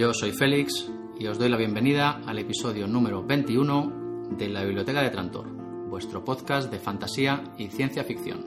Yo 0.00 0.14
soy 0.14 0.32
Félix 0.32 0.90
y 1.18 1.26
os 1.26 1.38
doy 1.38 1.50
la 1.50 1.58
bienvenida 1.58 2.22
al 2.24 2.38
episodio 2.38 2.86
número 2.86 3.22
21 3.22 4.30
de 4.30 4.48
la 4.48 4.64
Biblioteca 4.64 5.02
de 5.02 5.10
Trantor, 5.10 5.46
vuestro 5.90 6.24
podcast 6.24 6.70
de 6.70 6.78
fantasía 6.78 7.44
y 7.58 7.66
ciencia 7.66 8.02
ficción. 8.02 8.46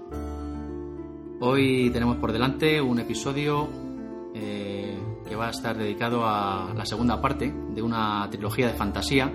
Hoy 1.41 1.91
tenemos 1.91 2.17
por 2.17 2.31
delante 2.31 2.81
un 2.81 2.97
episodio 2.97 3.69
eh, 4.33 4.97
que 5.29 5.35
va 5.35 5.45
a 5.45 5.49
estar 5.51 5.77
dedicado 5.77 6.25
a 6.25 6.73
la 6.75 6.87
segunda 6.87 7.21
parte 7.21 7.53
de 7.53 7.83
una 7.83 8.27
trilogía 8.31 8.65
de 8.65 8.73
fantasía, 8.73 9.31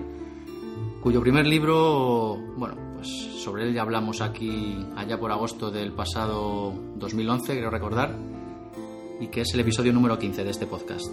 cuyo 1.00 1.20
primer 1.20 1.46
libro, 1.46 2.36
bueno, 2.56 2.74
pues 2.96 3.06
sobre 3.44 3.62
él 3.62 3.74
ya 3.74 3.82
hablamos 3.82 4.22
aquí 4.22 4.76
allá 4.96 5.20
por 5.20 5.30
agosto 5.30 5.70
del 5.70 5.92
pasado 5.92 6.74
2011, 6.96 7.58
creo 7.58 7.70
recordar 7.70 8.18
y 9.20 9.28
que 9.28 9.42
es 9.42 9.54
el 9.54 9.60
episodio 9.60 9.92
número 9.92 10.18
15 10.18 10.42
de 10.42 10.50
este 10.50 10.66
podcast. 10.66 11.12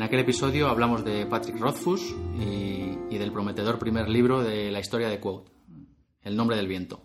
En 0.00 0.04
aquel 0.04 0.20
episodio 0.20 0.68
hablamos 0.68 1.04
de 1.04 1.26
Patrick 1.26 1.60
Rothfuss 1.60 2.16
y, 2.38 3.18
del 3.18 3.32
prometedor 3.32 3.78
primer 3.78 4.08
libro 4.08 4.42
de 4.42 4.70
la 4.70 4.80
historia 4.80 5.10
de 5.10 5.20
Quote, 5.20 5.50
El 6.22 6.38
nombre 6.38 6.56
del 6.56 6.68
viento. 6.68 7.02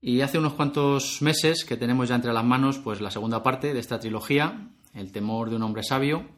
Y 0.00 0.20
hace 0.20 0.38
unos 0.38 0.52
cuantos 0.52 1.20
meses 1.22 1.64
que 1.64 1.76
tenemos 1.76 2.08
ya 2.08 2.14
entre 2.14 2.32
las 2.32 2.44
manos 2.44 2.78
pues 2.78 3.00
la 3.00 3.10
segunda 3.10 3.42
parte 3.42 3.74
de 3.74 3.80
esta 3.80 3.98
trilogía, 3.98 4.70
El 4.94 5.10
temor 5.10 5.50
de 5.50 5.56
un 5.56 5.64
hombre 5.64 5.82
sabio, 5.82 6.28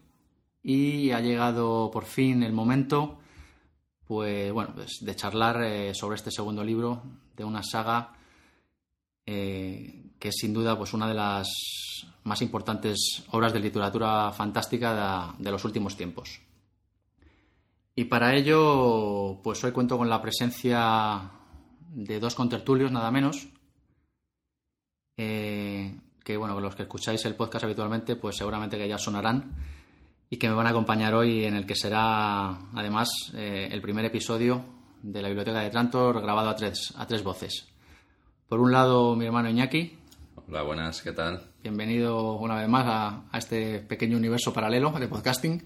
y 0.63 1.11
ha 1.11 1.21
llegado 1.21 1.91
por 1.91 2.07
fin 2.07 2.43
el 2.43 2.55
momento 2.55 3.19
pues 4.07 4.51
bueno, 4.55 4.73
pues 4.75 5.01
de 5.03 5.15
charlar 5.15 5.65
eh, 5.65 5.95
sobre 5.95 6.17
este 6.17 6.31
segundo 6.31 6.65
libro 6.65 7.03
de 7.37 7.45
una 7.45 7.63
saga 7.63 8.15
eh, 9.27 10.13
que 10.19 10.29
es 10.29 10.37
sin 10.37 10.55
duda 10.55 10.79
pues, 10.79 10.95
una 10.95 11.07
de 11.07 11.13
las 11.15 11.47
más 12.29 12.43
importantes 12.43 13.25
obras 13.31 13.53
de 13.53 13.61
literatura 13.61 14.31
fantástica 14.33 15.35
de, 15.39 15.51
los 15.51 15.65
últimos 15.65 15.97
tiempos. 15.97 16.41
Y 17.95 18.05
para 18.05 18.37
ello, 18.37 19.41
pues 19.43 19.65
hoy 19.65 19.73
cuento 19.73 19.99
con 19.99 20.09
la 20.09 20.23
presencia 20.23 21.31
de 21.89 22.21
dos 22.21 22.35
contertulios, 22.35 22.93
nada 22.93 23.11
menos, 23.11 23.49
eh, 25.17 25.99
que 26.23 26.37
bueno, 26.37 26.61
los 26.61 26.77
que 26.77 26.83
escucháis 26.83 27.25
el 27.25 27.35
podcast 27.35 27.65
habitualmente, 27.65 28.15
pues 28.15 28.37
seguramente 28.37 28.79
que 28.79 28.89
ya 28.89 28.99
sonarán, 28.99 29.57
y 30.31 30.37
que 30.37 30.49
me 30.49 30.55
van 30.55 30.67
a 30.67 30.71
acompañar 30.71 31.15
hoy 31.15 31.45
en 31.45 31.57
el 31.57 31.67
que 31.67 31.75
será, 31.75 32.51
además, 32.75 33.09
eh, 33.35 33.69
el 33.73 33.81
primer 33.81 34.05
episodio 34.05 34.65
de 35.03 35.23
la 35.23 35.29
Biblioteca 35.29 35.61
de 35.61 35.71
Trantor 35.71 36.21
grabado 36.21 36.51
a 36.51 36.55
tres, 36.55 36.93
a 36.97 37.07
tres 37.07 37.25
voces. 37.25 37.69
Por 38.49 38.61
un 38.61 38.73
lado, 38.73 39.17
mi 39.17 39.27
hermano 39.27 39.51
Iñaki. 39.51 39.98
Hola, 40.51 40.63
buenas, 40.63 41.03
¿qué 41.03 41.13
tal? 41.13 41.43
Bienvenido 41.63 42.37
una 42.37 42.57
vez 42.57 42.69
más 42.71 42.87
a, 42.87 43.25
a, 43.31 43.37
este 43.37 43.81
pequeño 43.81 44.17
universo 44.17 44.51
paralelo 44.51 44.93
de 44.93 45.07
podcasting. 45.07 45.63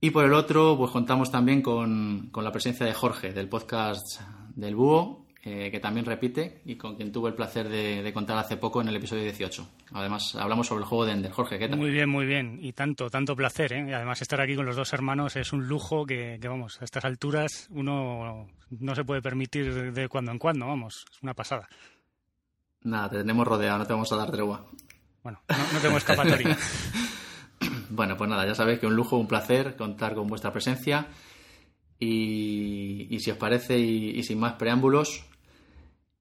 Y 0.00 0.10
por 0.10 0.24
el 0.24 0.32
otro, 0.32 0.76
pues 0.76 0.90
contamos 0.90 1.30
también 1.30 1.62
con, 1.62 2.28
con 2.32 2.42
la 2.42 2.50
presencia 2.50 2.84
de 2.84 2.92
Jorge, 2.92 3.32
del 3.32 3.48
podcast 3.48 4.20
del 4.56 4.74
Búho, 4.74 5.26
eh, 5.44 5.70
que 5.70 5.78
también 5.78 6.06
repite 6.06 6.60
y 6.64 6.74
con 6.74 6.96
quien 6.96 7.12
tuve 7.12 7.28
el 7.28 7.36
placer 7.36 7.68
de, 7.68 8.02
de, 8.02 8.12
contar 8.12 8.36
hace 8.36 8.56
poco 8.56 8.80
en 8.80 8.88
el 8.88 8.96
episodio 8.96 9.22
18. 9.22 9.68
Además, 9.92 10.34
hablamos 10.34 10.66
sobre 10.66 10.82
el 10.82 10.88
juego 10.88 11.06
de 11.06 11.12
Ender. 11.12 11.30
Jorge, 11.30 11.60
¿qué 11.60 11.68
tal? 11.68 11.78
Muy 11.78 11.90
bien, 11.90 12.08
muy 12.08 12.26
bien. 12.26 12.58
Y 12.60 12.72
tanto, 12.72 13.08
tanto 13.08 13.36
placer, 13.36 13.72
¿eh? 13.74 13.86
Y 13.88 13.92
además, 13.92 14.20
estar 14.20 14.40
aquí 14.40 14.56
con 14.56 14.66
los 14.66 14.74
dos 14.74 14.92
hermanos 14.92 15.36
es 15.36 15.52
un 15.52 15.68
lujo 15.68 16.04
que, 16.04 16.38
que, 16.42 16.48
vamos, 16.48 16.82
a 16.82 16.84
estas 16.84 17.04
alturas 17.04 17.68
uno 17.70 18.48
no 18.70 18.94
se 18.96 19.04
puede 19.04 19.22
permitir 19.22 19.92
de 19.92 20.08
cuando 20.08 20.32
en 20.32 20.40
cuando, 20.40 20.66
vamos, 20.66 21.06
es 21.12 21.22
una 21.22 21.34
pasada. 21.34 21.68
Nada, 22.82 23.10
te 23.10 23.18
tenemos 23.18 23.46
rodeado, 23.46 23.78
no 23.78 23.86
te 23.86 23.92
vamos 23.92 24.12
a 24.12 24.16
dar 24.16 24.30
tregua. 24.30 24.66
Bueno, 25.22 25.40
no, 25.48 25.72
no 25.72 25.78
tengo 25.80 25.96
escapatoria. 25.98 26.56
bueno, 27.90 28.16
pues 28.16 28.30
nada, 28.30 28.46
ya 28.46 28.54
sabéis 28.54 28.78
que 28.78 28.86
un 28.86 28.94
lujo, 28.94 29.16
un 29.16 29.26
placer 29.26 29.76
contar 29.76 30.14
con 30.14 30.26
vuestra 30.26 30.52
presencia. 30.52 31.08
Y, 31.98 33.08
y 33.10 33.20
si 33.20 33.30
os 33.30 33.36
parece, 33.36 33.78
y, 33.78 34.10
y, 34.10 34.22
sin 34.22 34.38
más 34.38 34.54
preámbulos, 34.54 35.24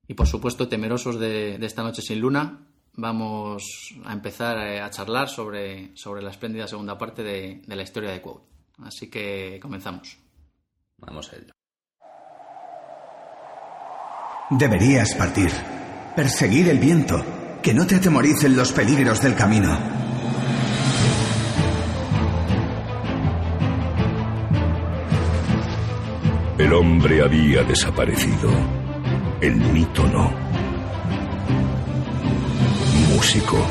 y 0.07 0.15
por 0.15 0.25
supuesto 0.25 0.67
temerosos 0.67 1.19
de, 1.19 1.59
de, 1.59 1.65
esta 1.67 1.83
noche 1.83 2.01
sin 2.01 2.19
luna, 2.19 2.65
vamos 2.93 3.93
a 4.05 4.13
empezar 4.13 4.57
a 4.57 4.89
charlar 4.89 5.29
sobre, 5.29 5.95
sobre 5.95 6.23
la 6.23 6.31
espléndida 6.31 6.67
segunda 6.67 6.97
parte 6.97 7.21
de, 7.21 7.61
de 7.65 7.75
la 7.75 7.83
historia 7.83 8.09
de 8.09 8.21
Quote. 8.21 8.47
Así 8.83 9.09
que 9.09 9.59
comenzamos. 9.61 10.17
Vamos 10.97 11.31
a 11.31 11.35
ello. 11.35 11.53
Deberías 14.49 15.13
partir. 15.15 15.51
Perseguir 16.17 16.67
el 16.69 16.79
viento. 16.79 17.23
Que 17.61 17.75
no 17.75 17.85
te 17.85 17.97
atemoricen 17.97 18.55
los 18.55 18.71
peligros 18.71 19.21
del 19.21 19.35
camino. 19.35 19.77
El 26.57 26.73
hombre 26.73 27.21
había 27.21 27.61
desaparecido. 27.61 28.49
El 29.41 29.57
mito 29.57 30.07
no. 30.07 30.31
Músico, 33.13 33.63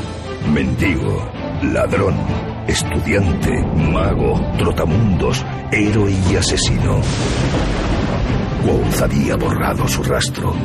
mendigo, 0.53 1.29
ladrón, 1.63 2.15
estudiante, 2.65 3.61
mago, 3.91 4.39
trotamundos, 4.57 5.45
héroe 5.69 6.15
y 6.31 6.35
asesino. 6.37 7.01
Quoth 8.63 9.01
había 9.01 9.35
borrado 9.35 9.85
su 9.85 10.01
rastro. 10.01 10.55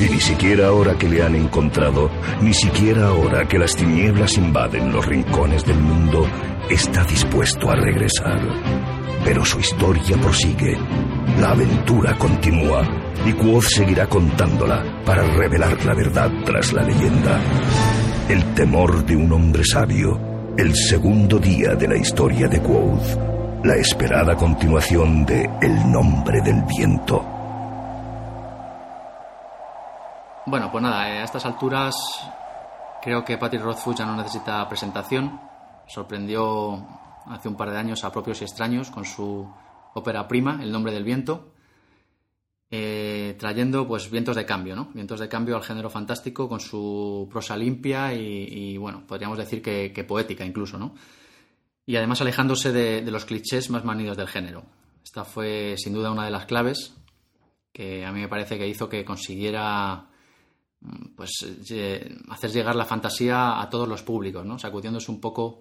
Y 0.00 0.08
ni 0.08 0.20
siquiera 0.20 0.68
ahora 0.68 0.96
que 0.98 1.08
le 1.08 1.22
han 1.22 1.36
encontrado, 1.36 2.10
ni 2.42 2.52
siquiera 2.52 3.08
ahora 3.08 3.46
que 3.46 3.58
las 3.58 3.76
tinieblas 3.76 4.36
invaden 4.36 4.92
los 4.92 5.06
rincones 5.06 5.64
del 5.64 5.78
mundo, 5.78 6.26
está 6.68 7.04
dispuesto 7.04 7.70
a 7.70 7.76
regresar. 7.76 8.40
Pero 9.24 9.44
su 9.44 9.60
historia 9.60 10.16
prosigue. 10.16 10.76
La 11.38 11.52
aventura 11.52 12.16
continúa 12.18 12.82
y 13.24 13.32
Quoth 13.32 13.64
seguirá 13.64 14.06
contándola 14.06 14.82
para 15.04 15.22
revelar 15.22 15.82
la 15.84 15.94
verdad 15.94 16.30
tras 16.44 16.72
la 16.72 16.82
leyenda. 16.82 17.40
El 18.28 18.54
temor 18.54 19.06
de 19.06 19.16
un 19.16 19.32
hombre 19.32 19.62
sabio, 19.64 20.18
el 20.58 20.74
segundo 20.74 21.38
día 21.38 21.74
de 21.74 21.88
la 21.88 21.96
historia 21.96 22.48
de 22.48 22.60
Quoth, 22.60 23.64
la 23.64 23.76
esperada 23.76 24.34
continuación 24.34 25.24
de 25.24 25.48
El 25.62 25.90
nombre 25.90 26.40
del 26.42 26.62
viento. 26.64 27.33
Bueno, 30.54 30.70
pues 30.70 30.82
nada, 30.82 31.02
a 31.02 31.24
estas 31.24 31.44
alturas 31.46 31.96
creo 33.02 33.24
que 33.24 33.36
Patrick 33.36 33.60
Rothfuss 33.60 33.96
ya 33.96 34.06
no 34.06 34.14
necesita 34.14 34.68
presentación. 34.68 35.40
Sorprendió 35.88 36.76
hace 37.26 37.48
un 37.48 37.56
par 37.56 37.72
de 37.72 37.76
años 37.76 38.04
a 38.04 38.12
propios 38.12 38.40
y 38.40 38.44
extraños 38.44 38.88
con 38.92 39.04
su 39.04 39.52
ópera 39.94 40.28
prima, 40.28 40.60
El 40.62 40.70
nombre 40.70 40.92
del 40.92 41.02
viento, 41.02 41.54
eh, 42.70 43.34
trayendo 43.36 43.88
pues 43.88 44.08
vientos 44.12 44.36
de 44.36 44.46
cambio, 44.46 44.76
¿no? 44.76 44.90
Vientos 44.94 45.18
de 45.18 45.28
cambio 45.28 45.56
al 45.56 45.64
género 45.64 45.90
fantástico 45.90 46.48
con 46.48 46.60
su 46.60 47.28
prosa 47.32 47.56
limpia 47.56 48.14
y, 48.14 48.46
y 48.48 48.76
bueno, 48.76 49.02
podríamos 49.08 49.38
decir 49.38 49.60
que, 49.60 50.04
poética 50.06 50.44
incluso, 50.44 50.78
¿no? 50.78 50.94
Y 51.84 51.96
además 51.96 52.20
alejándose 52.20 52.70
de, 52.70 53.02
los 53.10 53.24
clichés 53.24 53.70
más 53.70 53.84
manidos 53.84 54.16
del 54.16 54.28
género. 54.28 54.62
Esta 55.02 55.24
fue 55.24 55.74
sin 55.78 55.94
duda 55.94 56.12
una 56.12 56.26
de 56.26 56.30
las 56.30 56.46
claves 56.46 56.94
que 57.72 58.06
a 58.06 58.12
mí 58.12 58.20
me 58.20 58.28
parece 58.28 58.56
que 58.56 58.68
hizo 58.68 58.88
que 58.88 59.04
consiguiera 59.04 60.13
pues 61.16 61.30
eh, 61.70 62.16
hacer 62.28 62.50
llegar 62.50 62.76
la 62.76 62.84
fantasía 62.84 63.60
a 63.60 63.70
todos 63.70 63.88
los 63.88 64.02
públicos, 64.02 64.44
¿no? 64.44 64.58
Sacudiéndose 64.58 65.10
un 65.10 65.20
poco 65.20 65.60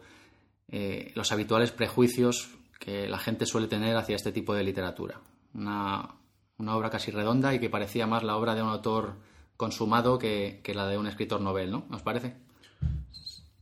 eh, 0.68 1.12
los 1.16 1.32
habituales 1.32 1.72
prejuicios 1.72 2.50
que 2.80 3.08
la 3.08 3.20
gente 3.20 3.46
suele 3.46 3.68
tener 3.68 3.96
hacia 3.96 4.16
este 4.16 4.32
tipo 4.32 4.54
de 4.54 4.64
literatura. 4.64 5.22
Una, 5.54 6.10
una, 6.58 6.76
obra 6.76 6.90
casi 6.90 7.12
redonda 7.12 7.54
y 7.54 7.60
que 7.60 7.70
parecía 7.70 8.08
más 8.08 8.24
la 8.24 8.36
obra 8.36 8.56
de 8.56 8.64
un 8.64 8.70
autor 8.70 9.16
consumado 9.56 10.20
que, 10.20 10.62
la 10.74 10.88
de 10.88 10.98
un 10.98 11.08
escritor 11.08 11.40
novel, 11.40 11.72
¿no? 11.72 11.88
¿Os 11.92 12.02
parece? 12.02 12.36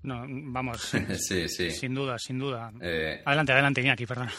No, 0.03 0.25
vamos. 0.27 0.81
sí, 1.19 1.47
sí. 1.47 1.69
Sin 1.69 1.93
duda, 1.93 2.17
sin 2.17 2.39
duda. 2.39 2.71
Eh, 2.81 3.21
adelante, 3.23 3.51
adelante, 3.51 3.89
aquí, 3.89 4.05
perdona. 4.07 4.33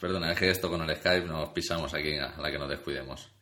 Perdona, 0.00 0.32
es 0.32 0.38
que 0.38 0.50
esto 0.50 0.68
con 0.68 0.82
el 0.82 0.96
Skype 0.96 1.26
nos 1.26 1.48
pisamos 1.48 1.92
aquí 1.94 2.16
a 2.18 2.36
la 2.38 2.50
que 2.50 2.58
nos 2.58 2.68
descuidemos. 2.68 3.32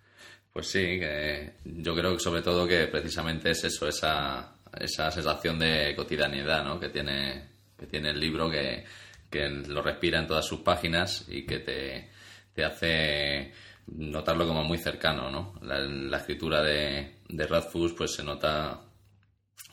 Pues 0.56 0.68
sí, 0.68 0.98
que 0.98 1.52
yo 1.66 1.94
creo 1.94 2.14
que 2.14 2.18
sobre 2.18 2.40
todo 2.40 2.66
que 2.66 2.86
precisamente 2.86 3.50
es 3.50 3.62
eso, 3.64 3.86
esa, 3.86 4.54
esa 4.80 5.10
sensación 5.10 5.58
de 5.58 5.94
cotidianidad 5.94 6.64
¿no? 6.64 6.80
que, 6.80 6.88
tiene, 6.88 7.46
que 7.78 7.84
tiene 7.84 8.08
el 8.08 8.18
libro, 8.18 8.48
que, 8.50 8.82
que 9.28 9.50
lo 9.50 9.82
respira 9.82 10.18
en 10.18 10.26
todas 10.26 10.46
sus 10.46 10.60
páginas 10.60 11.26
y 11.28 11.44
que 11.44 11.58
te, 11.58 12.10
te 12.54 12.64
hace 12.64 13.52
notarlo 13.88 14.48
como 14.48 14.64
muy 14.64 14.78
cercano, 14.78 15.30
¿no? 15.30 15.60
La, 15.60 16.16
escritura 16.16 16.62
de, 16.62 17.16
de 17.28 17.46
Radfus 17.46 17.92
pues 17.92 18.14
se 18.14 18.24
nota 18.24 18.80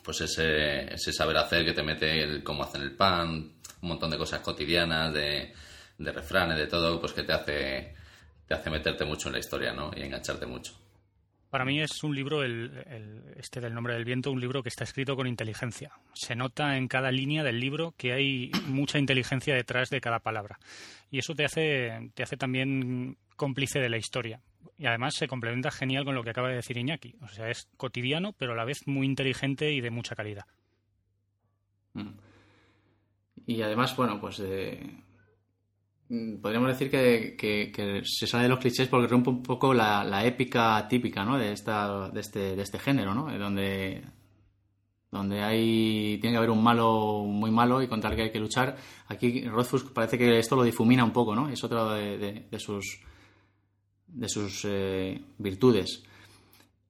pues 0.03 0.19
ese, 0.19 0.93
ese 0.93 1.13
saber 1.13 1.37
hacer 1.37 1.63
que 1.63 1.71
te 1.71 1.81
mete 1.81 2.23
el 2.23 2.43
cómo 2.43 2.65
hacen 2.65 2.81
el 2.81 2.91
pan, 2.91 3.53
un 3.81 3.87
montón 3.87 4.11
de 4.11 4.17
cosas 4.17 4.41
cotidianas, 4.41 5.13
de, 5.13 5.53
de 5.97 6.11
refranes, 6.11 6.57
de 6.57 6.67
todo, 6.67 6.99
pues 6.99 7.13
que 7.13 7.23
te 7.23 7.31
hace, 7.31 7.95
te 8.47 8.53
hace 8.53 8.69
meterte 8.69 9.05
mucho 9.05 9.29
en 9.29 9.33
la 9.33 9.39
historia, 9.39 9.73
¿no? 9.73 9.91
Y 9.95 10.01
engancharte 10.01 10.45
mucho. 10.45 10.73
Para 11.49 11.65
mí 11.65 11.79
es 11.79 12.03
un 12.03 12.15
libro, 12.15 12.41
el, 12.41 13.35
este 13.37 13.61
del 13.61 13.75
nombre 13.75 13.93
del 13.93 14.05
viento, 14.05 14.31
un 14.31 14.41
libro 14.41 14.63
que 14.63 14.69
está 14.69 14.85
escrito 14.85 15.15
con 15.15 15.27
inteligencia. 15.27 15.91
Se 16.13 16.35
nota 16.35 16.77
en 16.77 16.87
cada 16.87 17.11
línea 17.11 17.43
del 17.43 17.59
libro 17.59 17.93
que 17.95 18.11
hay 18.11 18.51
mucha 18.65 18.97
inteligencia 18.97 19.53
detrás 19.53 19.91
de 19.91 20.01
cada 20.01 20.17
palabra. 20.17 20.57
Y 21.11 21.19
eso 21.19 21.35
te 21.35 21.45
hace, 21.45 22.09
te 22.15 22.23
hace 22.23 22.37
también 22.37 23.17
cómplice 23.35 23.79
de 23.79 23.89
la 23.89 23.97
historia. 23.97 24.41
Y 24.79 24.87
además 24.87 25.13
se 25.13 25.27
complementa 25.27 25.69
genial 25.69 26.05
con 26.05 26.15
lo 26.15 26.23
que 26.23 26.31
acaba 26.31 26.49
de 26.49 26.55
decir 26.55 26.75
Iñaki. 26.75 27.15
O 27.21 27.27
sea, 27.27 27.49
es 27.49 27.69
cotidiano, 27.77 28.33
pero 28.33 28.53
a 28.53 28.55
la 28.55 28.65
vez 28.65 28.87
muy 28.87 29.05
inteligente 29.05 29.71
y 29.71 29.79
de 29.79 29.91
mucha 29.91 30.15
calidad. 30.15 30.45
Mm. 31.93 32.09
Y 33.45 33.61
además, 33.61 33.95
bueno, 33.95 34.19
pues 34.19 34.39
eh, 34.39 34.79
Mm, 34.79 35.12
podríamos 36.41 36.69
decir 36.69 36.89
que, 36.89 38.01
se 38.05 38.27
sale 38.27 38.43
de 38.43 38.49
los 38.49 38.59
clichés 38.59 38.87
porque 38.87 39.07
rompe 39.07 39.29
un 39.29 39.43
poco 39.43 39.73
la, 39.73 40.25
épica 40.25 40.87
típica 40.87 41.23
¿no? 41.23 41.37
de, 41.37 41.53
esta, 41.53 42.09
de, 42.09 42.19
este, 42.19 42.55
de 42.55 42.61
este 42.61 42.79
género, 42.79 43.13
¿no? 43.13 43.31
donde, 43.37 44.03
donde 45.11 45.41
hay, 45.41 46.17
tiene 46.19 46.33
que 46.33 46.37
haber 46.37 46.49
un 46.49 46.63
malo 46.63 47.23
muy 47.25 47.51
malo 47.51 47.81
y 47.81 47.87
contra 47.87 48.09
el 48.09 48.15
que 48.15 48.23
hay 48.23 48.31
que 48.31 48.39
luchar. 48.39 48.77
Aquí 49.07 49.45
Rothfuss 49.45 49.83
parece 49.83 50.17
que 50.17 50.39
esto 50.39 50.55
lo 50.55 50.63
difumina 50.63 51.03
un 51.03 51.11
poco, 51.11 51.35
¿no? 51.35 51.49
es 51.49 51.63
otra 51.63 51.93
de, 51.93 52.59
sus, 52.59 52.99
de 54.07 54.29
sus 54.29 54.65
eh, 54.65 55.21
virtudes. 55.37 56.03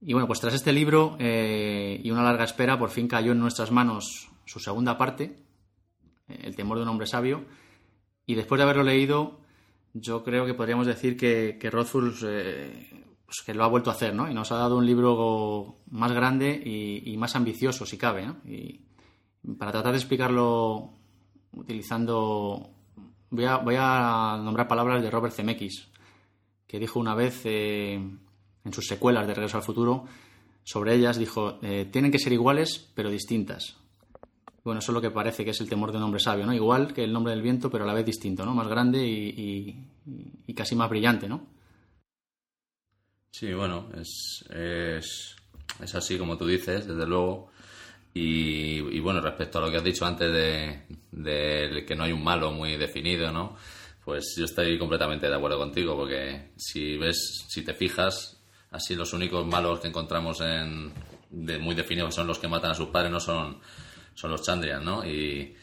Y 0.01 0.11
bueno, 0.11 0.27
pues 0.27 0.41
tras 0.41 0.53
este 0.53 0.73
libro 0.73 1.15
eh, 1.19 1.99
y 2.03 2.11
una 2.11 2.23
larga 2.23 2.43
espera, 2.43 2.77
por 2.77 2.89
fin 2.89 3.07
cayó 3.07 3.31
en 3.31 3.39
nuestras 3.39 3.71
manos 3.71 4.29
su 4.45 4.59
segunda 4.59 4.97
parte, 4.97 5.37
El 6.27 6.55
temor 6.55 6.77
de 6.77 6.83
un 6.83 6.89
hombre 6.89 7.07
sabio 7.07 7.45
y 8.25 8.35
después 8.35 8.59
de 8.59 8.63
haberlo 8.63 8.83
leído, 8.83 9.39
yo 9.93 10.23
creo 10.23 10.45
que 10.45 10.53
podríamos 10.53 10.87
decir 10.87 11.17
que, 11.17 11.57
que 11.59 11.69
Rothfuss 11.69 12.23
eh, 12.25 13.03
pues 13.25 13.41
que 13.45 13.53
lo 13.53 13.63
ha 13.63 13.67
vuelto 13.67 13.89
a 13.89 13.93
hacer, 13.93 14.13
¿no? 14.13 14.29
Y 14.29 14.33
nos 14.33 14.51
ha 14.51 14.57
dado 14.57 14.77
un 14.77 14.85
libro 14.85 15.77
más 15.89 16.11
grande 16.11 16.51
y, 16.53 17.17
más 17.17 17.35
ambicioso, 17.35 17.85
si 17.85 17.97
cabe, 17.97 18.27
¿no? 18.27 18.37
Y 18.45 18.81
para 19.57 19.71
tratar 19.71 19.93
de 19.93 19.97
explicarlo 19.97 20.93
utilizando... 21.53 22.69
Voy 23.31 23.45
a, 23.45 23.57
voy 23.57 23.75
a 23.79 24.39
nombrar 24.43 24.67
palabras 24.67 25.01
de 25.01 25.09
Robert 25.09 25.33
Zemeckis, 25.33 25.87
que 26.67 26.77
dijo 26.77 26.99
una 26.99 27.15
vez 27.15 27.41
eh, 27.45 27.95
en 27.95 28.73
sus 28.73 28.85
secuelas 28.85 29.25
de 29.25 29.33
Regreso 29.33 29.57
al 29.57 29.63
Futuro, 29.63 30.05
sobre 30.63 30.93
ellas 30.93 31.17
dijo, 31.17 31.57
eh, 31.63 31.89
tienen 31.91 32.11
que 32.11 32.19
ser 32.19 32.33
iguales 32.33 32.91
pero 32.93 33.09
distintas. 33.09 33.77
Bueno, 34.63 34.79
eso 34.79 34.91
es 34.91 34.93
lo 34.93 35.01
que 35.01 35.11
parece 35.11 35.43
que 35.43 35.51
es 35.51 35.59
el 35.59 35.67
temor 35.67 35.91
de 35.91 35.97
un 35.97 36.03
hombre 36.03 36.21
sabio, 36.21 36.45
¿no? 36.45 36.53
Igual 36.53 36.93
que 36.93 37.03
el 37.03 37.11
nombre 37.11 37.33
del 37.33 37.41
viento, 37.41 37.69
pero 37.69 37.83
a 37.83 37.87
la 37.87 37.93
vez 37.93 38.05
distinto, 38.05 38.45
¿no? 38.45 38.53
Más 38.53 38.67
grande 38.67 39.05
y, 39.05 40.53
casi 40.55 40.75
más 40.75 40.89
brillante, 40.89 41.27
¿no? 41.27 41.45
Sí, 43.31 43.53
bueno, 43.53 43.89
es, 43.99 44.45
es, 44.49 45.35
es 45.81 45.95
así 45.95 46.17
como 46.17 46.37
tú 46.37 46.47
dices, 46.47 46.87
desde 46.87 47.05
luego. 47.05 47.51
Y, 48.13 48.99
bueno, 48.99 49.19
respecto 49.21 49.57
a 49.57 49.61
lo 49.61 49.71
que 49.71 49.77
has 49.77 49.83
dicho 49.83 50.05
antes 50.05 50.31
de, 50.31 50.83
de, 51.11 51.83
que 51.85 51.95
no 51.95 52.03
hay 52.03 52.11
un 52.11 52.23
malo 52.23 52.51
muy 52.51 52.77
definido, 52.77 53.31
¿no? 53.31 53.57
Pues 54.05 54.35
yo 54.37 54.45
estoy 54.45 54.77
completamente 54.77 55.27
de 55.27 55.35
acuerdo 55.35 55.57
contigo, 55.57 55.95
porque 55.95 56.51
si 56.55 56.97
ves, 56.97 57.45
si 57.47 57.63
te 57.63 57.73
fijas, 57.73 58.39
así 58.71 58.95
los 58.95 59.13
únicos 59.13 59.45
malos 59.47 59.79
que 59.79 59.87
encontramos 59.87 60.41
en, 60.41 60.93
muy 61.61 61.73
definidos 61.73 62.13
son 62.13 62.27
los 62.27 62.37
que 62.37 62.47
matan 62.47 62.71
a 62.71 62.75
sus 62.75 62.89
padres, 62.89 63.11
no 63.11 63.19
son 63.19 63.59
son 64.13 64.31
los 64.31 64.43
Chandrian, 64.43 64.83
¿no? 64.83 65.05
Y, 65.05 65.55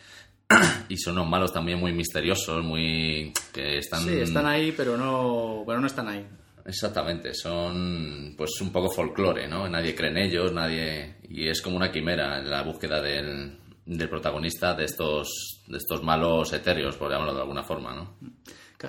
y 0.89 0.97
son 0.97 1.15
unos 1.15 1.29
malos 1.29 1.53
también 1.53 1.79
muy 1.79 1.93
misteriosos, 1.93 2.63
muy... 2.65 3.33
que 3.53 3.79
están... 3.79 4.03
Sí, 4.03 4.21
están 4.21 4.47
ahí, 4.47 4.73
pero 4.73 4.97
no, 4.97 5.65
pero 5.67 5.81
no 5.81 5.87
están 5.87 6.09
ahí. 6.09 6.27
Exactamente, 6.65 7.35
son 7.35 8.35
pues 8.37 8.61
un 8.61 8.71
poco 8.71 8.91
folclore, 8.91 9.49
¿no? 9.49 9.69
Nadie 9.69 9.95
cree 9.95 10.11
en 10.11 10.19
ellos, 10.19 10.53
nadie... 10.53 11.17
Y 11.29 11.49
es 11.49 11.63
como 11.63 11.77
una 11.77 11.91
quimera 11.91 12.39
en 12.39 12.51
la 12.51 12.63
búsqueda 12.63 13.01
del, 13.01 13.59
del 13.87 14.09
protagonista 14.09 14.75
de 14.75 14.85
estos, 14.85 15.63
de 15.67 15.79
estos 15.79 16.03
malos 16.03 16.53
etéreos, 16.53 16.97
por 16.97 17.11
llamarlo 17.11 17.35
de 17.35 17.41
alguna 17.41 17.63
forma, 17.63 17.95
¿no? 17.95 18.17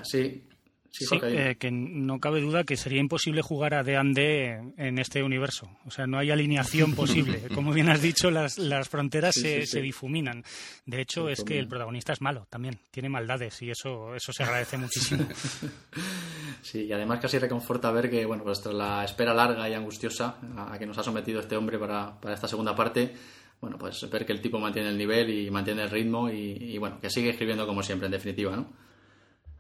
Sí, 0.04 0.48
Sí, 0.92 1.06
eh, 1.24 1.56
que 1.58 1.72
no 1.72 2.20
cabe 2.20 2.42
duda 2.42 2.66
que 2.66 2.76
sería 2.76 3.00
imposible 3.00 3.42
jugar 3.42 3.74
a 3.74 3.84
D&D 3.84 4.74
en 4.76 5.00
este 5.00 5.24
universo. 5.24 5.70
O 5.86 5.92
sea, 5.92 6.06
no 6.06 6.18
hay 6.20 6.32
alineación 6.32 6.96
posible. 6.96 7.44
Como 7.56 7.72
bien 7.72 7.90
has 7.90 8.02
dicho, 8.02 8.30
las, 8.30 8.58
las 8.58 8.90
fronteras 8.90 9.34
se, 9.34 9.66
se, 9.66 9.82
difuminan. 9.82 10.44
De 10.86 11.02
hecho, 11.02 11.30
es 11.30 11.46
que 11.46 11.58
el 11.58 11.70
protagonista 11.70 12.12
es 12.12 12.20
malo 12.20 12.46
también. 12.50 12.78
Tiene 12.92 13.08
maldades 13.08 13.62
y 13.62 13.72
eso, 13.72 14.14
eso 14.16 14.34
se 14.34 14.44
agradece 14.44 14.78
muchísimo. 14.78 15.26
Sí, 16.64 16.86
y 16.86 16.94
además 16.94 17.20
casi 17.20 17.40
reconforta 17.40 17.90
ver 17.90 18.08
que, 18.08 18.24
bueno, 18.24 18.44
pues 18.44 18.62
tras 18.62 18.76
la 18.76 19.04
espera 19.04 19.34
larga 19.34 19.68
y 19.68 19.74
angustiosa 19.74 20.38
a, 20.56 20.78
que 20.78 20.86
nos 20.86 20.96
ha 21.00 21.02
sometido 21.04 21.40
este 21.40 21.58
hombre 21.58 21.80
para, 21.80 22.22
para 22.22 22.36
esta 22.36 22.48
segunda 22.48 22.76
parte, 22.76 23.16
bueno, 23.60 23.80
pues 23.80 24.08
ver 24.12 24.28
que 24.28 24.32
el 24.32 24.42
tipo 24.42 24.60
mantiene 24.60 24.90
el 24.90 24.98
nivel 24.98 25.32
y 25.32 25.50
mantiene 25.50 25.82
el 25.82 25.90
ritmo 25.90 26.30
y, 26.30 26.52
y 26.60 26.78
bueno, 26.78 27.00
que 27.02 27.10
sigue 27.10 27.32
escribiendo 27.32 27.66
como 27.66 27.82
siempre, 27.82 28.06
en 28.06 28.12
definitiva, 28.12 28.56
¿no? 28.56 28.68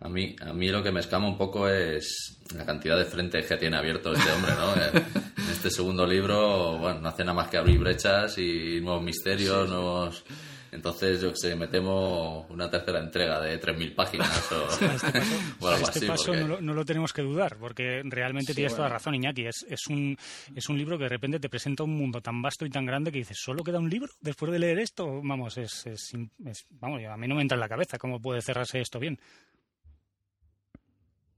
A 0.01 0.09
mí, 0.09 0.35
a 0.41 0.51
mí 0.51 0.67
lo 0.69 0.81
que 0.81 0.91
me 0.91 0.99
escama 0.99 1.27
un 1.27 1.37
poco 1.37 1.69
es 1.69 2.39
la 2.55 2.65
cantidad 2.65 2.97
de 2.97 3.05
frentes 3.05 3.45
que 3.45 3.55
tiene 3.57 3.77
abierto 3.77 4.11
este 4.11 4.31
hombre, 4.31 4.51
¿no? 4.55 4.75
Eh, 4.75 5.03
en 5.37 5.49
este 5.51 5.69
segundo 5.69 6.07
libro, 6.07 6.79
bueno, 6.79 7.01
no 7.01 7.09
hace 7.09 7.23
nada 7.23 7.35
más 7.35 7.49
que 7.49 7.57
abrir 7.57 7.79
brechas 7.79 8.37
y 8.37 8.81
nuevos 8.81 9.03
misterios, 9.03 9.69
nuevos... 9.69 10.23
Entonces, 10.71 11.21
yo 11.21 11.31
que 11.31 11.35
sé, 11.35 11.55
me 11.55 11.67
temo 11.67 12.47
una 12.49 12.69
tercera 12.69 12.99
entrega 12.99 13.41
de 13.41 13.59
3.000 13.59 13.93
páginas 13.93 14.51
o, 14.53 14.69
este 14.71 15.21
paso, 15.59 15.91
este 15.93 16.07
paso 16.07 16.33
no, 16.33 16.73
lo, 16.73 16.85
tenemos 16.85 17.11
que 17.11 17.21
dudar, 17.21 17.57
porque 17.57 18.01
realmente 18.05 18.53
tienes 18.53 18.73
toda 18.73 18.87
razón, 18.87 19.13
Iñaki. 19.15 19.45
Es, 19.45 19.65
es, 19.69 19.87
un, 19.87 20.17
es 20.55 20.69
un 20.69 20.77
libro 20.77 20.97
que 20.97 21.03
de 21.03 21.09
repente 21.09 21.41
te 21.41 21.49
presenta 21.49 21.83
un 21.83 21.97
mundo 21.97 22.21
tan 22.21 22.41
vasto 22.41 22.65
y 22.65 22.69
tan 22.69 22.85
grande 22.85 23.11
que 23.11 23.19
dices, 23.19 23.37
¿solo 23.37 23.65
queda 23.65 23.79
un 23.79 23.89
libro 23.89 24.13
después 24.21 24.49
de 24.53 24.59
leer 24.59 24.79
esto? 24.79 25.21
Vamos, 25.21 25.57
es, 25.57 25.85
es, 25.87 26.13
es 26.45 26.65
vamos, 26.69 27.01
a 27.03 27.17
mí 27.17 27.27
no 27.27 27.35
me 27.35 27.41
entra 27.41 27.55
en 27.55 27.61
la 27.61 27.69
cabeza 27.69 27.97
cómo 27.97 28.21
puede 28.21 28.41
cerrarse 28.41 28.79
esto 28.79 28.97
bien. 28.97 29.19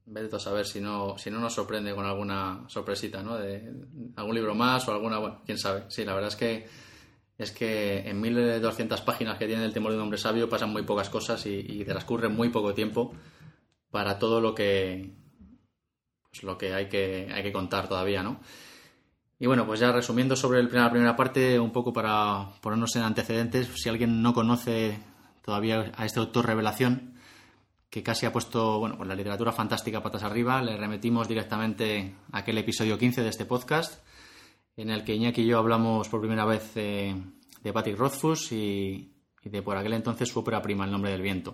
Vete 0.05 0.35
a 0.35 0.39
saber 0.39 0.65
si 0.65 0.81
no, 0.81 1.17
si 1.17 1.31
no 1.31 1.39
nos 1.39 1.53
sorprende 1.53 1.95
con 1.95 2.05
alguna 2.05 2.65
sorpresita, 2.67 3.23
¿no? 3.23 3.37
De 3.37 3.71
algún 4.15 4.35
libro 4.35 4.53
más 4.53 4.87
o 4.87 4.91
alguna, 4.91 5.17
bueno, 5.17 5.41
quién 5.45 5.57
sabe. 5.57 5.85
Sí, 5.87 6.03
la 6.03 6.13
verdad 6.13 6.29
es 6.29 6.35
que 6.35 6.67
es 7.37 7.51
que 7.51 8.07
en 8.07 8.21
1200 8.21 9.01
páginas 9.01 9.37
que 9.37 9.47
tiene 9.47 9.65
El 9.65 9.73
temor 9.73 9.91
de 9.91 9.97
un 9.97 10.03
hombre 10.03 10.19
sabio 10.19 10.49
pasan 10.49 10.71
muy 10.71 10.83
pocas 10.83 11.09
cosas 11.09 11.45
y, 11.45 11.65
y 11.67 11.83
transcurre 11.83 12.29
muy 12.29 12.49
poco 12.49 12.73
tiempo 12.73 13.13
para 13.89 14.19
todo 14.19 14.41
lo 14.41 14.53
que 14.53 15.11
pues 16.29 16.43
lo 16.43 16.57
que 16.57 16.73
hay 16.73 16.89
que 16.89 17.29
hay 17.33 17.43
que 17.43 17.53
contar 17.53 17.87
todavía, 17.87 18.23
¿no? 18.23 18.39
Y 19.39 19.45
bueno, 19.45 19.65
pues 19.65 19.79
ya 19.79 19.91
resumiendo 19.91 20.35
sobre 20.35 20.59
el, 20.59 20.69
la 20.71 20.89
primera 20.89 21.15
parte, 21.15 21.59
un 21.59 21.71
poco 21.71 21.91
para 21.91 22.51
ponernos 22.61 22.95
en 22.95 23.03
antecedentes, 23.03 23.67
si 23.75 23.89
alguien 23.89 24.21
no 24.21 24.33
conoce 24.33 24.99
todavía 25.43 25.91
a 25.95 26.05
este 26.05 26.19
autor 26.19 26.45
revelación, 26.45 27.12
que 27.93 28.01
casi 28.01 28.25
ha 28.25 28.33
puesto 28.33 28.79
bueno, 28.79 28.97
pues 28.97 29.07
la 29.07 29.13
literatura 29.13 29.51
fantástica 29.51 30.01
patas 30.01 30.23
arriba. 30.23 30.63
Le 30.63 30.75
remitimos 30.75 31.27
directamente 31.27 32.15
a 32.31 32.39
aquel 32.39 32.57
episodio 32.57 32.97
15 32.97 33.21
de 33.21 33.29
este 33.29 33.45
podcast, 33.45 34.03
en 34.75 34.89
el 34.89 35.03
que 35.03 35.13
Iñaki 35.13 35.43
y 35.43 35.45
yo 35.45 35.59
hablamos 35.59 36.09
por 36.09 36.19
primera 36.19 36.43
vez 36.43 36.73
de 36.73 37.71
Patrick 37.71 37.95
Rothfuss 37.95 38.51
y, 38.51 39.13
de 39.43 39.61
por 39.61 39.77
aquel 39.77 39.93
entonces 39.93 40.27
su 40.27 40.39
ópera 40.39 40.59
prima, 40.59 40.85
El 40.85 40.91
nombre 40.91 41.11
del 41.11 41.21
viento. 41.21 41.53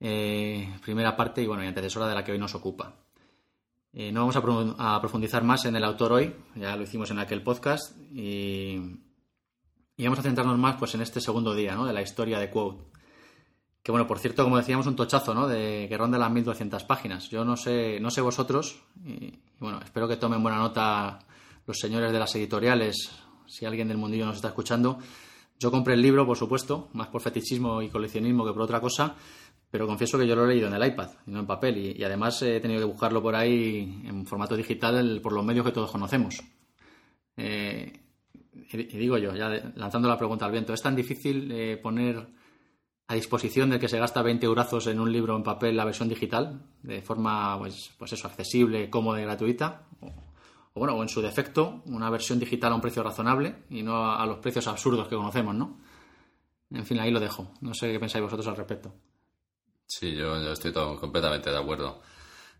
Eh, 0.00 0.68
primera 0.82 1.16
parte 1.16 1.42
y 1.42 1.46
bueno, 1.46 1.62
y 1.62 1.68
antecesora 1.68 2.08
de 2.08 2.16
la 2.16 2.24
que 2.24 2.32
hoy 2.32 2.38
nos 2.38 2.56
ocupa. 2.56 2.96
Eh, 3.92 4.10
no 4.10 4.26
vamos 4.26 4.74
a, 4.80 5.00
profundizar 5.00 5.44
más 5.44 5.64
en 5.64 5.76
el 5.76 5.84
autor 5.84 6.12
hoy, 6.12 6.34
ya 6.56 6.74
lo 6.74 6.82
hicimos 6.82 7.08
en 7.12 7.20
aquel 7.20 7.44
podcast, 7.44 7.96
y, 8.12 8.80
y 9.96 10.02
vamos 10.02 10.18
a 10.18 10.22
centrarnos 10.22 10.58
más 10.58 10.74
pues, 10.76 10.92
en 10.96 11.02
este 11.02 11.20
segundo 11.20 11.54
día 11.54 11.76
¿no? 11.76 11.86
de 11.86 11.92
la 11.92 12.02
historia 12.02 12.40
de 12.40 12.50
Quote. 12.50 12.89
Que 13.82 13.92
bueno, 13.92 14.06
por 14.06 14.18
cierto, 14.18 14.44
como 14.44 14.58
decíamos, 14.58 14.86
un 14.86 14.96
tochazo, 14.96 15.34
¿no? 15.34 15.48
De 15.48 15.86
que 15.88 15.96
ronda 15.96 16.18
las 16.18 16.30
1200 16.30 16.84
páginas. 16.84 17.30
Yo 17.30 17.44
no 17.44 17.56
sé, 17.56 17.98
no 18.00 18.10
sé 18.10 18.20
vosotros, 18.20 18.82
y, 19.04 19.38
bueno, 19.58 19.80
espero 19.82 20.06
que 20.06 20.16
tomen 20.16 20.42
buena 20.42 20.58
nota 20.58 21.18
los 21.66 21.78
señores 21.78 22.12
de 22.12 22.18
las 22.18 22.34
editoriales, 22.34 23.10
si 23.46 23.64
alguien 23.64 23.88
del 23.88 23.96
mundillo 23.96 24.26
nos 24.26 24.36
está 24.36 24.48
escuchando, 24.48 24.98
yo 25.58 25.70
compré 25.70 25.94
el 25.94 26.02
libro, 26.02 26.26
por 26.26 26.36
supuesto, 26.36 26.88
más 26.94 27.08
por 27.08 27.20
fetichismo 27.20 27.82
y 27.82 27.88
coleccionismo 27.88 28.46
que 28.46 28.52
por 28.52 28.62
otra 28.62 28.80
cosa, 28.80 29.14
pero 29.70 29.86
confieso 29.86 30.18
que 30.18 30.26
yo 30.26 30.34
lo 30.34 30.44
he 30.44 30.48
leído 30.48 30.68
en 30.68 30.74
el 30.74 30.86
iPad 30.86 31.10
y 31.26 31.30
no 31.30 31.40
en 31.40 31.46
papel, 31.46 31.96
y, 31.98 32.02
además 32.02 32.42
he 32.42 32.60
tenido 32.60 32.80
que 32.80 32.86
buscarlo 32.86 33.22
por 33.22 33.34
ahí 33.34 34.02
en 34.04 34.26
formato 34.26 34.56
digital 34.56 35.20
por 35.22 35.32
los 35.32 35.44
medios 35.44 35.64
que 35.64 35.72
todos 35.72 35.90
conocemos. 35.90 36.42
Eh, 37.36 37.92
y 38.72 38.76
digo 38.98 39.18
yo, 39.18 39.34
ya 39.34 39.48
lanzando 39.76 40.08
la 40.08 40.18
pregunta 40.18 40.44
al 40.44 40.52
viento, 40.52 40.72
¿es 40.72 40.82
tan 40.82 40.96
difícil 40.96 41.50
eh, 41.52 41.76
poner 41.76 42.26
a 43.10 43.14
disposición 43.14 43.70
de 43.70 43.80
que 43.80 43.88
se 43.88 43.98
gasta 43.98 44.22
20 44.22 44.46
eurazos 44.46 44.86
en 44.86 45.00
un 45.00 45.10
libro 45.10 45.34
en 45.34 45.42
papel 45.42 45.76
la 45.76 45.84
versión 45.84 46.08
digital, 46.08 46.62
de 46.84 47.02
forma, 47.02 47.58
pues, 47.58 47.90
pues 47.98 48.12
eso, 48.12 48.28
accesible, 48.28 48.88
cómoda 48.88 49.20
y 49.20 49.24
gratuita? 49.24 49.82
O, 50.00 50.78
bueno, 50.78 50.94
o 50.94 51.02
en 51.02 51.08
su 51.08 51.20
defecto, 51.20 51.82
una 51.86 52.08
versión 52.08 52.38
digital 52.38 52.70
a 52.70 52.76
un 52.76 52.80
precio 52.80 53.02
razonable 53.02 53.64
y 53.68 53.82
no 53.82 54.12
a, 54.12 54.24
los 54.26 54.38
precios 54.38 54.68
absurdos 54.68 55.08
que 55.08 55.16
conocemos, 55.16 55.56
¿no? 55.56 55.80
En 56.70 56.86
fin, 56.86 57.00
ahí 57.00 57.10
lo 57.10 57.18
dejo. 57.18 57.52
No 57.62 57.74
sé 57.74 57.90
qué 57.90 57.98
pensáis 57.98 58.22
vosotros 58.22 58.46
al 58.46 58.56
respecto. 58.56 58.94
Sí, 59.88 60.14
yo, 60.14 60.36
estoy 60.52 60.72
completamente 60.72 61.50
de 61.50 61.58
acuerdo. 61.58 62.02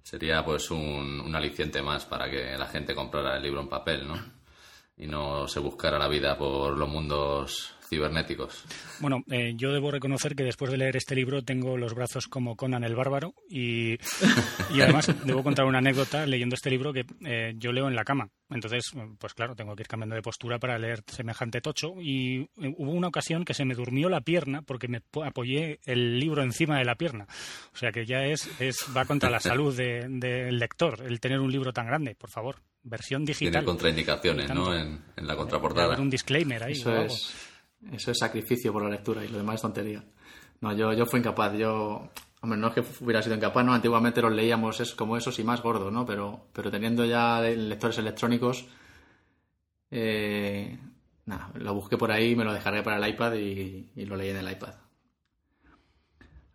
Sería 0.02 0.45
pues 0.45 0.69
un, 0.73 1.21
un 1.21 1.33
aliciente 1.37 1.80
más 1.80 2.07
para 2.07 2.28
que 2.28 2.59
la 2.59 2.66
gente 2.66 2.92
comprara 2.92 3.37
el 3.37 3.42
libro 3.45 3.61
en 3.61 3.69
papel, 3.69 4.09
¿no? 4.09 4.16
Y 4.97 5.07
no 5.07 5.47
se 5.47 5.61
buscara 5.61 5.97
la 5.97 6.09
vida 6.09 6.37
por 6.37 6.76
los 6.76 6.88
mundos 6.88 7.76
cibernéticos. 7.91 8.65
Bueno, 9.01 9.25
eh, 9.31 9.55
yo 9.57 9.73
debo 9.73 9.91
reconocer 9.91 10.37
que 10.37 10.45
después 10.45 10.71
de 10.71 10.79
leer 10.79 10.97
este 10.97 11.17
libro 11.17 11.43
tengo 11.43 11.77
los 11.77 11.93
brazos 11.93 12.29
como 12.29 12.57
Conan 12.57 12.85
el 12.85 12.95
Bárbaro 12.95 13.35
y, 13.49 13.99
además 14.81 15.13
debo 15.25 15.43
contar 15.43 15.67
una 15.67 15.79
anécdota 15.79 16.25
leyendo 16.25 16.55
este 16.55 16.71
libro 16.71 16.93
que 16.93 17.05
eh, 17.25 17.55
yo 17.57 17.73
leo 17.73 17.89
en 17.89 17.97
la 17.97 18.05
cama. 18.05 18.31
Entonces, 18.49 18.93
pues 19.19 19.35
claro, 19.35 19.57
tengo 19.57 19.75
que 19.75 19.83
ir 19.83 19.89
cambiando 19.89 20.15
de 20.15 20.23
postura 20.23 20.59
para 20.59 20.79
leer 20.79 21.03
semejante 21.07 21.61
tocho 21.61 21.95
y 22.01 22.43
eh, 22.43 22.75
hubo 22.79 22.93
una 22.93 23.09
ocasión 23.09 23.45
que 23.45 23.55
se 23.55 23.65
me 23.65 23.75
durmió 23.75 24.09
la 24.09 24.21
pierna 24.21 24.63
porque 24.63 24.87
me 24.87 25.03
apoyé 25.25 25.81
el 25.85 26.21
libro 26.21 26.43
encima 26.43 26.79
de 26.79 26.85
la 26.85 26.95
pierna. 26.95 27.27
O 27.75 27.77
sea 27.77 27.91
que 27.91 28.07
ya 28.07 28.25
es, 28.25 28.49
es 28.61 28.87
va 28.97 29.05
contra 29.05 29.31
la 29.31 29.41
salud 29.41 29.77
del 29.77 30.59
lector 30.59 31.03
el 31.05 31.19
tener 31.19 31.41
un 31.41 31.51
libro 31.51 31.73
tan 31.73 31.87
grande, 31.87 32.15
por 32.15 32.31
favor. 32.31 32.57
Versión 32.83 33.25
digital. 33.25 33.53
Tiene 33.53 33.67
contraindicaciones, 33.67 34.55
¿no? 34.55 34.75
En, 34.75 35.03
la 35.17 35.37
contraportada. 35.37 36.01
un 36.01 36.09
disclaimer 36.09 36.63
ahí. 36.63 36.73
Eso 36.73 36.95
es 37.03 37.50
eso 37.93 38.11
es 38.11 38.19
sacrificio 38.19 38.73
por 38.73 38.83
la 38.83 38.91
lectura 38.91 39.25
y 39.25 39.29
lo 39.29 39.39
demás 39.39 39.57
es 39.57 39.63
tontería. 39.63 40.05
No, 40.61 40.73
yo, 40.75 40.93
yo 40.93 41.07
fui 41.07 41.21
incapaz. 41.21 41.55
Yo, 41.57 42.11
hombre, 42.43 42.59
no 42.59 42.69
es 42.69 42.75
que 42.75 42.85
hubiera 43.05 43.23
sido 43.23 43.37
incapaz, 43.37 43.65
¿no? 43.65 43.73
Antiguamente 43.73 44.21
los 44.21 44.33
leíamos 44.33 44.95
como 44.95 45.17
esos 45.17 45.39
y 45.39 45.45
más 45.45 45.63
gordos, 45.63 45.93
¿no? 45.93 46.05
Pero, 46.05 46.49
pero 46.53 46.71
teniendo 46.71 47.05
ya 47.05 47.41
lectores 47.41 47.99
electrónicos, 47.99 48.67
eh, 49.91 50.79
nada, 51.27 51.51
lo 51.55 51.75
busqué 51.75 51.97
por 51.97 52.13
ahí, 52.13 52.37
me 52.37 52.45
lo 52.45 52.53
dejaré 52.53 52.83
para 52.83 52.99
el 52.99 53.13
iPad 53.13 53.35
y, 53.35 53.91
y 53.97 54.05
lo 54.05 54.17
leí 54.17 54.31
en 54.31 54.37
el 54.37 54.51
iPad. 54.51 54.75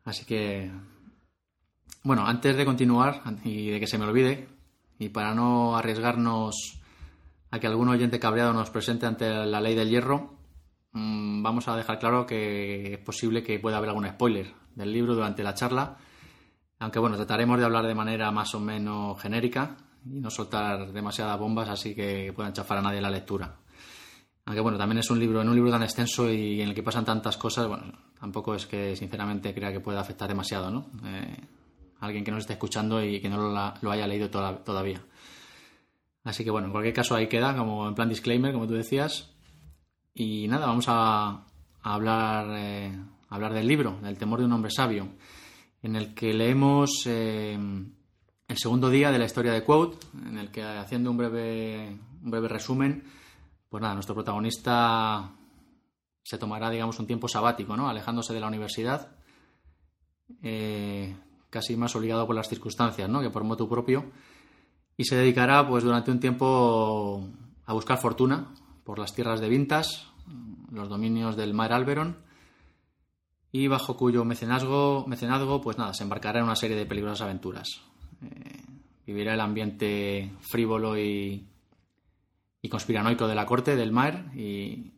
Así 0.04 0.24
que, 0.26 0.72
bueno, 2.04 2.28
antes 2.28 2.56
de 2.56 2.66
continuar 2.66 3.24
y 3.44 3.72
de 3.72 3.80
que 3.80 3.88
se 3.88 3.98
me 3.98 4.06
olvide, 4.06 4.48
y 5.00 5.10
para 5.10 5.34
no 5.34 5.76
arriesgarnos 5.76 6.80
a 7.50 7.60
que 7.60 7.68
algún 7.68 7.90
oyente 7.90 8.20
cabreado 8.20 8.54
nos 8.54 8.70
presente 8.70 9.08
ante 9.08 9.28
la 9.46 9.62
ley 9.62 9.74
del 9.76 9.90
hierro, 9.90 10.35
Mm, 10.96 11.44
vamos 11.44 11.68
a 11.68 11.76
dejar 11.76 12.00
claro 12.00 12.26
que 12.26 12.94
es 12.94 13.00
posible 13.00 13.44
que 13.44 13.60
pueda 13.60 13.78
haber 13.78 13.90
algún 13.90 14.08
spoiler 14.08 14.54
del 14.76 14.94
libro 14.94 15.14
durante 15.14 15.44
la 15.44 15.54
charla, 15.54 15.98
aunque 16.80 17.00
bueno, 17.00 17.18
trataremos 17.18 17.60
de 17.60 17.66
hablar 17.66 17.86
de 17.86 17.94
manera 17.94 18.32
más 18.32 18.56
o 18.56 18.62
menos 18.62 19.22
genérica 19.22 19.76
y 20.06 20.22
no 20.22 20.30
soltar 20.30 20.94
demasiadas 20.94 21.38
bombas 21.38 21.68
así 21.68 21.94
que 21.94 22.32
puedan 22.34 22.54
chafar 22.54 22.78
a 22.78 22.82
nadie 22.82 23.02
la 23.02 23.10
lectura. 23.10 23.58
Aunque 24.46 24.62
bueno, 24.62 24.78
también 24.78 25.00
es 25.00 25.10
un 25.10 25.20
libro, 25.20 25.42
en 25.42 25.50
un 25.50 25.56
libro 25.56 25.70
tan 25.70 25.84
extenso 25.84 26.32
y 26.32 26.62
en 26.62 26.70
el 26.70 26.76
que 26.76 26.84
pasan 26.84 27.04
tantas 27.04 27.36
cosas, 27.36 27.68
bueno, 27.68 27.92
tampoco 28.18 28.56
es 28.56 28.66
que 28.66 28.96
sinceramente 28.96 29.54
crea 29.54 29.74
que 29.74 29.82
pueda 29.82 30.00
afectar 30.00 30.30
demasiado, 30.30 30.72
¿no? 30.72 30.86
Eh, 31.04 31.36
alguien 32.00 32.24
que 32.24 32.32
nos 32.32 32.42
esté 32.42 32.54
escuchando 32.54 33.04
y 33.04 33.20
que 33.20 33.28
no 33.28 33.50
lo, 33.82 33.92
haya 33.92 34.08
leído 34.08 34.30
todavía. 34.30 35.02
Así 36.24 36.46
que 36.46 36.52
bueno, 36.52 36.68
en 36.68 36.72
cualquier 36.72 36.94
caso 36.94 37.16
ahí 37.16 37.28
queda, 37.28 37.58
como 37.58 37.86
en 37.86 37.96
plan 37.96 38.08
disclaimer, 38.08 38.54
como 38.54 38.66
tú 38.66 38.76
decías. 38.76 39.35
Y 40.18 40.48
nada, 40.48 40.68
vamos 40.68 40.86
a, 40.88 41.44
hablar, 41.84 42.48
eh, 42.52 42.98
hablar 43.28 43.54
del 43.54 43.68
libro, 43.68 44.00
del 44.02 44.18
temor 44.18 44.40
de 44.40 44.46
un 44.46 44.54
hombre 44.54 44.72
sabio, 44.72 45.10
en 45.84 45.98
el 45.98 46.14
que 46.16 46.34
leemos 46.34 47.04
eh, 47.06 47.60
el 48.48 48.58
segundo 48.58 48.90
día 48.90 49.12
de 49.12 49.20
la 49.20 49.26
historia 49.26 49.52
de 49.52 49.66
Quote, 49.66 49.98
en 50.26 50.38
el 50.38 50.52
que 50.52 50.64
haciendo 50.64 51.12
un 51.12 51.18
breve, 51.18 52.00
un 52.24 52.32
breve 52.32 52.48
resumen, 52.48 53.04
pues 53.68 53.82
nada, 53.82 53.94
nuestro 53.94 54.16
protagonista 54.16 55.34
se 56.24 56.38
tomará, 56.38 56.70
digamos, 56.70 56.98
un 56.98 57.08
tiempo 57.08 57.28
sabático, 57.28 57.76
¿no? 57.76 57.90
Alejándose 57.90 58.34
de 58.34 58.40
la 58.40 58.48
universidad, 58.48 59.12
eh, 60.42 61.14
casi 61.50 61.76
más 61.76 61.94
obligado 61.94 62.26
por 62.26 62.38
las 62.38 62.48
circunstancias, 62.48 63.10
¿no? 63.10 63.22
Que 63.22 63.32
por 63.32 63.44
motu 63.44 63.68
propio, 63.68 64.06
y 64.96 65.04
se 65.04 65.18
dedicará, 65.18 65.68
pues, 65.68 65.84
durante 65.84 66.10
un 66.10 66.22
tiempo 66.22 67.28
a 67.66 67.74
buscar 67.74 67.98
fortuna, 67.98 68.54
por 68.86 69.00
las 69.00 69.14
tierras 69.14 69.42
de 69.42 69.50
Vintas, 69.50 70.08
los 70.72 70.88
dominios 70.88 71.36
del 71.36 71.54
Mar 71.54 71.74
Alberon, 71.74 72.24
y 73.52 73.68
bajo 73.68 73.98
cuyo 73.98 74.24
mecenazgo, 74.26 75.06
pues 75.62 75.78
nada, 75.78 75.94
se 75.94 76.04
embarcará 76.04 76.40
en 76.40 76.46
una 76.46 76.56
serie 76.56 76.78
de 76.78 76.86
peligrosas 76.86 77.22
aventuras. 77.22 77.82
Eh, 78.22 78.64
vivirá 79.08 79.34
el 79.34 79.42
ambiente 79.42 80.32
frívolo 80.42 80.98
y, 80.98 81.48
y, 82.62 82.70
conspiranoico 82.70 83.28
de 83.28 83.36
la 83.36 83.46
corte 83.46 83.76
del 83.76 83.92
Mar 83.92 84.32
y, 84.36 84.92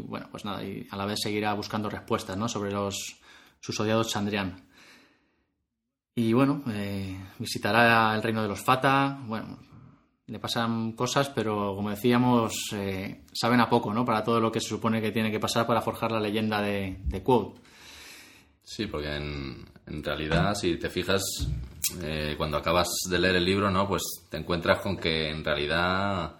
bueno, 0.00 0.28
pues 0.30 0.44
nada, 0.44 0.64
y 0.64 0.86
a 0.90 0.96
la 0.96 1.06
vez 1.06 1.20
seguirá 1.22 1.54
buscando 1.54 1.88
respuestas 1.88 2.36
¿no? 2.36 2.48
sobre 2.48 2.72
los, 2.72 3.20
sus 3.60 3.78
odiados 3.80 4.10
Chandrian. 4.10 4.68
Y 6.14 6.32
bueno, 6.32 6.64
eh, 6.68 7.16
visitará 7.38 8.14
el 8.14 8.22
reino 8.22 8.42
de 8.42 8.48
los 8.48 8.64
Fata, 8.64 9.22
bueno, 9.26 9.58
le 10.28 10.38
pasan 10.40 10.92
cosas, 10.92 11.28
pero 11.28 11.74
como 11.76 11.90
decíamos, 11.90 12.52
eh, 12.72 13.22
saben 13.32 13.60
a 13.60 13.68
poco, 13.68 13.94
¿no? 13.94 14.04
Para 14.04 14.24
todo 14.24 14.40
lo 14.40 14.50
que 14.50 14.60
se 14.60 14.68
supone 14.68 15.00
que 15.00 15.12
tiene 15.12 15.30
que 15.30 15.38
pasar 15.38 15.66
para 15.66 15.82
forjar 15.82 16.10
la 16.12 16.20
leyenda 16.20 16.60
de, 16.60 16.98
de 17.04 17.22
Quote. 17.22 17.60
Sí, 18.64 18.86
porque 18.86 19.14
en, 19.14 19.64
en, 19.86 20.02
realidad, 20.02 20.54
si 20.56 20.76
te 20.76 20.90
fijas, 20.90 21.22
eh, 22.02 22.34
cuando 22.36 22.56
acabas 22.56 22.88
de 23.08 23.18
leer 23.18 23.36
el 23.36 23.44
libro, 23.44 23.70
¿no? 23.70 23.86
Pues 23.86 24.02
te 24.28 24.36
encuentras 24.36 24.80
con 24.80 24.96
que 24.96 25.30
en 25.30 25.44
realidad 25.44 26.34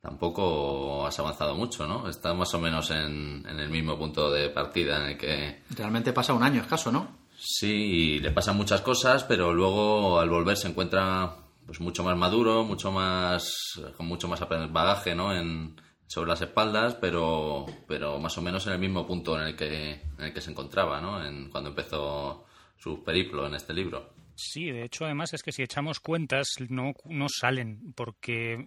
tampoco 0.00 1.06
has 1.06 1.16
avanzado 1.20 1.54
mucho, 1.54 1.86
¿no? 1.86 2.08
Estás 2.08 2.36
más 2.36 2.52
o 2.54 2.58
menos 2.58 2.90
en, 2.90 3.46
en 3.48 3.60
el 3.60 3.70
mismo 3.70 3.96
punto 3.96 4.32
de 4.32 4.48
partida 4.50 4.96
en 4.96 5.10
el 5.10 5.16
que... 5.16 5.62
Realmente 5.70 6.12
pasa 6.12 6.32
un 6.32 6.42
año 6.42 6.60
escaso, 6.60 6.90
¿no? 6.90 7.28
Sí, 7.38 7.70
y 7.70 8.18
le 8.18 8.32
pasan 8.32 8.56
muchas 8.56 8.80
cosas, 8.80 9.22
pero 9.22 9.54
luego 9.54 10.18
al 10.18 10.28
volver 10.28 10.56
se 10.56 10.66
encuentra 10.66 11.36
pues 11.68 11.82
mucho 11.82 12.02
más 12.02 12.16
maduro, 12.16 12.64
mucho 12.64 12.90
más 12.90 13.78
con 13.94 14.06
mucho 14.06 14.26
más 14.26 14.40
bagaje, 14.72 15.14
¿no? 15.14 15.34
En, 15.34 15.76
sobre 16.06 16.30
las 16.30 16.40
espaldas, 16.40 16.94
pero, 16.94 17.66
pero 17.86 18.18
más 18.18 18.38
o 18.38 18.40
menos 18.42 18.66
en 18.66 18.72
el 18.72 18.78
mismo 18.78 19.06
punto 19.06 19.38
en 19.38 19.48
el 19.48 19.54
que, 19.54 20.00
en 20.16 20.24
el 20.24 20.32
que 20.32 20.40
se 20.40 20.50
encontraba, 20.50 20.98
¿no? 21.02 21.22
En, 21.22 21.50
cuando 21.50 21.68
empezó 21.68 22.46
su 22.78 23.04
periplo 23.04 23.46
en 23.46 23.54
este 23.54 23.74
libro. 23.74 24.14
Sí, 24.34 24.70
de 24.70 24.84
hecho, 24.84 25.04
además 25.04 25.34
es 25.34 25.42
que 25.42 25.52
si 25.52 25.62
echamos 25.62 26.00
cuentas 26.00 26.54
no, 26.70 26.94
no 27.04 27.28
salen, 27.28 27.92
porque, 27.94 28.64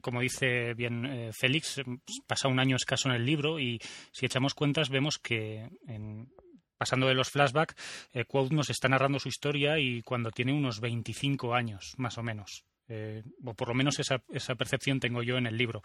como 0.00 0.20
dice 0.20 0.74
bien 0.74 1.06
eh, 1.06 1.30
Félix, 1.32 1.82
pasa 2.28 2.46
un 2.46 2.60
año 2.60 2.76
escaso 2.76 3.08
en 3.08 3.16
el 3.16 3.26
libro 3.26 3.58
y 3.58 3.80
si 4.12 4.26
echamos 4.26 4.54
cuentas 4.54 4.90
vemos 4.90 5.18
que 5.18 5.70
en, 5.88 6.28
pasando 6.76 7.06
de 7.06 7.14
los 7.14 7.30
flashbacks, 7.30 7.74
eh, 8.12 8.24
Quote 8.24 8.54
nos 8.54 8.70
está 8.70 8.88
narrando 8.88 9.18
su 9.18 9.28
historia 9.28 9.78
y 9.78 10.02
cuando 10.02 10.30
tiene 10.30 10.52
unos 10.52 10.80
25 10.80 11.54
años, 11.54 11.94
más 11.96 12.18
o 12.18 12.22
menos. 12.22 12.64
Eh, 12.88 13.22
o 13.44 13.54
por 13.54 13.68
lo 13.68 13.74
menos 13.74 13.98
esa, 13.98 14.22
esa 14.30 14.54
percepción 14.54 15.00
tengo 15.00 15.22
yo 15.22 15.36
en 15.36 15.46
el 15.46 15.56
libro. 15.56 15.82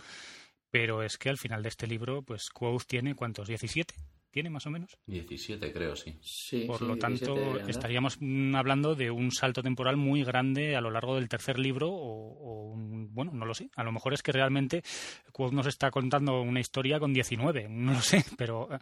Pero 0.71 1.01
es 1.01 1.17
que 1.17 1.29
al 1.29 1.37
final 1.37 1.63
de 1.63 1.69
este 1.69 1.87
libro, 1.87 2.21
pues 2.21 2.49
Quote 2.49 2.85
tiene, 2.87 3.15
¿cuántos? 3.15 3.49
¿17? 3.49 3.93
Tiene 4.31 4.49
más 4.49 4.65
o 4.65 4.69
menos. 4.69 4.97
17 5.07 5.71
creo, 5.73 5.95
sí. 5.95 6.65
Por 6.67 6.81
lo 6.81 6.97
tanto, 6.97 7.59
estaríamos 7.67 8.19
hablando 8.55 8.95
de 8.95 9.11
un 9.11 9.31
salto 9.31 9.63
temporal 9.63 9.97
muy 9.97 10.23
grande 10.23 10.75
a 10.75 10.81
lo 10.81 10.91
largo 10.91 11.15
del 11.15 11.29
tercer 11.29 11.59
libro 11.59 11.89
o, 11.91 12.73
bueno, 12.75 13.31
no 13.33 13.45
lo 13.45 13.53
sé. 13.53 13.69
A 13.75 13.83
lo 13.83 13.91
mejor 13.91 14.13
es 14.13 14.21
que 14.21 14.31
realmente 14.31 14.83
Quoth 15.31 15.53
nos 15.53 15.67
está 15.67 15.91
contando 15.91 16.41
una 16.41 16.59
historia 16.59 16.99
con 16.99 17.13
19, 17.13 17.67
no 17.69 17.93
lo 17.93 18.01
sé, 18.01 18.23
pero 18.37 18.69
eh, 18.73 18.77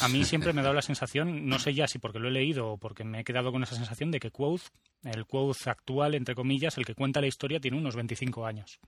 a 0.00 0.08
mí 0.08 0.24
siempre 0.24 0.52
me 0.52 0.62
da 0.62 0.72
la 0.72 0.82
sensación, 0.82 1.46
no 1.48 1.58
sé 1.58 1.74
ya 1.74 1.86
si 1.86 1.98
porque 1.98 2.18
lo 2.18 2.28
he 2.28 2.32
leído 2.32 2.72
o 2.72 2.78
porque 2.78 3.04
me 3.04 3.20
he 3.20 3.24
quedado 3.24 3.52
con 3.52 3.62
esa 3.62 3.76
sensación 3.76 4.10
de 4.10 4.20
que 4.20 4.30
Quoth, 4.30 4.62
el 5.04 5.26
Quoth 5.26 5.66
actual, 5.66 6.14
entre 6.14 6.34
comillas, 6.34 6.78
el 6.78 6.84
que 6.84 6.94
cuenta 6.94 7.20
la 7.20 7.26
historia, 7.26 7.60
tiene 7.60 7.78
unos 7.78 7.96
25 7.96 8.46
años. 8.46 8.80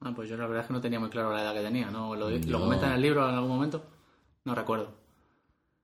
Ah, 0.00 0.12
pues 0.14 0.30
yo 0.30 0.36
la 0.36 0.46
verdad 0.46 0.62
es 0.62 0.66
que 0.68 0.72
no 0.72 0.80
tenía 0.80 0.98
muy 0.98 1.10
claro 1.10 1.32
la 1.32 1.42
edad 1.42 1.54
que 1.54 1.60
tenía, 1.60 1.90
¿no? 1.90 2.16
¿Lo, 2.16 2.30
¿lo 2.30 2.60
comenta 2.60 2.86
en 2.86 2.92
el 2.94 3.02
libro 3.02 3.28
en 3.28 3.34
algún 3.34 3.50
momento? 3.50 3.99
No 4.44 4.54
recuerdo. 4.54 5.00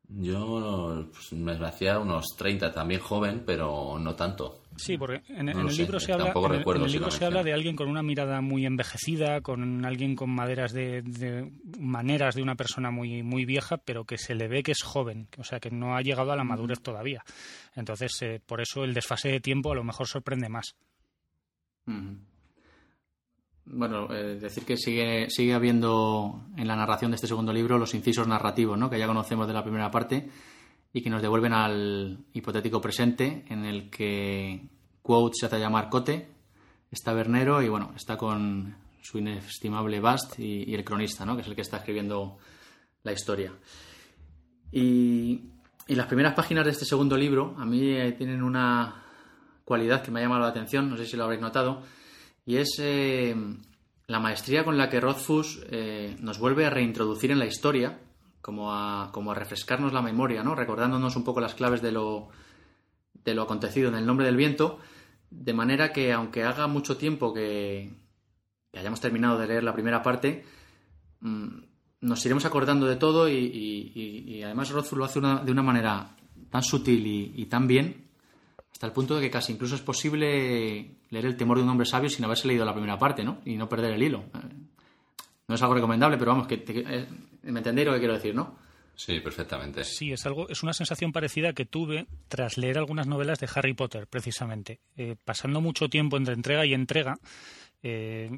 Yo 0.09 1.09
pues, 1.13 1.33
me 1.33 1.53
hacía 1.67 1.99
unos 1.99 2.27
30, 2.37 2.73
también 2.73 3.01
joven, 3.01 3.43
pero 3.45 3.99
no 3.99 4.15
tanto. 4.15 4.63
Sí, 4.77 4.97
porque 4.97 5.23
en, 5.29 5.49
el 5.49 5.67
libro 5.75 5.99
se 5.99 6.13
habla, 6.13 6.33
en 6.35 6.83
el, 6.83 6.93
libro 6.93 7.11
se 7.11 7.25
habla 7.25 7.43
de 7.43 7.53
alguien 7.53 7.75
con 7.75 7.89
una 7.89 8.03
mirada 8.03 8.41
muy 8.41 8.67
envejecida, 8.67 9.41
con 9.41 9.85
alguien 9.85 10.15
con 10.15 10.31
maderas 10.31 10.73
de, 10.73 11.51
maneras 11.79 12.35
de 12.35 12.43
una 12.43 12.57
persona 12.57 12.91
muy 12.91 13.23
muy 13.23 13.47
vieja, 13.47 13.79
pero 13.79 14.05
que 14.05 14.19
se 14.19 14.35
le 14.35 14.49
ve 14.49 14.63
que 14.63 14.73
es 14.73 14.83
joven, 14.83 15.29
o 15.39 15.45
sea, 15.45 15.61
que 15.61 15.71
no 15.71 15.97
ha 15.97 16.03
llegado 16.03 16.31
a 16.31 16.37
la 16.37 16.45
madurez 16.45 16.81
todavía. 16.83 17.25
Entonces, 17.75 18.13
eh, 18.21 18.41
por 18.45 18.61
eso 18.61 18.85
el 18.85 18.93
desfase 18.93 19.31
de 19.31 19.41
tiempo 19.41 19.73
a 19.73 19.77
lo 19.77 19.83
mejor 19.83 20.07
sorprende 20.07 20.49
más. 20.51 20.77
Bueno, 23.69 24.13
eh, 24.15 24.39
decir 24.41 24.65
que 24.65 24.77
sigue, 24.77 25.29
sigue 25.29 25.53
habiendo 25.53 26.45
en 26.57 26.69
la 26.69 26.77
narración 26.77 27.11
de 27.11 27.17
este 27.17 27.27
segundo 27.27 27.53
libro 27.53 27.79
los 27.79 27.95
incisos 27.95 28.29
narrativos, 28.29 28.79
¿no? 28.79 28.89
que 28.89 28.99
ya 28.99 29.09
conocemos 29.09 29.49
de 29.49 29.55
la 29.55 29.65
primera 29.65 29.91
parte 29.91 30.31
y 30.93 31.03
que 31.03 31.11
nos 31.11 31.21
devuelven 31.21 31.53
al 31.53 32.25
hipotético 32.33 32.81
presente 32.81 33.45
en 33.49 33.65
el 33.65 33.91
que 33.91 34.69
Quote 35.03 35.35
se 35.39 35.47
hace 35.47 35.59
llamar 35.59 35.89
Cote, 35.89 36.29
está 36.93 37.13
Bernero 37.13 37.61
y 37.61 37.69
bueno, 37.69 37.93
está 37.97 38.17
con 38.17 38.77
su 39.03 39.19
inestimable 39.19 39.99
Bast 40.01 40.39
y, 40.39 40.73
el 40.73 40.85
cronista, 40.85 41.25
¿no? 41.25 41.35
que 41.35 41.43
es 41.43 41.49
el 41.49 41.57
que 41.57 41.63
está 41.63 41.79
escribiendo 41.79 42.39
la 43.03 43.13
historia. 43.13 43.53
Y, 44.71 45.43
las 45.89 46.07
primeras 46.07 46.35
páginas 46.35 46.65
de 46.65 46.73
este 46.73 46.85
segundo 46.85 47.17
libro 47.17 47.55
a 47.59 47.65
mí 47.65 47.91
eh, 47.91 48.13
tienen 48.13 48.43
una 48.43 49.05
cualidad 49.65 50.03
que 50.03 50.11
me 50.11 50.19
ha 50.19 50.23
llamado 50.23 50.43
la 50.43 50.49
atención, 50.49 50.91
no 50.91 50.97
sé 50.97 51.07
si 51.07 51.17
lo 51.17 51.25
habréis 51.25 51.41
notado, 51.41 51.83
y 52.47 52.57
es 52.57 52.77
eh, 52.79 53.35
la 54.07 54.21
maestría 54.21 54.65
con 54.65 54.79
la 54.79 54.89
que 54.89 55.01
Rothfuss 55.01 55.61
eh, 55.69 56.17
nos 56.21 56.39
vuelve 56.39 56.65
a 56.65 56.71
reintroducir 56.71 57.33
en 57.33 57.41
la 57.41 57.47
historia, 57.47 57.99
como 58.41 58.73
a, 58.73 59.11
como 59.13 59.33
a 59.33 59.35
refrescarnos 59.35 59.93
la 59.93 60.01
memoria, 60.01 60.45
¿no? 60.45 60.55
recordándonos 60.55 61.17
un 61.17 61.25
poco 61.25 61.41
las 61.41 61.57
claves 61.57 61.83
de 61.83 61.91
lo, 61.91 62.29
de 63.25 63.35
lo 63.35 63.43
acontecido 63.43 63.89
en 63.89 63.97
el 63.97 64.07
nombre 64.07 64.27
del 64.27 64.37
viento, 64.37 64.79
de 65.29 65.53
manera 65.53 65.93
que 65.93 66.13
aunque 66.13 66.45
haga 66.45 66.69
mucho 66.69 66.97
tiempo 66.97 67.35
que, 67.35 67.93
hayamos 68.73 69.01
terminado 69.01 69.39
de 69.39 69.49
leer 69.49 69.65
la 69.65 69.75
primera 69.75 70.03
parte, 70.03 70.45
mm, 71.21 71.49
nos 72.03 72.25
iremos 72.25 72.45
acordando 72.45 72.87
de 72.87 72.95
todo 72.95 73.29
y, 73.29 74.41
además 74.45 74.71
Rothfuss 74.71 74.99
lo 74.99 75.05
hace 75.05 75.21
de 75.21 75.51
una 75.51 75.63
manera 75.63 76.15
tan 76.51 76.63
sutil 76.63 77.05
y 77.35 77.47
tan 77.47 77.67
bien 77.67 78.06
hasta 78.77 78.87
el 78.89 78.93
punto 78.93 79.17
de 79.17 79.23
que 79.23 79.31
casi 79.31 79.55
incluso 79.55 79.75
es 79.75 79.81
posible 79.81 80.97
leer 81.09 81.25
El 81.25 81.35
temor 81.35 81.57
de 81.57 81.63
un 81.63 81.71
hombre 81.71 81.87
sabio 81.87 82.11
sin 82.11 82.27
haberse 82.27 82.47
leído 82.47 82.63
la 82.63 82.75
primera 82.75 82.99
parte, 82.99 83.25
¿no? 83.25 83.39
Y 83.47 83.57
no 83.57 83.71
perder 83.71 83.95
el 83.95 84.03
hilo. 84.03 84.25
No 85.49 85.55
es 85.55 85.63
algo 85.63 85.77
recomendable, 85.77 86.19
pero 86.19 86.33
vamos, 86.33 86.47
que 86.47 86.63
eh, 86.67 87.07
me 87.45 87.61
entendéis 87.61 87.87
lo 87.87 87.95
que 87.95 88.01
quiero 88.01 88.13
decir, 88.13 88.35
¿no? 88.35 88.59
Sí, 88.95 89.21
perfectamente. 89.21 89.83
Sí, 89.83 90.13
es 90.13 90.27
algo, 90.27 90.51
es 90.51 90.63
una 90.63 90.75
sensación 90.75 91.11
parecida 91.11 91.55
que 91.55 91.65
tuve 91.65 92.07
tras 92.29 92.59
leer 92.59 92.77
algunas 92.77 93.07
novelas 93.07 93.39
de 93.39 93.49
Harry 93.55 93.73
Potter, 93.73 94.09
precisamente. 94.09 94.81
Eh, 94.95 95.17
pasando 95.25 95.63
mucho 95.63 95.89
tiempo 95.89 96.19
entre 96.19 96.35
entrega 96.35 96.67
y 96.67 96.75
entrega, 96.75 97.19
eh, 97.83 98.31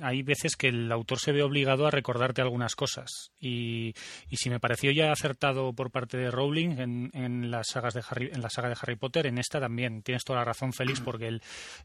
hay 0.00 0.22
veces 0.22 0.56
que 0.56 0.68
el 0.68 0.90
autor 0.92 1.18
se 1.18 1.32
ve 1.32 1.42
obligado 1.42 1.86
a 1.86 1.90
recordarte 1.90 2.42
algunas 2.42 2.74
cosas. 2.74 3.32
Y, 3.40 3.94
si 4.32 4.50
me 4.50 4.60
pareció 4.60 4.90
ya 4.90 5.12
acertado 5.12 5.72
por 5.72 5.90
parte 5.90 6.16
de 6.16 6.30
Rowling 6.30 6.78
en, 6.78 7.50
las 7.50 7.68
sagas 7.68 7.94
de 7.94 8.02
Harry, 8.08 8.30
en 8.32 8.42
la 8.42 8.50
saga 8.50 8.68
de 8.68 8.76
Harry 8.80 8.96
Potter, 8.96 9.26
en 9.26 9.38
esta 9.38 9.60
también. 9.60 10.02
Tienes 10.02 10.24
toda 10.24 10.40
la 10.40 10.44
razón, 10.44 10.72
Félix, 10.72 11.00
porque 11.04 11.38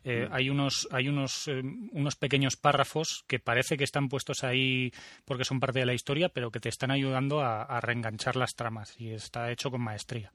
eh, 0.03 0.27
hay 0.31 0.49
unos 0.49 0.87
hay 0.91 1.07
unos 1.09 1.47
eh, 1.47 1.61
unos 1.91 2.15
pequeños 2.15 2.55
párrafos 2.55 3.23
que 3.27 3.39
parece 3.39 3.77
que 3.77 3.83
están 3.83 4.09
puestos 4.09 4.43
ahí 4.43 4.91
porque 5.25 5.45
son 5.45 5.59
parte 5.59 5.79
de 5.79 5.85
la 5.85 5.93
historia, 5.93 6.29
pero 6.29 6.51
que 6.51 6.59
te 6.59 6.69
están 6.69 6.91
ayudando 6.91 7.41
a 7.41 7.79
reenganchar 7.81 8.35
las 8.35 8.55
tramas. 8.55 8.95
Y 8.99 9.11
está 9.11 9.51
hecho 9.51 9.71
con 9.71 9.81
maestría. 9.81 10.31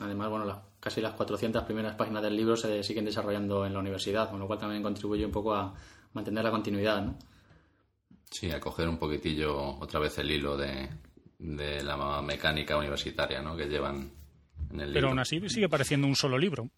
Además, 0.00 0.30
bueno, 0.30 0.62
casi 0.80 1.00
las 1.00 1.14
400 1.14 1.64
primeras 1.64 1.94
páginas 1.94 2.22
del 2.22 2.36
libro 2.36 2.56
se 2.56 2.82
siguen 2.82 3.04
desarrollando 3.04 3.66
en 3.66 3.72
la 3.72 3.78
universidad, 3.78 4.30
con 4.30 4.40
lo 4.40 4.46
cual 4.46 4.58
también 4.58 4.82
contribuye 4.82 5.24
un 5.24 5.30
poco 5.30 5.54
a 5.54 5.72
mantener 6.12 6.44
la 6.44 6.50
continuidad, 6.50 7.04
¿no? 7.04 7.16
Sí, 8.30 8.50
a 8.50 8.58
coger 8.58 8.88
un 8.88 8.98
poquitillo 8.98 9.78
otra 9.78 10.00
vez 10.00 10.18
el 10.18 10.30
hilo 10.30 10.56
de, 10.56 10.88
la 11.38 12.22
mecánica 12.22 12.76
universitaria, 12.76 13.42
¿no? 13.42 13.56
Que 13.56 13.66
llevan 13.66 14.10
en 14.70 14.80
el 14.80 14.86
libro. 14.86 14.92
Pero 14.94 15.08
aún 15.08 15.18
así 15.18 15.40
sigue 15.48 15.68
pareciendo 15.68 16.06
un 16.06 16.16
solo 16.16 16.38
libro. 16.38 16.68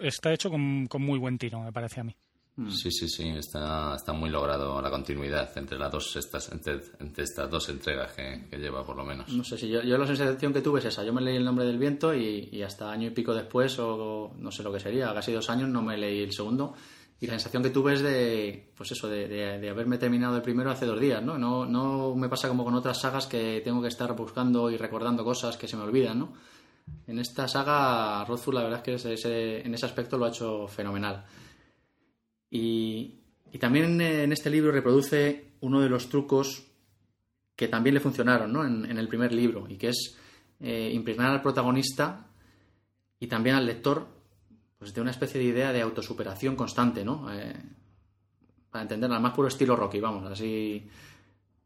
Está 0.00 0.32
hecho 0.32 0.50
con, 0.50 0.86
con 0.86 1.02
muy 1.02 1.18
buen 1.18 1.36
tiro, 1.36 1.60
me 1.60 1.72
parece 1.72 2.00
a 2.00 2.04
mí. 2.04 2.16
Mm. 2.56 2.70
Sí, 2.70 2.90
sí, 2.90 3.08
sí, 3.08 3.28
está, 3.28 3.94
está 3.94 4.12
muy 4.12 4.28
logrado 4.28 4.82
la 4.82 4.90
continuidad 4.90 5.56
entre 5.56 5.78
las 5.78 5.90
dos 5.90 6.16
estas, 6.16 6.50
entre, 6.52 6.80
estas 7.22 7.50
dos 7.50 7.68
entregas 7.68 8.12
que, 8.12 8.58
lleva 8.58 8.84
por 8.84 8.96
lo 8.96 9.04
menos. 9.04 9.32
No 9.32 9.44
sé 9.44 9.56
si 9.56 9.68
yo, 9.68 9.82
la 9.82 10.06
sensación 10.06 10.52
que 10.52 10.60
tuve 10.60 10.80
es 10.80 10.86
esa, 10.86 11.04
yo 11.04 11.12
me 11.12 11.20
leí 11.20 11.36
el 11.36 11.44
nombre 11.44 11.64
del 11.64 11.78
viento 11.78 12.14
y, 12.14 12.62
hasta 12.62 12.90
año 12.90 13.08
y 13.08 13.10
pico 13.10 13.34
después, 13.34 13.78
o 13.78 14.32
no 14.36 14.50
sé 14.50 14.62
lo 14.62 14.72
que 14.72 14.80
sería, 14.80 15.14
casi 15.14 15.32
dos 15.32 15.48
años 15.48 15.68
no 15.68 15.82
me 15.82 15.96
leí 15.96 16.22
el 16.22 16.32
segundo. 16.32 16.74
Y 17.22 17.26
la 17.26 17.34
sensación 17.34 17.62
que 17.62 17.70
tuve 17.70 17.92
es 17.92 18.00
de, 18.00 18.72
pues 18.74 18.92
eso, 18.92 19.06
de, 19.06 19.28
de, 19.28 19.68
haberme 19.68 19.98
terminado 19.98 20.36
el 20.36 20.42
primero 20.42 20.70
hace 20.70 20.86
dos 20.86 20.98
días, 20.98 21.22
¿no? 21.22 21.36
¿no? 21.36 21.66
No 21.66 22.14
me 22.16 22.30
pasa 22.30 22.48
como 22.48 22.64
con 22.64 22.74
otras 22.74 22.98
sagas 22.98 23.26
que 23.26 23.60
tengo 23.62 23.82
que 23.82 23.88
estar 23.88 24.14
buscando 24.16 24.70
y 24.70 24.78
recordando 24.78 25.22
cosas 25.22 25.58
que 25.58 25.68
se 25.68 25.76
me 25.76 25.82
olvidan, 25.82 26.18
¿no? 26.18 26.32
En 27.06 27.18
esta 27.18 27.46
saga, 27.46 28.24
Rothfuss 28.24 28.54
la 28.54 28.62
verdad 28.62 28.78
es 28.78 29.02
que 29.02 29.12
ese, 29.12 29.60
en 29.60 29.74
ese 29.74 29.86
aspecto 29.86 30.16
lo 30.16 30.24
ha 30.24 30.28
hecho 30.28 30.66
fenomenal. 30.66 31.24
Y, 32.50 33.16
también 33.58 34.00
en 34.00 34.32
este 34.32 34.48
libro 34.48 34.70
reproduce 34.70 35.52
uno 35.60 35.80
de 35.80 35.88
los 35.88 36.08
trucos 36.08 36.66
que 37.56 37.68
también 37.68 37.94
le 37.94 38.00
funcionaron 38.00 38.52
¿no? 38.52 38.64
en, 38.64 38.96
el 38.96 39.08
primer 39.08 39.32
libro 39.32 39.66
y 39.68 39.76
que 39.76 39.88
es 39.88 40.16
eh, 40.60 40.90
impregnar 40.94 41.32
al 41.32 41.42
protagonista 41.42 42.28
y 43.18 43.26
también 43.26 43.56
al 43.56 43.66
lector 43.66 44.06
pues 44.78 44.94
de 44.94 45.00
una 45.02 45.10
especie 45.10 45.38
de 45.38 45.46
idea 45.46 45.72
de 45.72 45.82
autosuperación 45.82 46.56
constante, 46.56 47.04
¿no? 47.04 47.30
Eh, 47.30 47.54
para 48.70 48.82
entenderla, 48.82 49.16
al 49.16 49.22
más 49.22 49.34
puro 49.34 49.48
estilo 49.48 49.76
Rocky, 49.76 50.00
vamos, 50.00 50.24
así 50.30 50.88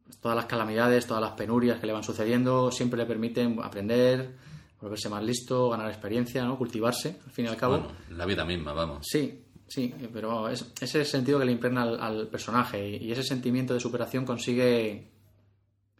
pues, 0.04 0.18
todas 0.18 0.34
las 0.34 0.46
calamidades, 0.46 1.06
todas 1.06 1.22
las 1.22 1.32
penurias 1.32 1.78
que 1.78 1.86
le 1.86 1.92
van 1.92 2.02
sucediendo 2.02 2.72
siempre 2.72 2.98
le 2.98 3.06
permiten 3.06 3.60
aprender, 3.62 4.34
volverse 4.80 5.08
más 5.08 5.22
listo, 5.22 5.70
ganar 5.70 5.88
experiencia, 5.88 6.44
¿no? 6.44 6.58
cultivarse, 6.58 7.20
al 7.24 7.30
fin 7.30 7.44
y 7.44 7.48
al 7.48 7.56
cabo. 7.56 7.78
Bueno, 7.78 7.94
la 8.10 8.26
vida 8.26 8.44
misma, 8.44 8.72
vamos. 8.72 9.06
Sí, 9.08 9.43
Sí, 9.66 9.94
pero 10.12 10.48
es, 10.48 10.72
ese 10.80 11.04
sentido 11.04 11.38
que 11.38 11.46
le 11.46 11.52
impregna 11.52 11.82
al, 11.82 12.28
personaje 12.28 12.88
y, 12.88 13.10
ese 13.10 13.22
sentimiento 13.22 13.74
de 13.74 13.80
superación 13.80 14.24
consigue. 14.24 15.10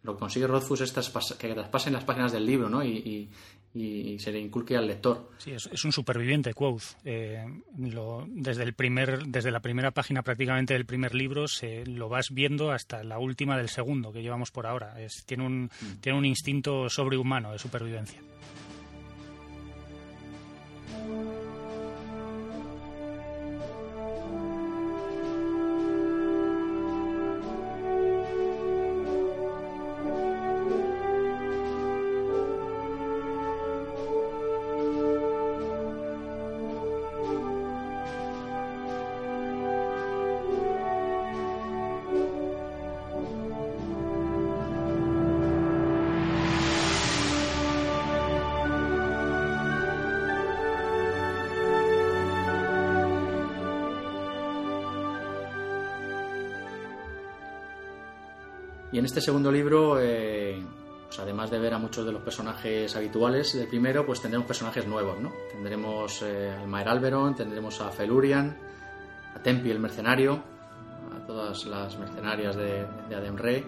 Lo 0.03 0.15
consigue 0.15 0.45
Rothfuss 0.45 0.81
es 0.81 0.93
que 1.39 1.53
traspasen 1.53 1.93
las 1.93 2.03
páginas 2.03 2.31
del 2.31 2.45
libro 2.45 2.69
¿no? 2.69 2.83
y, 2.83 3.27
se 3.73 4.31
le 4.31 4.39
inculque 4.39 4.77
al 4.77 4.87
lector. 4.87 5.31
Sí, 5.39 5.51
es, 5.51 5.83
un 5.83 5.91
superviviente, 5.91 6.53
Quoth. 6.53 6.95
Eh, 7.03 7.43
desde, 7.73 8.63
el 8.63 8.73
primer, 8.73 9.25
desde 9.25 9.51
la 9.51 9.59
primera 9.59 9.91
página 9.91 10.21
prácticamente 10.21 10.75
del 10.75 10.85
primer 10.85 11.15
libro 11.15 11.47
se, 11.47 11.85
lo 11.85 12.07
vas 12.07 12.27
viendo 12.31 12.71
hasta 12.71 13.03
la 13.03 13.17
última 13.17 13.57
del 13.57 13.67
segundo 13.67 14.13
que 14.13 14.21
llevamos 14.21 14.51
por 14.51 14.67
ahora. 14.67 15.01
Es, 15.01 15.25
tiene, 15.25 15.45
un, 15.45 15.63
mm. 15.63 16.01
tiene 16.01 16.17
un 16.17 16.25
instinto 16.25 16.87
sobrehumano 16.87 17.51
de 17.51 17.59
supervivencia. 17.59 18.21
Y 58.91 58.99
en 58.99 59.05
este 59.05 59.21
segundo 59.21 59.51
libro, 59.51 59.99
eh, 59.99 60.63
pues 61.07 61.19
además 61.19 61.49
de 61.51 61.59
ver 61.59 61.73
a 61.73 61.77
muchos 61.77 62.05
de 62.05 62.11
los 62.11 62.21
personajes 62.21 62.95
habituales 62.95 63.53
del 63.53 63.67
primero, 63.67 64.05
pues 64.05 64.21
tendremos 64.21 64.47
personajes 64.47 64.87
nuevos, 64.87 65.19
¿no? 65.19 65.31
Tendremos 65.51 66.21
eh, 66.21 66.55
al 66.59 66.67
Maer 66.67 66.89
Alberon, 66.89 67.35
tendremos 67.35 67.81
a 67.81 67.89
Felurian, 67.89 68.57
a 69.35 69.39
Tempi 69.39 69.71
el 69.71 69.79
mercenario, 69.79 70.41
a 71.15 71.25
todas 71.25 71.65
las 71.65 71.97
mercenarias 71.97 72.55
de, 72.55 72.85
de 73.09 73.15
Ademre. 73.15 73.63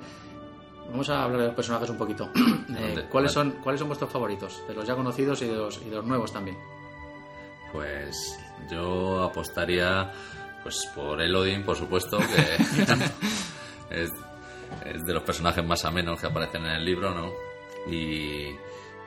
Vamos 0.89 1.09
a 1.09 1.23
hablar 1.23 1.41
de 1.41 1.45
los 1.47 1.55
personajes 1.55 1.89
un 1.89 1.97
poquito. 1.97 2.29
Eh, 2.79 3.07
¿cuáles, 3.09 3.31
son, 3.31 3.51
¿Cuáles 3.63 3.79
son 3.79 3.87
vuestros 3.87 4.11
favoritos? 4.11 4.61
De 4.67 4.73
los 4.73 4.85
ya 4.85 4.93
conocidos 4.93 5.41
y 5.41 5.45
de 5.47 5.55
los, 5.55 5.81
y 5.81 5.89
de 5.89 5.95
los 5.95 6.05
nuevos 6.05 6.33
también. 6.33 6.57
Pues 7.71 8.37
yo 8.69 9.23
apostaría 9.23 10.11
pues 10.61 10.85
por 10.93 11.21
Elodin, 11.21 11.63
por 11.63 11.77
supuesto, 11.77 12.17
que 12.17 12.57
es 14.03 14.11
es 14.85 15.05
de 15.05 15.13
los 15.13 15.23
personajes 15.23 15.65
más 15.65 15.83
amenos 15.85 16.19
que 16.19 16.27
aparecen 16.27 16.65
en 16.65 16.71
el 16.71 16.85
libro, 16.85 17.13
¿no? 17.13 17.31
Y, 17.91 18.55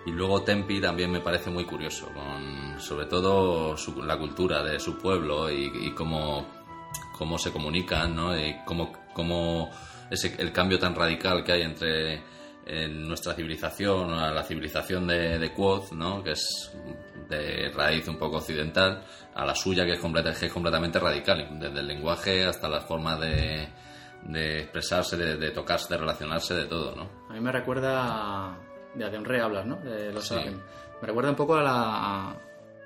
luego 0.07 0.42
Tempi 0.42 0.81
también 0.81 1.11
me 1.11 1.20
parece 1.20 1.51
muy 1.51 1.64
curioso, 1.64 2.11
con 2.12 2.81
sobre 2.81 3.07
todo 3.07 3.77
su- 3.77 4.03
la 4.03 4.16
cultura 4.18 4.62
de 4.62 4.81
su 4.81 4.99
pueblo 4.99 5.51
y, 5.51 5.92
cómo, 5.94 6.46
cómo 7.16 7.38
se 7.38 7.53
comunican, 7.53 8.14
¿no? 8.16 8.37
Y 8.37 8.57
cómo, 8.64 8.90
cómo 9.12 9.70
ese, 10.11 10.35
el 10.38 10.53
cambio 10.53 10.79
tan 10.79 10.94
radical 10.94 11.44
que 11.44 11.53
hay 11.53 11.62
entre 11.62 12.23
en 12.66 13.07
nuestra 13.09 13.35
civilización, 13.35 14.11
la 14.11 14.42
civilización 14.42 15.07
de, 15.07 15.38
de 15.38 15.53
Quoth, 15.53 15.92
¿no? 15.92 16.23
Que 16.23 16.33
es 16.33 16.73
de 17.29 17.68
raíz 17.70 18.07
un 18.09 18.16
poco 18.16 18.38
occidental, 18.38 19.05
a 19.35 19.44
la 19.44 19.55
suya 19.55 19.85
que 19.85 19.92
es, 19.92 20.01
que 20.38 20.46
es 20.46 20.53
completamente 20.53 20.99
radical, 20.99 21.46
desde 21.61 21.79
el 21.81 21.87
lenguaje 21.87 22.44
hasta 22.44 22.68
las 22.68 22.85
formas 22.85 23.20
de, 23.20 23.68
de 24.24 24.61
expresarse, 24.62 25.16
de, 25.16 25.37
de 25.37 25.50
tocarse, 25.50 25.92
de 25.92 25.98
relacionarse, 26.00 26.54
de 26.54 26.64
todo, 26.66 26.94
¿no? 26.94 27.09
A 27.28 27.33
mí 27.33 27.40
me 27.40 27.52
recuerda. 27.52 28.59
De 28.94 29.04
Adenre 29.04 29.40
hablas, 29.40 29.66
¿no? 29.66 29.76
De 29.76 30.12
los 30.12 30.26
Sí. 30.26 30.35
Me 30.35 31.06
recuerda 31.06 31.30
un 31.30 31.37
poco 31.37 31.54
a 31.56 31.62
la. 31.62 32.37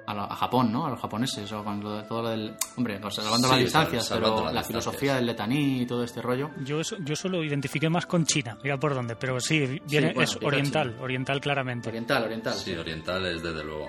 A, 0.06 0.12
la- 0.12 0.24
a 0.24 0.36
Japón, 0.36 0.70
¿no? 0.70 0.84
A 0.84 0.90
los 0.90 1.00
japoneses, 1.00 1.50
o 1.52 1.64
cuando 1.64 2.02
todo 2.04 2.22
lo 2.24 2.28
del. 2.28 2.54
Hombre, 2.76 2.98
pues, 3.00 3.14
salvando 3.14 3.48
Sí, 3.48 3.54
las 3.54 3.60
distancias, 3.64 4.06
sal- 4.06 4.18
salvando 4.18 4.36
pero 4.36 4.44
las 4.44 4.54
la 4.54 4.60
distancias. 4.60 4.84
filosofía 4.84 5.14
del 5.16 5.24
letaní 5.26 5.80
y 5.80 5.86
todo 5.86 6.04
este 6.04 6.20
rollo. 6.20 6.50
Yo 6.62 6.78
eso, 6.80 6.96
yo 7.00 7.14
eso 7.14 7.28
lo 7.30 7.42
identifiqué 7.42 7.88
más 7.88 8.04
con 8.04 8.26
China, 8.26 8.58
mira 8.62 8.76
por 8.78 8.92
dónde, 8.94 9.16
pero 9.16 9.40
sí, 9.40 9.80
viene, 9.88 10.08
bueno, 10.08 10.20
es 10.22 10.36
oriental, 10.42 10.90
China. 10.90 11.02
oriental 11.02 11.40
claramente. 11.40 11.88
Oriental, 11.88 12.22
oriental. 12.24 12.52
Sí, 12.52 12.74
oriental 12.76 13.24
es 13.26 13.42
desde 13.42 13.64
luego. 13.64 13.88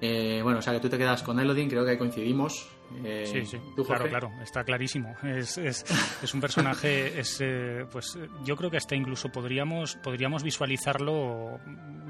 Eh, 0.00 0.40
bueno, 0.42 0.60
o 0.60 0.62
sea 0.62 0.72
que 0.72 0.80
tú 0.80 0.88
te 0.88 0.96
quedas 0.96 1.22
con 1.22 1.38
Elodin, 1.40 1.68
creo 1.68 1.84
que 1.84 1.98
coincidimos. 1.98 2.68
Eh, 3.04 3.24
Sí, 3.26 3.44
sí, 3.44 3.58
¿tú, 3.76 3.84
claro, 3.84 4.08
claro, 4.08 4.30
está 4.42 4.64
clarísimo. 4.64 5.14
Es, 5.22 5.58
es, 5.58 5.84
es 6.22 6.34
un 6.34 6.40
personaje, 6.40 7.18
es, 7.20 7.38
eh, 7.40 7.84
pues 7.90 8.18
yo 8.44 8.56
creo 8.56 8.70
que 8.70 8.76
hasta 8.76 8.96
incluso 8.96 9.28
podríamos, 9.30 9.96
podríamos 9.96 10.42
visualizarlo, 10.42 11.58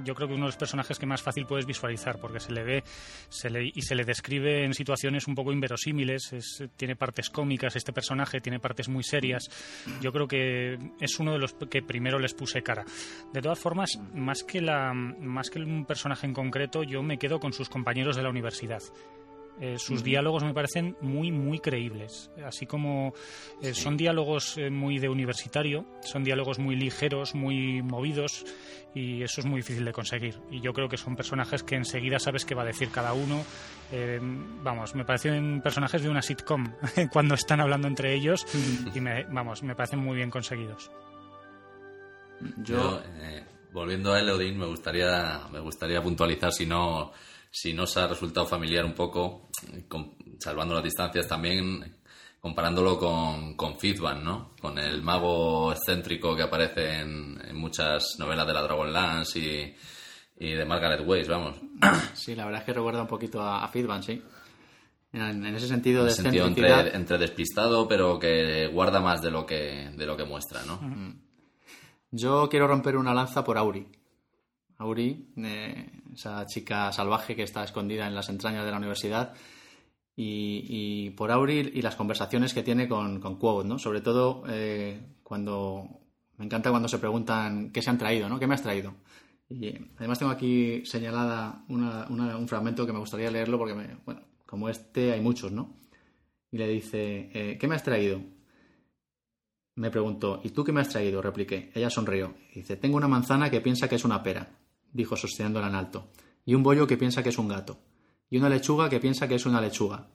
yo 0.04 0.14
creo 0.14 0.28
que 0.28 0.34
uno 0.34 0.44
de 0.44 0.48
los 0.48 0.56
personajes 0.56 0.98
que 0.98 1.06
más 1.06 1.22
fácil 1.22 1.46
puedes 1.46 1.66
visualizar, 1.66 2.18
porque 2.20 2.40
se 2.40 2.52
le 2.52 2.62
ve 2.62 2.84
se 3.28 3.50
le, 3.50 3.70
y 3.74 3.82
se 3.82 3.94
le 3.94 4.04
describe 4.04 4.64
en 4.64 4.74
situaciones 4.74 5.26
un 5.26 5.34
poco 5.34 5.52
inverosímiles, 5.52 6.32
es, 6.32 6.64
tiene 6.76 6.96
partes 6.96 7.30
cómicas 7.30 7.76
este 7.76 7.92
personaje, 7.92 8.40
tiene 8.40 8.60
partes 8.60 8.88
muy 8.88 9.02
serias. 9.02 9.48
Yo 10.00 10.12
creo 10.12 10.28
que 10.28 10.78
es 11.00 11.18
uno 11.18 11.32
de 11.32 11.38
los 11.38 11.54
que 11.54 11.82
primero 11.82 12.18
les 12.18 12.34
puse 12.34 12.62
cara. 12.62 12.84
De 13.32 13.42
todas 13.42 13.58
formas, 13.58 13.98
más 14.14 14.44
que, 14.44 14.60
la, 14.60 14.92
más 14.94 15.50
que 15.50 15.58
un 15.58 15.84
personaje 15.84 16.26
en 16.26 16.34
concreto, 16.34 16.82
yo 16.82 17.02
me 17.02 17.18
quedo 17.18 17.40
con 17.40 17.52
sus 17.52 17.68
compañeros 17.68 18.16
de 18.16 18.22
la 18.22 18.30
universidad. 18.30 18.82
Eh, 19.60 19.76
sus 19.78 20.04
diálogos 20.04 20.44
me 20.44 20.54
parecen 20.54 20.96
muy, 21.00 21.32
muy 21.32 21.58
creíbles. 21.58 22.30
Así 22.44 22.66
como 22.66 23.12
eh, 23.62 23.74
son 23.74 23.96
diálogos 23.96 24.56
eh, 24.56 24.70
muy 24.70 24.98
de 24.98 25.08
universitario, 25.08 25.84
son 26.00 26.24
diálogos 26.24 26.58
muy 26.58 26.76
ligeros, 26.76 27.34
muy 27.34 27.82
movidos, 27.82 28.44
y 28.94 29.22
eso 29.22 29.40
es 29.40 29.46
muy 29.46 29.58
difícil 29.58 29.84
de 29.84 29.92
conseguir. 29.92 30.40
Y 30.50 30.60
yo 30.60 30.72
creo 30.72 30.88
que 30.88 30.96
son 30.96 31.16
personajes 31.16 31.62
que 31.62 31.76
enseguida 31.76 32.18
sabes 32.18 32.44
qué 32.44 32.54
va 32.54 32.62
a 32.62 32.66
decir 32.66 32.90
cada 32.90 33.12
uno. 33.12 33.44
Eh, 33.92 34.18
vamos, 34.20 34.94
me 34.94 35.04
parecen 35.04 35.60
personajes 35.62 36.02
de 36.02 36.08
una 36.08 36.22
sitcom 36.22 36.72
cuando 37.12 37.34
están 37.34 37.60
hablando 37.60 37.88
entre 37.88 38.14
ellos, 38.14 38.46
y 38.94 39.00
me, 39.00 39.24
vamos, 39.24 39.62
me 39.62 39.74
parecen 39.74 40.00
muy 40.00 40.16
bien 40.16 40.30
conseguidos. 40.30 40.90
Yo, 42.58 42.76
Yo, 42.76 43.02
eh, 43.20 43.44
volviendo 43.72 44.12
a 44.12 44.20
Elodin, 44.20 44.58
me 44.58 44.66
gustaría, 44.66 45.40
me 45.50 45.60
gustaría 45.60 46.02
puntualizar 46.02 46.52
si 46.52 46.66
no, 46.66 47.12
si 47.50 47.72
no 47.72 47.84
os 47.84 47.96
ha 47.96 48.06
resultado 48.06 48.46
familiar 48.46 48.84
un 48.84 48.94
poco, 48.94 49.48
con- 49.88 50.14
salvando 50.38 50.74
las 50.74 50.84
distancias 50.84 51.26
también, 51.26 51.96
comparándolo 52.40 52.98
con, 52.98 53.54
con 53.56 53.76
¿no? 54.22 54.54
Con 54.60 54.78
el 54.78 55.02
mago 55.02 55.72
excéntrico 55.72 56.36
que 56.36 56.42
aparece 56.42 57.00
en, 57.00 57.40
en 57.44 57.56
muchas 57.56 58.16
novelas 58.18 58.46
de 58.46 58.52
la 58.52 58.62
Dragonlance 58.62 59.38
y, 59.38 59.74
y 60.46 60.52
de 60.54 60.64
Margaret 60.64 61.02
Weiss, 61.06 61.28
vamos. 61.28 61.56
sí, 62.14 62.34
la 62.34 62.44
verdad 62.44 62.60
es 62.60 62.66
que 62.66 62.72
recuerda 62.74 63.02
un 63.02 63.08
poquito 63.08 63.42
a, 63.42 63.64
a 63.64 63.68
Feedback, 63.68 64.02
sí. 64.02 64.22
En, 65.12 65.44
en 65.46 65.54
ese 65.56 65.66
sentido 65.68 66.00
En 66.02 66.06
de 66.06 66.10
el 66.12 66.16
sentido 66.16 66.46
entre, 66.46 66.94
entre 66.94 67.18
despistado, 67.18 67.88
pero 67.88 68.18
que 68.18 68.66
guarda 68.68 69.00
más 69.00 69.22
de 69.22 69.30
lo 69.30 69.46
que, 69.46 69.90
de 69.96 70.06
lo 70.06 70.16
que 70.16 70.24
muestra, 70.24 70.62
¿no? 70.64 70.78
Yo 72.10 72.48
quiero 72.48 72.66
romper 72.68 72.96
una 72.96 73.12
lanza 73.14 73.42
por 73.44 73.58
Auri. 73.58 73.86
Auri, 74.78 75.32
esa 76.14 76.46
chica 76.46 76.92
salvaje 76.92 77.34
que 77.34 77.42
está 77.42 77.64
escondida 77.64 78.06
en 78.06 78.14
las 78.14 78.28
entrañas 78.28 78.64
de 78.64 78.70
la 78.70 78.76
universidad. 78.78 79.34
Y, 80.16 81.10
por 81.10 81.30
Auri 81.30 81.70
y 81.74 81.82
las 81.82 81.96
conversaciones 81.96 82.52
que 82.54 82.62
tiene 82.64 82.88
con, 82.88 83.20
con 83.20 83.36
¿no? 83.68 83.78
Sobre 83.78 84.00
todo 84.00 84.44
eh, 84.48 85.00
cuando. 85.22 85.88
Me 86.36 86.44
encanta 86.44 86.70
cuando 86.70 86.88
se 86.88 86.98
preguntan 87.00 87.70
qué 87.72 87.82
se 87.82 87.90
han 87.90 87.98
traído, 87.98 88.28
¿no? 88.28 88.38
¿Qué 88.38 88.46
me 88.46 88.54
has 88.54 88.62
traído? 88.62 88.94
Y 89.48 89.74
además 89.96 90.18
tengo 90.20 90.30
aquí 90.30 90.84
señalada 90.86 91.64
una- 91.68 92.36
un 92.36 92.46
fragmento 92.46 92.86
que 92.86 92.92
me 92.92 93.00
gustaría 93.00 93.30
leerlo 93.30 93.58
porque, 93.58 93.74
me- 93.74 93.96
bueno, 94.04 94.20
como 94.46 94.68
este 94.68 95.12
hay 95.12 95.20
muchos, 95.20 95.50
¿no? 95.50 95.74
Y 96.52 96.58
le 96.58 96.68
dice, 96.68 97.30
eh, 97.34 97.58
¿qué 97.58 97.66
me 97.66 97.74
has 97.74 97.82
traído? 97.82 98.20
Me 99.76 99.90
preguntó, 99.90 100.40
¿y 100.44 100.50
tú 100.50 100.64
qué 100.64 100.72
me 100.72 100.80
has 100.80 100.88
traído? 100.88 101.22
repliqué. 101.22 101.70
Ella 101.74 101.90
sonrió. 101.90 102.34
Dice, 102.54 102.76
tengo 102.76 102.96
una 102.96 103.08
manzana 103.08 103.50
que 103.50 103.60
piensa 103.60 103.88
que 103.88 103.94
es 103.96 104.04
una 104.04 104.22
pera, 104.22 104.48
dijo 104.92 105.16
sosteniéndola 105.16 105.68
en 105.68 105.74
alto, 105.74 106.10
y 106.44 106.54
un 106.54 106.62
bollo 106.62 106.86
que 106.86 106.96
piensa 106.96 107.22
que 107.22 107.28
es 107.28 107.38
un 107.38 107.48
gato, 107.48 107.80
y 108.30 108.38
una 108.38 108.48
lechuga 108.48 108.88
que 108.88 109.00
piensa 109.00 109.28
que 109.28 109.34
es 109.34 109.46
una 109.46 109.60
lechuga. 109.60 110.08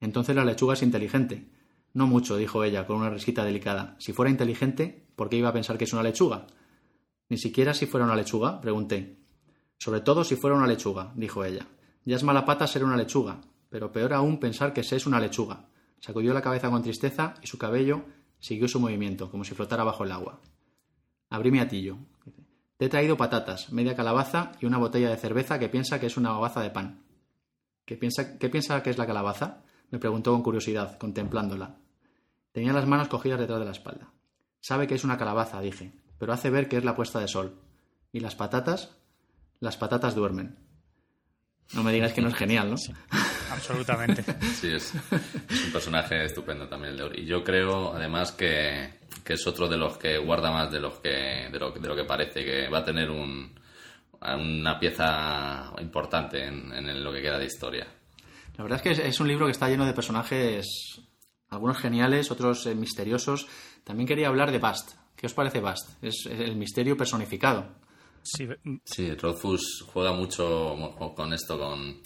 Entonces 0.00 0.34
la 0.34 0.44
lechuga 0.44 0.74
es 0.74 0.82
inteligente. 0.82 1.48
No 1.94 2.06
mucho, 2.06 2.36
dijo 2.36 2.64
ella 2.64 2.86
con 2.86 2.96
una 2.96 3.10
risita 3.10 3.44
delicada. 3.44 3.96
Si 3.98 4.12
fuera 4.12 4.30
inteligente, 4.30 5.06
¿por 5.14 5.28
qué 5.28 5.36
iba 5.36 5.50
a 5.50 5.52
pensar 5.52 5.78
que 5.78 5.84
es 5.84 5.92
una 5.92 6.02
lechuga? 6.02 6.46
Ni 7.28 7.38
siquiera 7.38 7.74
si 7.74 7.86
fuera 7.86 8.06
una 8.06 8.16
lechuga, 8.16 8.60
pregunté. 8.60 9.18
Sobre 9.78 10.00
todo 10.00 10.24
si 10.24 10.36
fuera 10.36 10.56
una 10.56 10.66
lechuga, 10.66 11.12
dijo 11.16 11.44
ella. 11.44 11.66
Ya 12.04 12.16
es 12.16 12.24
mala 12.24 12.44
pata 12.44 12.66
ser 12.66 12.84
una 12.84 12.96
lechuga, 12.96 13.40
pero 13.68 13.92
peor 13.92 14.12
aún 14.12 14.38
pensar 14.38 14.72
que 14.72 14.82
se 14.82 14.96
es 14.96 15.06
una 15.06 15.20
lechuga. 15.20 15.68
Sacudió 16.00 16.34
la 16.34 16.42
cabeza 16.42 16.68
con 16.68 16.82
tristeza 16.82 17.34
y 17.42 17.46
su 17.46 17.58
cabello 17.58 18.04
siguió 18.40 18.66
su 18.66 18.80
movimiento, 18.80 19.30
como 19.30 19.44
si 19.44 19.54
flotara 19.54 19.84
bajo 19.84 20.04
el 20.04 20.12
agua. 20.12 20.40
Abrí 21.30 21.50
mi 21.50 21.60
atillo. 21.60 21.96
Te 22.82 22.86
he 22.86 22.88
traído 22.88 23.16
patatas, 23.16 23.70
media 23.70 23.94
calabaza 23.94 24.50
y 24.60 24.66
una 24.66 24.76
botella 24.76 25.08
de 25.08 25.16
cerveza 25.16 25.60
que 25.60 25.68
piensa 25.68 26.00
que 26.00 26.06
es 26.06 26.16
una 26.16 26.36
hogaza 26.36 26.62
de 26.62 26.70
pan. 26.70 27.04
¿Qué 27.84 27.94
piensa, 27.96 28.40
¿Qué 28.40 28.48
piensa 28.48 28.82
que 28.82 28.90
es 28.90 28.98
la 28.98 29.06
calabaza? 29.06 29.62
Me 29.92 30.00
preguntó 30.00 30.32
con 30.32 30.42
curiosidad, 30.42 30.98
contemplándola. 30.98 31.76
Tenía 32.50 32.72
las 32.72 32.88
manos 32.88 33.06
cogidas 33.06 33.38
detrás 33.38 33.60
de 33.60 33.66
la 33.66 33.70
espalda. 33.70 34.10
Sabe 34.60 34.88
que 34.88 34.96
es 34.96 35.04
una 35.04 35.16
calabaza, 35.16 35.60
dije, 35.60 35.92
pero 36.18 36.32
hace 36.32 36.50
ver 36.50 36.68
que 36.68 36.76
es 36.76 36.84
la 36.84 36.96
puesta 36.96 37.20
de 37.20 37.28
sol. 37.28 37.54
¿Y 38.10 38.18
las 38.18 38.34
patatas? 38.34 38.96
Las 39.60 39.76
patatas 39.76 40.16
duermen. 40.16 40.58
No 41.72 41.82
me 41.82 41.92
digas 41.92 42.12
que 42.12 42.20
no 42.20 42.28
es 42.28 42.34
genial, 42.34 42.70
¿no? 42.70 42.76
Absolutamente. 43.50 44.24
Sí, 44.60 44.68
es, 44.68 44.94
es 44.94 45.64
un 45.64 45.72
personaje 45.72 46.24
estupendo 46.24 46.68
también 46.68 46.92
el 46.92 46.98
de 46.98 47.04
Ori. 47.04 47.22
Y 47.22 47.26
yo 47.26 47.42
creo, 47.42 47.94
además, 47.94 48.32
que, 48.32 49.00
que 49.24 49.34
es 49.34 49.46
otro 49.46 49.68
de 49.68 49.76
los 49.76 49.96
que 49.96 50.18
guarda 50.18 50.50
más 50.50 50.70
de, 50.70 50.80
los 50.80 51.00
que, 51.00 51.48
de, 51.50 51.58
lo, 51.58 51.70
de 51.70 51.88
lo 51.88 51.96
que 51.96 52.04
parece, 52.04 52.44
que 52.44 52.68
va 52.68 52.78
a 52.78 52.84
tener 52.84 53.10
un, 53.10 53.52
una 54.20 54.78
pieza 54.78 55.72
importante 55.80 56.44
en, 56.44 56.72
en 56.72 57.02
lo 57.02 57.12
que 57.12 57.22
queda 57.22 57.38
de 57.38 57.46
historia. 57.46 57.86
La 58.56 58.64
verdad 58.64 58.76
es 58.76 58.82
que 58.82 58.90
es, 58.90 58.98
es 58.98 59.20
un 59.20 59.28
libro 59.28 59.46
que 59.46 59.52
está 59.52 59.68
lleno 59.68 59.86
de 59.86 59.94
personajes, 59.94 60.66
algunos 61.48 61.78
geniales, 61.78 62.30
otros 62.30 62.66
eh, 62.66 62.74
misteriosos. 62.74 63.46
También 63.84 64.06
quería 64.06 64.28
hablar 64.28 64.52
de 64.52 64.58
Bast. 64.58 64.92
¿Qué 65.16 65.26
os 65.26 65.34
parece 65.34 65.60
Bast? 65.60 66.02
Es, 66.02 66.26
es 66.26 66.40
el 66.40 66.56
misterio 66.56 66.96
personificado. 66.96 67.66
Sí, 68.22 68.48
Sí, 68.84 69.14
Rothfuss 69.14 69.84
juega 69.92 70.12
mucho 70.12 70.76
con 71.14 71.32
esto, 71.32 71.58
con... 71.58 72.00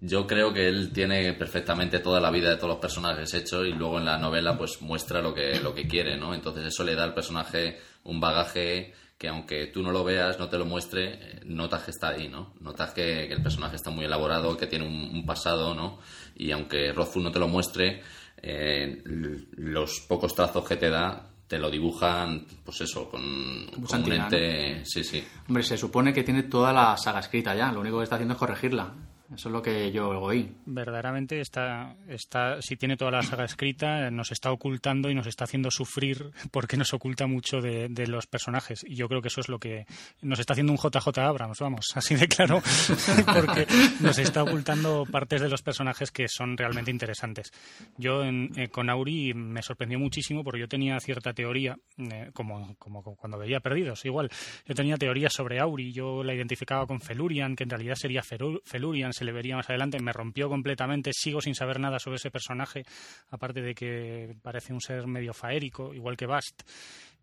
Yo 0.00 0.26
creo 0.26 0.54
que 0.54 0.68
él 0.68 0.90
tiene 0.90 1.34
perfectamente 1.34 1.98
toda 1.98 2.18
la 2.18 2.30
vida 2.30 2.48
de 2.48 2.56
todos 2.56 2.70
los 2.70 2.78
personajes 2.78 3.34
hechos 3.34 3.66
y 3.66 3.72
luego 3.72 3.98
en 3.98 4.06
la 4.06 4.16
novela 4.16 4.56
pues 4.56 4.80
muestra 4.80 5.20
lo 5.20 5.34
que, 5.34 5.60
lo 5.60 5.74
que 5.74 5.86
quiere, 5.86 6.16
¿no? 6.16 6.32
Entonces 6.32 6.64
eso 6.64 6.82
le 6.82 6.94
da 6.94 7.04
al 7.04 7.12
personaje 7.12 7.78
un 8.04 8.20
bagaje 8.20 8.94
que 9.20 9.28
aunque 9.28 9.66
tú 9.66 9.82
no 9.82 9.92
lo 9.92 10.02
veas, 10.02 10.38
no 10.38 10.48
te 10.48 10.56
lo 10.56 10.64
muestre, 10.64 11.12
eh, 11.12 11.40
notas 11.44 11.82
que 11.82 11.90
está 11.90 12.08
ahí, 12.08 12.26
¿no? 12.26 12.54
Notas 12.60 12.94
que, 12.94 13.30
el 13.30 13.42
personaje 13.42 13.76
está 13.76 13.90
muy 13.90 14.06
elaborado, 14.06 14.56
que 14.56 14.66
tiene 14.66 14.86
un, 14.86 15.26
pasado, 15.26 15.74
¿no? 15.74 15.98
Y 16.36 16.50
aunque 16.52 16.90
Rothfuss 16.90 17.22
no 17.22 17.30
te 17.30 17.38
lo 17.38 17.46
muestre, 17.46 18.00
eh, 18.40 19.02
los 19.04 20.00
pocos 20.08 20.34
trazos 20.34 20.66
que 20.66 20.76
te 20.76 20.88
da 20.88 21.29
te 21.50 21.58
lo 21.58 21.68
dibujan, 21.68 22.46
pues 22.64 22.80
eso, 22.82 23.10
con, 23.10 23.66
con 23.84 24.04
un 24.04 24.12
ente... 24.12 24.84
Sí, 24.86 25.02
sí. 25.02 25.20
Hombre, 25.48 25.64
se 25.64 25.76
supone 25.76 26.12
que 26.12 26.22
tiene 26.22 26.44
toda 26.44 26.72
la 26.72 26.96
saga 26.96 27.18
escrita 27.18 27.56
ya. 27.56 27.72
Lo 27.72 27.80
único 27.80 27.98
que 27.98 28.04
está 28.04 28.14
haciendo 28.14 28.34
es 28.34 28.38
corregirla. 28.38 28.94
Eso 29.34 29.48
es 29.48 29.52
lo 29.52 29.62
que 29.62 29.92
yo 29.92 30.08
oí. 30.08 30.52
Verdaderamente 30.66 31.40
está, 31.40 31.94
está, 32.08 32.60
si 32.60 32.76
tiene 32.76 32.96
toda 32.96 33.12
la 33.12 33.22
saga 33.22 33.44
escrita, 33.44 34.10
nos 34.10 34.32
está 34.32 34.50
ocultando 34.50 35.08
y 35.08 35.14
nos 35.14 35.26
está 35.28 35.44
haciendo 35.44 35.70
sufrir 35.70 36.32
porque 36.50 36.76
nos 36.76 36.92
oculta 36.92 37.26
mucho 37.26 37.60
de, 37.60 37.88
los 38.08 38.26
personajes. 38.26 38.84
Y 38.84 38.96
yo 38.96 39.08
creo 39.08 39.22
que 39.22 39.28
eso 39.28 39.40
es 39.40 39.48
lo 39.48 39.58
que 39.58 39.86
nos 40.20 40.40
está 40.40 40.54
haciendo 40.54 40.72
un 40.72 40.78
JJ 40.78 41.18
Abrams, 41.18 41.58
vamos, 41.60 41.86
así 41.94 42.16
de 42.16 42.26
claro, 42.26 42.60
porque 43.34 43.66
nos 44.00 44.18
está 44.18 44.42
ocultando 44.42 45.06
partes 45.10 45.40
de 45.40 45.48
los 45.48 45.62
personajes 45.62 46.10
que 46.10 46.26
son 46.28 46.56
realmente 46.56 46.90
interesantes. 46.90 47.52
Yo 47.96 48.24
eh, 48.24 48.68
con 48.72 48.90
Auri 48.90 49.32
me 49.34 49.62
sorprendió 49.62 49.98
muchísimo 49.98 50.42
porque 50.42 50.60
yo 50.60 50.68
tenía 50.68 50.98
cierta 50.98 51.32
teoría, 51.32 51.76
eh, 51.98 52.30
como, 52.32 52.74
como, 52.78 53.02
cuando 53.02 53.38
veía 53.38 53.60
Perdidos, 53.60 54.04
igual. 54.04 54.30
Yo 54.66 54.74
tenía 54.74 54.96
teorías 54.96 55.32
sobre 55.32 55.60
Auri, 55.60 55.92
yo 55.92 56.24
la 56.24 56.34
identificaba 56.34 56.86
con 56.86 57.00
Felurian, 57.00 57.54
que 57.54 57.64
en 57.64 57.70
realidad 57.70 57.94
sería 57.94 58.22
Felurian 58.22 59.12
se 59.20 59.26
le 59.26 59.32
vería 59.32 59.54
más 59.54 59.68
adelante, 59.68 60.00
me 60.00 60.14
rompió 60.14 60.48
completamente, 60.48 61.12
sigo 61.12 61.42
sin 61.42 61.54
saber 61.54 61.78
nada 61.78 61.98
sobre 61.98 62.16
ese 62.16 62.30
personaje, 62.30 62.84
aparte 63.28 63.60
de 63.60 63.74
que 63.74 64.34
parece 64.40 64.72
un 64.72 64.80
ser 64.80 65.06
medio 65.06 65.34
faérico, 65.34 65.92
igual 65.92 66.16
que 66.16 66.24
Bast. 66.24 66.62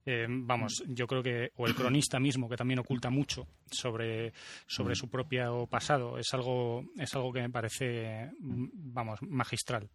Eh, 0.05 0.27
vamos, 0.29 0.83
yo 0.85 1.07
creo 1.07 1.23
que, 1.23 1.49
o 1.55 1.65
el 1.65 1.73
cronista 1.73 2.19
mismo, 2.19 2.47
que 2.47 2.55
también 2.55 2.79
oculta 2.79 3.09
mucho 3.09 3.47
sobre, 3.65 4.31
sobre 4.67 4.93
su 4.93 5.09
propio 5.09 5.65
pasado, 5.65 6.19
es 6.19 6.31
algo, 6.33 6.85
es 6.99 7.11
algo 7.15 7.33
que 7.33 7.41
me 7.41 7.49
parece, 7.49 8.29
vamos, 8.39 9.19
magistral. 9.23 9.89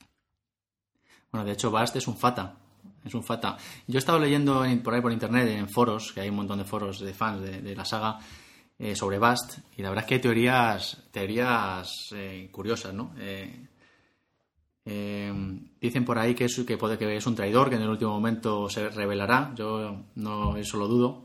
Bueno, 1.31 1.47
de 1.47 1.53
hecho, 1.53 1.71
Bast 1.71 1.95
es 1.95 2.09
un 2.09 2.17
fata. 2.17 2.59
Es 3.05 3.15
un 3.15 3.23
fata. 3.23 3.57
Yo 3.87 3.97
he 3.97 3.99
estado 3.99 4.19
leyendo 4.19 4.65
por 4.83 4.93
ahí 4.93 5.01
por 5.01 5.12
internet, 5.12 5.49
en 5.51 5.69
foros, 5.69 6.12
que 6.12 6.21
hay 6.21 6.31
un 6.31 6.35
montón 6.37 6.59
de 6.59 6.65
foros 6.65 6.99
de 6.99 7.15
fans 7.15 7.43
de 7.43 7.77
la 7.77 7.85
saga, 7.85 8.19
eh, 8.83 8.97
sobre 8.97 9.21
Bast 9.21 9.59
y 9.77 9.83
la 9.83 9.90
verdad 9.90 10.05
es 10.05 10.09
que 10.09 10.14
hay 10.16 10.21
teorías, 10.21 11.05
teorías 11.12 12.09
eh, 12.16 12.49
curiosas, 12.51 12.92
¿no? 12.92 13.14
Eh, 13.16 13.68
dicen 15.81 16.05
por 16.05 16.18
ahí 16.18 16.35
que 16.35 16.47
es, 16.47 16.64
que, 16.66 16.77
puede, 16.77 16.99
que 16.99 17.16
es 17.16 17.25
un 17.29 17.37
traidor, 17.37 17.71
que 17.71 17.77
en 17.77 17.83
el 17.83 17.88
último 17.88 18.11
momento 18.11 18.68
se 18.68 18.88
revelará, 18.88 19.53
yo 19.55 20.07
no 20.16 20.57
eso 20.57 20.79
lo 20.79 20.88
dudo, 20.88 21.23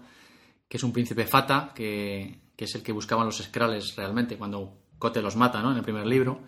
que 0.70 0.78
es 0.78 0.84
un 0.84 0.94
príncipe 0.94 1.26
Fata, 1.26 1.72
que, 1.74 2.42
que 2.56 2.66
es 2.66 2.76
el 2.76 2.84
que 2.84 2.92
buscaban 2.92 3.26
los 3.26 3.40
escrales 3.40 3.96
realmente 3.96 4.38
cuando 4.38 4.78
Cote 5.00 5.24
los 5.24 5.36
mata, 5.36 5.60
¿no? 5.60 5.72
En 5.72 5.78
el 5.78 5.84
primer 5.84 6.06
libro 6.06 6.42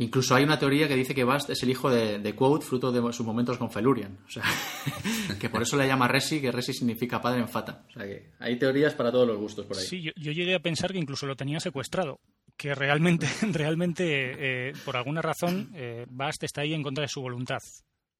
Incluso 0.00 0.36
hay 0.36 0.44
una 0.44 0.60
teoría 0.60 0.86
que 0.86 0.94
dice 0.94 1.12
que 1.12 1.24
Bast 1.24 1.50
es 1.50 1.60
el 1.64 1.70
hijo 1.70 1.90
de, 1.90 2.20
de 2.20 2.34
Quoth, 2.36 2.62
fruto 2.62 2.92
de 2.92 3.12
sus 3.12 3.26
momentos 3.26 3.58
con 3.58 3.68
Felurian. 3.68 4.16
O 4.26 4.30
sea, 4.30 4.44
que 5.40 5.50
por 5.50 5.60
eso 5.62 5.76
le 5.76 5.88
llama 5.88 6.06
Resi, 6.06 6.40
que 6.40 6.52
Resi 6.52 6.72
significa 6.72 7.20
padre 7.20 7.40
en 7.40 7.48
Fata. 7.48 7.84
O 7.88 7.92
sea 7.92 8.04
que 8.04 8.30
hay 8.38 8.56
teorías 8.60 8.94
para 8.94 9.10
todos 9.10 9.26
los 9.26 9.36
gustos 9.36 9.66
por 9.66 9.76
ahí. 9.76 9.84
Sí, 9.84 10.00
yo, 10.00 10.12
llegué 10.32 10.54
a 10.54 10.60
pensar 10.60 10.92
que 10.92 10.98
incluso 10.98 11.26
lo 11.26 11.34
tenía 11.34 11.58
secuestrado. 11.58 12.20
Que 12.56 12.76
realmente, 12.76 13.26
realmente 13.52 14.68
eh, 14.68 14.72
por 14.84 14.96
alguna 14.96 15.20
razón, 15.20 15.72
eh, 15.74 16.06
Bast 16.08 16.44
está 16.44 16.60
ahí 16.60 16.74
en 16.74 16.84
contra 16.84 17.02
de 17.02 17.08
su 17.08 17.20
voluntad, 17.20 17.58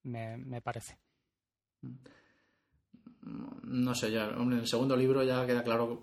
me, 0.03 0.61
parece. 0.61 0.99
No 3.63 3.95
sé, 3.95 4.11
ya 4.11 4.31
en 4.31 4.53
el 4.53 4.67
segundo 4.67 4.97
libro 4.97 5.23
ya 5.23 5.47
queda 5.47 5.63
claro 5.63 6.03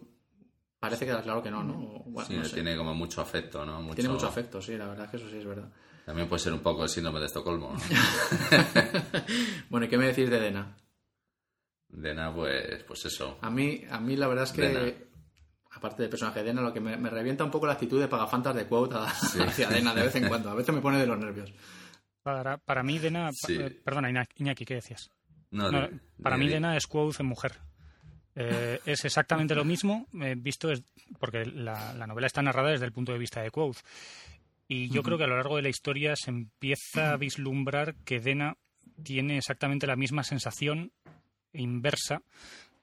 Parece 0.85 1.05
que 1.05 1.11
da 1.11 1.21
claro 1.23 1.41
que 1.41 1.49
no, 1.49 1.63
¿no? 1.63 2.03
sí, 2.25 2.39
tiene 2.53 2.77
como 2.77 2.93
mucho 2.93 3.19
afecto, 3.19 3.65
¿no? 3.65 3.93
Tiene 3.95 4.11
mucho 4.11 4.27
afecto, 4.27 4.61
sí, 4.61 4.77
la 4.77 4.87
verdad 4.87 5.05
es 5.05 5.11
que 5.11 5.17
eso 5.17 5.29
sí 5.29 5.37
es 5.37 5.45
verdad. 5.45 5.67
También 6.05 6.29
puede 6.29 6.43
ser 6.43 6.53
un 6.53 6.59
poco 6.59 6.83
el 6.83 6.89
síndrome 6.89 7.19
de 7.19 7.25
Estocolmo, 7.25 7.73
¿no? 7.73 7.79
bueno, 9.69 9.87
¿y 9.87 9.89
qué 9.89 9.97
me 9.97 10.05
decís 10.05 10.29
de 10.29 10.39
Dena? 10.39 10.77
Dena, 11.89 12.31
pues, 12.31 12.83
pues 12.83 13.05
eso. 13.05 13.39
A 13.41 13.49
mí, 13.49 13.83
a 13.89 13.99
mí 13.99 14.15
la 14.15 14.27
verdad 14.27 14.43
es 14.43 14.51
que, 14.51 15.07
aparte 15.71 16.03
del 16.03 16.11
personaje 16.11 16.41
de 16.41 16.45
Dena, 16.45 16.61
lo 16.61 16.71
que 16.71 16.79
me, 16.79 17.09
revienta 17.09 17.43
un 17.43 17.49
poco 17.49 17.65
la 17.65 17.73
actitud 17.73 17.99
de 17.99 18.07
pagafantas 18.07 18.55
de 18.55 18.67
quote 18.67 18.95
hacia 18.95 19.67
Dena 19.69 19.95
de 19.95 20.03
vez 20.03 20.15
en 20.15 20.27
cuando. 20.27 20.51
A 20.51 20.53
veces 20.53 20.75
me 20.75 20.81
pone 20.81 20.99
de 20.99 21.07
los 21.07 21.17
nervios. 21.17 21.51
Para, 22.21 22.57
para 22.57 22.83
mí, 22.83 22.99
Dena... 22.99 23.31
Eh, 23.47 23.81
perdona, 23.83 24.11
Iñaki, 24.35 24.65
¿qué 24.65 24.75
decías? 24.75 25.09
No, 25.49 25.71
para 26.21 26.37
mí, 26.37 26.47
Dena 26.47 26.77
es 26.77 26.85
quote 26.85 27.23
en 27.23 27.27
mujer. 27.27 27.53
Eh, 28.35 28.79
es 28.85 29.05
exactamente 29.05 29.55
lo 29.55 29.63
mismo, 29.63 30.07
eh, 30.21 30.35
visto 30.37 30.69
porque 31.19 31.45
la, 31.45 31.93
novela 32.05 32.27
está 32.27 32.41
narrada 32.41 32.71
desde 32.71 32.85
el 32.85 32.91
punto 32.91 33.13
de 33.13 33.19
vista 33.19 33.41
de 33.41 33.51
Quoth. 33.51 33.77
Y 34.67 34.89
yo 34.89 35.03
creo 35.03 35.17
que 35.17 35.23
a 35.23 35.27
lo 35.27 35.37
largo 35.37 35.57
de 35.57 35.61
la 35.61 35.69
historia 35.69 36.15
se 36.15 36.31
empieza 36.31 37.11
a 37.11 37.17
vislumbrar 37.17 37.95
que 38.03 38.19
Dena 38.19 38.57
tiene 39.03 39.37
exactamente 39.37 39.87
la 39.87 39.95
misma 39.95 40.23
sensación 40.23 40.91
inversa. 41.53 42.23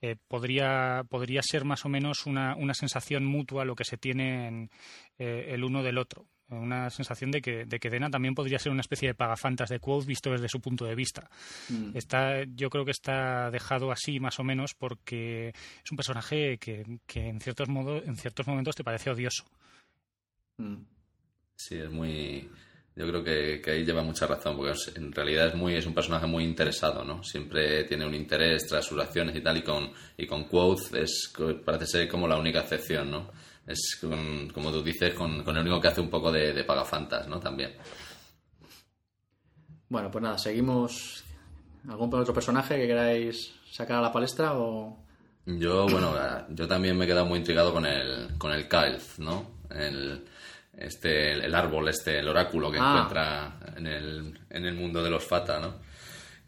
Eh, 0.01 0.17
podría, 0.29 1.05
podría 1.09 1.43
ser 1.43 1.65
más 1.65 1.85
o 1.85 1.89
menos 1.89 2.27
una, 2.27 2.57
una 2.57 2.75
sensación 2.75 3.25
mutua 3.25 3.65
lo 3.65 3.75
que 3.75 3.85
se 3.85 3.97
tiene 3.97 4.69
el 5.19 5.65
uno 5.65 5.83
del 5.83 5.99
otro 5.99 6.27
una 6.53 6.91
sensación 6.91 7.31
de 7.31 7.41
que, 7.41 7.65
de 7.65 7.79
que 7.79 7.91
Dena 7.91 8.11
también 8.11 8.35
podría 8.35 8.59
ser 8.59 8.73
una 8.73 8.81
especie 8.81 9.09
de 9.09 9.15
pagafantas 9.15 9.71
de 9.71 9.81
Quoth 9.81 10.07
visto 10.07 10.31
desde 10.31 10.49
su 10.49 10.61
punto 10.61 10.85
de 10.85 10.95
vista. 10.95 11.29
Mm. 11.69 11.97
Está, 11.97 12.45
yo 12.45 12.71
creo 12.71 12.85
que 12.85 12.91
está 12.91 13.51
dejado 13.51 13.91
así 13.91 14.21
más 14.21 14.39
o 14.39 14.45
menos 14.45 14.75
porque 14.75 15.49
es 15.49 15.91
un 15.91 15.97
personaje 15.97 16.59
que, 16.59 16.85
que 17.07 17.29
en, 17.29 17.41
ciertos 17.41 17.69
modos, 17.69 18.03
en 18.07 18.17
ciertos 18.17 18.47
momentos 18.47 18.77
te 18.77 18.85
parece 18.85 19.11
odioso. 19.11 19.45
Mm. 20.59 20.77
Sí, 21.57 21.77
es 21.77 21.91
muy... 21.91 22.49
Yo 22.95 23.09
creo 23.09 23.25
que, 23.25 23.71
ahí 23.71 23.85
lleva 23.85 24.03
mucha 24.03 24.27
razón, 24.27 24.55
porque 24.55 24.75
en 24.97 25.13
realidad 25.13 25.49
es 25.49 25.55
muy 25.55 25.75
es 25.75 25.87
un 25.87 25.95
personaje 25.95 26.27
muy 26.27 26.45
interesado, 26.45 27.03
¿no? 27.05 27.25
Siempre 27.25 27.85
tiene 27.85 28.05
un 28.05 28.15
interés 28.15 28.67
tras 28.67 28.85
sus 28.85 29.01
acciones 29.01 29.35
y 29.35 29.41
tal, 29.41 29.57
y 29.57 29.63
con, 29.63 29.91
y 30.19 30.27
con 30.27 30.45
Quoth 30.45 30.95
es, 30.95 31.33
parece 31.65 31.87
ser 31.87 32.09
como 32.09 32.29
la 32.29 32.37
única 32.37 32.61
excepción, 32.61 33.11
¿no? 33.11 33.31
Es 33.67 33.99
como 34.01 34.71
tú 34.71 34.83
dices, 34.83 35.15
con, 35.15 35.41
el 35.47 35.59
único 35.59 35.81
que 35.81 35.89
hace 35.89 36.01
un 36.01 36.11
poco 36.11 36.33
de, 36.33 36.53
de 36.53 36.65
pagafantas, 36.65 37.29
¿no? 37.29 37.39
También. 37.39 37.73
Bueno, 39.89 40.11
pues 40.11 40.23
nada, 40.23 40.39
seguimos. 40.39 41.25
¿Algún 41.89 42.15
otro 42.15 42.33
personaje 42.33 42.77
que 42.77 42.87
queráis 42.87 43.53
sacar 43.71 43.99
a 43.99 44.03
la 44.03 44.13
palestra 44.13 44.55
o...? 44.55 44.97
Yo, 45.45 45.89
bueno, 45.89 46.15
yo 46.51 46.69
también 46.69 46.97
me 46.97 47.05
he 47.05 47.09
quedado 47.09 47.27
muy 47.27 47.41
intrigado 47.41 47.73
con 47.73 47.85
el, 47.85 48.39
con 48.39 48.53
el 48.53 48.69
Kalf, 48.69 49.19
¿no? 49.19 49.59
El, 49.71 50.25
este, 50.73 51.33
el 51.33 51.55
árbol, 51.55 51.89
este, 51.89 52.21
el 52.21 52.29
oráculo 52.29 52.71
que 52.71 52.79
ah. 52.81 52.93
encuentra 52.93 53.59
en 53.77 53.87
el, 53.87 54.41
en 54.49 54.65
el 54.65 54.75
mundo 54.75 55.03
de 55.03 55.11
los 55.11 55.25
Fata, 55.25 55.59
¿no? 55.59 55.75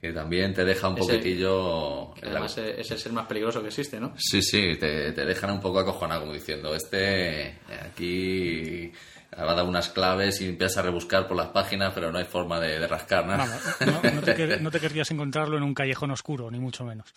Que 0.05 0.13
también 0.13 0.53
te 0.53 0.67
deja 0.67 0.89
un 0.89 0.97
poquitillo... 0.97 2.13
además 2.23 2.59
es 2.59 2.91
el 2.91 2.99
ser 2.99 3.13
más 3.13 3.27
peligroso 3.27 3.63
que 3.63 3.69
existe, 3.69 3.99
¿no? 3.99 4.13
Sí, 4.19 4.43
sí, 4.43 4.77
te, 4.79 5.13
te 5.13 5.25
dejan 5.25 5.51
un 5.51 5.61
poco 5.61 5.79
acojonado, 5.79 6.21
como 6.21 6.35
diciendo, 6.35 6.75
este 6.75 7.61
aquí 7.89 8.93
va 9.35 9.53
a 9.53 9.55
dar 9.55 9.65
unas 9.65 9.89
claves 9.89 10.43
y 10.43 10.49
empiezas 10.51 10.77
a 10.77 10.83
rebuscar 10.83 11.27
por 11.27 11.39
las 11.39 11.49
páginas, 11.49 11.95
pero 11.95 12.13
no 12.13 12.19
hay 12.19 12.27
forma 12.27 12.61
de, 12.61 12.87
rascar 12.87 13.27
nada. 13.27 13.59
no, 13.81 14.11
no, 14.11 14.21
te, 14.21 14.57
no 14.61 14.71
te 14.71 14.79
querrías 14.79 15.11
encontrarlo 15.11 15.57
en 15.57 15.63
un 15.63 15.73
callejón 15.73 16.11
oscuro, 16.11 16.51
ni 16.51 16.59
mucho 16.59 16.85
menos. 16.85 17.11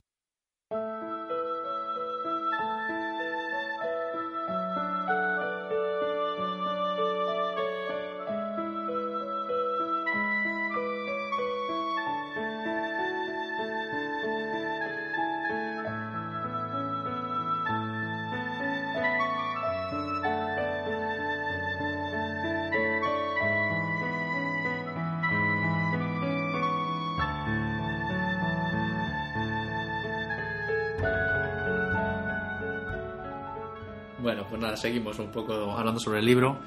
Seguimos 34.75 35.19
un 35.19 35.31
poco 35.31 35.53
hablando 35.77 35.99
sobre 35.99 36.19
el 36.19 36.25
libro. 36.25 36.57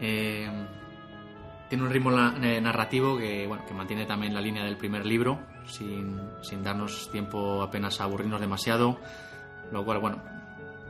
Eh, 0.00 0.48
tiene 1.68 1.84
un 1.84 1.90
ritmo 1.90 2.10
eh, 2.42 2.60
narrativo 2.60 3.18
que, 3.18 3.46
bueno, 3.46 3.64
que 3.66 3.74
mantiene 3.74 4.06
también 4.06 4.32
la 4.32 4.40
línea 4.40 4.64
del 4.64 4.76
primer 4.76 5.04
libro, 5.04 5.38
sin, 5.66 6.20
sin 6.40 6.62
darnos 6.62 7.10
tiempo 7.10 7.62
apenas 7.62 8.00
a 8.00 8.04
aburrirnos 8.04 8.40
demasiado, 8.40 8.98
lo 9.70 9.84
cual, 9.84 9.98
bueno, 9.98 10.22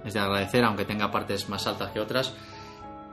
es 0.04 0.14
de 0.14 0.20
agradecer, 0.20 0.64
aunque 0.64 0.84
tenga 0.84 1.10
partes 1.10 1.48
más 1.48 1.66
altas 1.66 1.90
que 1.90 2.00
otras. 2.00 2.34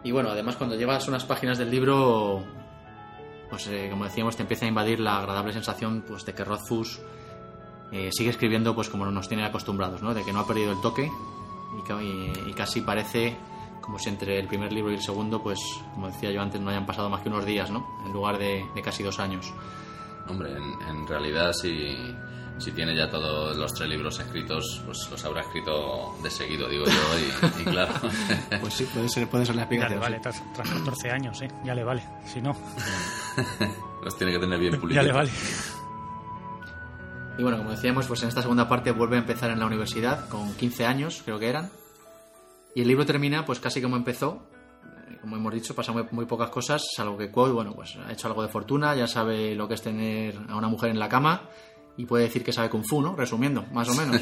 Y 0.03 0.11
bueno, 0.11 0.29
además 0.29 0.57
cuando 0.57 0.75
llevas 0.75 1.07
unas 1.07 1.25
páginas 1.25 1.57
del 1.57 1.71
libro, 1.71 2.43
pues 3.49 3.67
eh, 3.67 3.87
como 3.89 4.03
decíamos, 4.03 4.35
te 4.35 4.43
empieza 4.43 4.65
a 4.65 4.69
invadir 4.69 4.99
la 4.99 5.17
agradable 5.17 5.53
sensación 5.53 6.03
pues, 6.07 6.25
de 6.25 6.33
que 6.33 6.43
Rothfuss 6.43 7.01
sigue 8.11 8.29
escribiendo 8.29 8.75
pues 8.75 8.89
como 8.89 9.05
nos 9.05 9.29
tiene 9.29 9.45
acostumbrados, 9.45 10.01
¿no? 10.01 10.13
de 10.13 10.25
que 10.25 10.33
no 10.33 10.41
ha 10.41 10.47
perdido 10.47 10.73
el 10.73 10.81
toque 10.81 11.09
y, 12.01 12.53
casi 12.53 12.81
parece 12.81 13.35
como 13.81 13.99
si 13.99 14.09
entre 14.09 14.39
el 14.39 14.47
primer 14.47 14.73
libro 14.73 14.91
y 14.91 14.95
el 14.95 15.01
segundo, 15.01 15.43
pues 15.43 15.59
como 15.93 16.07
decía 16.07 16.31
yo 16.31 16.41
antes, 16.41 16.59
no 16.59 16.71
hayan 16.71 16.85
pasado 16.85 17.09
más 17.09 17.21
que 17.21 17.29
unos 17.29 17.45
días, 17.45 17.69
¿no? 17.69 17.85
En 18.05 18.13
lugar 18.13 18.37
de, 18.37 18.65
casi 18.83 19.03
dos 19.03 19.19
años. 19.19 19.53
Hombre, 20.27 20.55
en, 20.89 21.05
realidad 21.07 21.53
si, 21.53 21.95
si 22.57 22.71
tiene 22.71 22.95
ya 22.95 23.09
todos 23.11 23.55
los 23.55 23.73
tres 23.75 23.87
libros 23.87 24.19
escritos, 24.19 24.81
pues 24.85 25.07
los 25.11 25.23
habrá 25.23 25.41
escrito 25.41 26.15
de 26.23 26.31
seguido, 26.31 26.67
digo 26.67 26.85
yo, 26.85 27.61
y, 27.61 27.63
claro. 27.65 27.93
pues 28.61 28.73
sí, 28.73 28.85
puede 28.85 29.07
ser, 29.07 29.27
puede 29.27 29.45
ser 29.45 29.55
la 29.55 29.61
explicación. 29.63 29.99
Ya 29.99 30.09
le 30.09 30.17
vale, 30.17 30.19
tras, 30.19 30.41
14 30.55 31.11
años, 31.11 31.41
¿eh? 31.43 31.51
ya 31.63 31.75
le 31.75 31.83
vale. 31.83 32.03
Si 32.25 32.41
no. 32.41 32.55
los 34.03 34.17
tiene 34.17 34.33
que 34.33 34.39
tener 34.39 34.59
bien 34.59 34.79
pulidos. 34.79 34.95
ya 35.03 35.07
le 35.07 35.13
vale. 35.13 35.31
Y 37.37 37.43
bueno, 37.43 37.57
como 37.57 37.71
decíamos, 37.71 38.07
pues 38.07 38.23
en 38.23 38.29
esta 38.29 38.41
segunda 38.41 38.69
parte 38.69 38.91
vuelve 38.91 39.17
a 39.17 39.19
empezar 39.19 39.49
en 39.51 39.59
la 39.59 39.65
universidad, 39.65 40.29
con 40.29 40.53
15 40.53 40.85
años, 40.85 41.21
creo 41.25 41.37
que 41.37 41.49
eran. 41.49 41.69
Y 42.73 42.81
el 42.81 42.87
libro 42.87 43.05
termina, 43.05 43.45
pues 43.45 43.59
casi 43.59 43.81
como 43.81 43.97
empezó. 43.97 44.47
Eh, 45.09 45.17
como 45.19 45.35
hemos 45.35 45.53
dicho, 45.53 45.75
pasan 45.75 45.95
muy, 45.95 46.05
muy, 46.11 46.25
pocas 46.25 46.49
cosas, 46.49 46.83
salvo 46.95 47.17
que 47.17 47.31
Quote, 47.31 47.51
bueno, 47.51 47.73
pues 47.73 47.97
ha 47.97 48.11
hecho 48.11 48.27
algo 48.27 48.41
de 48.41 48.47
fortuna, 48.47 48.95
ya 48.95 49.07
sabe 49.07 49.53
lo 49.53 49.67
que 49.67 49.73
es 49.73 49.81
tener 49.81 50.37
a 50.47 50.55
una 50.55 50.69
mujer 50.69 50.91
en 50.91 50.99
la 50.99 51.09
cama 51.09 51.49
y 51.97 52.05
puede 52.05 52.25
decir 52.25 52.43
que 52.43 52.53
sabe 52.53 52.69
Kung 52.69 52.85
Fu, 52.85 53.01
¿no? 53.01 53.15
Resumiendo, 53.15 53.65
más 53.71 53.89
o 53.89 53.95
menos. 53.95 54.21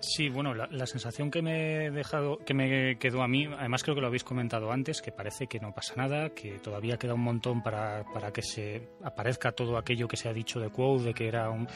Sí, 0.00 0.28
bueno, 0.28 0.54
la, 0.54 0.86
sensación 0.86 1.30
que 1.30 1.42
me 1.42 1.86
he 1.86 1.90
dejado, 1.90 2.38
que 2.38 2.54
me 2.54 2.98
quedó 2.98 3.22
a 3.22 3.28
mí, 3.28 3.46
además 3.46 3.82
creo 3.82 3.94
que 3.94 4.00
lo 4.00 4.08
habéis 4.08 4.24
comentado 4.24 4.72
antes, 4.72 5.00
que 5.02 5.12
parece 5.12 5.46
que 5.46 5.60
no 5.60 5.72
pasa 5.72 5.94
nada, 5.96 6.30
que 6.30 6.58
todavía 6.58 6.96
queda 6.96 7.14
un 7.14 7.22
montón 7.22 7.62
para, 7.62 8.04
para 8.12 8.32
que 8.32 8.42
se 8.42 8.88
aparezca 9.02 9.52
todo 9.52 9.76
aquello 9.76 10.08
que 10.08 10.16
se 10.16 10.28
ha 10.28 10.32
dicho 10.32 10.60
de 10.60 10.70
Quo, 10.70 10.98
de 10.98 11.14
que 11.14 11.28
era 11.28 11.50
un, 11.50 11.68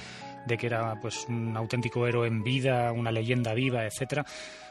de 0.46 0.56
que 0.56 0.66
era 0.66 0.98
pues 1.00 1.26
un 1.28 1.56
auténtico 1.56 2.06
héroe 2.06 2.26
en 2.26 2.42
vida, 2.42 2.92
una 2.92 3.12
leyenda 3.12 3.54
viva, 3.54 3.84
etcétera. 3.84 4.24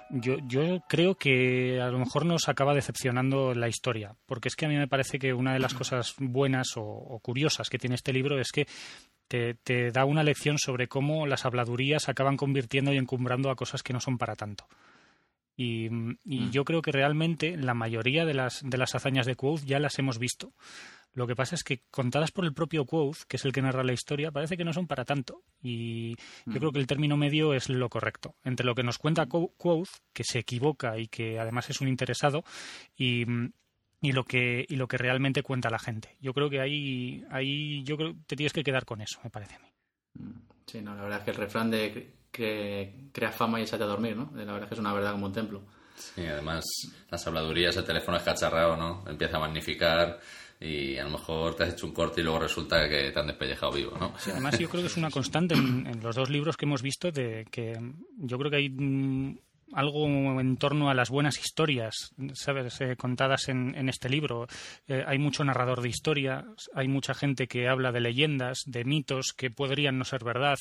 Yo 0.09 0.81
creo 0.89 1.15
que 1.15 1.79
a 1.79 1.87
lo 1.87 1.97
mejor 1.97 2.25
nos 2.25 2.49
acaba 2.49 2.73
decepcionando 2.73 3.53
la 3.53 3.69
historia, 3.69 4.13
porque 4.25 4.49
es 4.49 4.57
que 4.57 4.65
a 4.65 4.69
mí 4.69 4.75
me 4.75 4.89
parece 4.89 5.19
que 5.19 5.33
una 5.33 5.53
de 5.53 5.59
las 5.59 5.73
cosas 5.73 6.15
buenas 6.19 6.73
o 6.75 7.17
curiosas 7.23 7.69
que 7.69 7.77
tiene 7.77 7.95
este 7.95 8.11
libro 8.11 8.37
es 8.37 8.51
que 8.51 8.67
te, 9.31 9.91
da 9.91 10.05
una 10.05 10.23
lección 10.23 10.57
sobre 10.57 10.87
cómo 10.87 11.25
las 11.25 11.45
habladurías 11.45 12.09
acaban 12.09 12.37
convirtiendo 12.37 12.93
y 12.93 12.97
encumbrando 12.97 13.49
a 13.49 13.55
cosas 13.55 13.83
que 13.83 13.93
no 13.93 14.01
son 14.01 14.17
para 14.17 14.35
tanto. 14.35 14.67
Y, 15.55 15.89
mm. 15.89 16.51
yo 16.51 16.65
creo 16.65 16.81
que 16.81 16.91
realmente 16.91 17.55
la 17.55 17.73
mayoría 17.73 18.25
de 18.25 18.33
las, 18.33 18.61
de 18.63 18.77
las 18.77 18.95
hazañas 18.95 19.25
de 19.25 19.35
Quoth 19.35 19.63
ya 19.63 19.79
las 19.79 19.97
hemos 19.99 20.17
visto. 20.17 20.53
Lo 21.13 21.27
que 21.27 21.35
pasa 21.35 21.55
es 21.55 21.63
que 21.63 21.81
contadas 21.91 22.31
por 22.31 22.45
el 22.45 22.53
propio 22.53 22.85
Quoth, 22.85 23.23
que 23.27 23.35
es 23.35 23.45
el 23.45 23.51
que 23.51 23.61
narra 23.61 23.83
la 23.83 23.91
historia, 23.91 24.31
parece 24.31 24.55
que 24.55 24.63
no 24.63 24.73
son 24.73 24.87
para 24.87 25.05
tanto. 25.05 25.43
Y 25.61 26.15
yo 26.45 26.53
mm. 26.53 26.57
creo 26.57 26.71
que 26.71 26.79
el 26.79 26.87
término 26.87 27.15
medio 27.15 27.53
es 27.53 27.69
lo 27.69 27.89
correcto. 27.89 28.35
Entre 28.43 28.65
lo 28.65 28.75
que 28.75 28.83
nos 28.83 28.97
cuenta 28.97 29.27
Quoth, 29.27 29.89
que 30.13 30.23
se 30.23 30.39
equivoca 30.39 30.97
y 30.97 31.07
que 31.07 31.39
además 31.39 31.69
es 31.69 31.81
un 31.81 31.87
interesado, 31.87 32.43
y, 32.97 33.25
y 34.01 34.11
lo 34.11 34.23
que 34.25 34.65
y 34.67 34.75
lo 34.75 34.87
que 34.87 34.97
realmente 34.97 35.43
cuenta 35.43 35.69
la 35.69 35.79
gente. 35.79 36.17
Yo 36.19 36.33
creo 36.33 36.49
que 36.49 36.59
ahí 36.59 37.23
ahí 37.29 37.83
yo 37.83 37.95
creo 37.95 38.15
te 38.25 38.35
tienes 38.35 38.51
que 38.51 38.63
quedar 38.63 38.85
con 38.85 39.01
eso, 39.01 39.19
me 39.23 39.29
parece 39.29 39.55
a 39.55 39.59
mí. 39.59 39.71
Sí, 40.65 40.81
no, 40.81 40.95
la 40.95 41.03
verdad 41.03 41.19
es 41.19 41.25
que 41.25 41.31
el 41.31 41.37
refrán 41.37 41.71
de 41.71 42.13
que 42.31 43.09
crea 43.11 43.31
fama 43.31 43.59
y 43.59 43.63
échate 43.63 43.83
a 43.83 43.87
dormir, 43.87 44.15
¿no? 44.15 44.31
La 44.33 44.45
verdad 44.45 44.63
es 44.63 44.69
que 44.69 44.75
es 44.75 44.79
una 44.79 44.93
verdad 44.93 45.11
como 45.11 45.27
un 45.27 45.33
templo. 45.33 45.61
Sí, 45.95 46.25
además 46.25 46.65
las 47.09 47.27
habladurías, 47.27 47.75
el 47.77 47.83
teléfono 47.83 48.17
es 48.17 48.23
cacharrado, 48.23 48.75
¿no? 48.75 49.03
Empieza 49.07 49.37
a 49.37 49.41
magnificar 49.41 50.19
y 50.59 50.97
a 50.97 51.03
lo 51.03 51.11
mejor 51.11 51.55
te 51.55 51.63
has 51.63 51.73
hecho 51.73 51.85
un 51.85 51.93
corte 51.93 52.21
y 52.21 52.23
luego 52.23 52.39
resulta 52.39 52.87
que 52.87 53.11
te 53.11 53.19
han 53.19 53.27
despellejado 53.27 53.71
vivo, 53.71 53.97
¿no? 53.99 54.13
Sí, 54.17 54.31
además 54.31 54.57
yo 54.57 54.69
creo 54.69 54.81
que 54.81 54.87
es 54.87 54.97
una 54.97 55.11
constante 55.11 55.55
en, 55.55 55.85
en, 55.87 56.01
los 56.01 56.15
dos 56.15 56.29
libros 56.29 56.55
que 56.55 56.65
hemos 56.65 56.81
visto 56.81 57.11
de 57.11 57.45
que 57.51 57.77
yo 58.17 58.37
creo 58.37 58.49
que 58.49 58.57
hay 58.57 58.69
mm, 58.69 59.37
algo 59.73 60.05
en 60.39 60.57
torno 60.57 60.89
a 60.89 60.93
las 60.93 61.09
buenas 61.09 61.39
historias, 61.39 62.13
¿sabes? 62.33 62.79
Eh, 62.81 62.95
contadas 62.95 63.49
en, 63.49 63.89
este 63.89 64.09
libro. 64.09 64.47
Eh, 64.87 65.03
hay 65.05 65.17
mucho 65.17 65.43
narrador 65.43 65.81
de 65.81 65.89
historia, 65.89 66.45
hay 66.73 66.87
mucha 66.87 67.13
gente 67.13 67.47
que 67.47 67.67
habla 67.67 67.91
de 67.91 68.01
leyendas, 68.01 68.63
de 68.65 68.83
mitos 68.85 69.33
que 69.33 69.51
podrían 69.51 69.97
no 69.97 70.05
ser 70.05 70.23
verdad. 70.23 70.57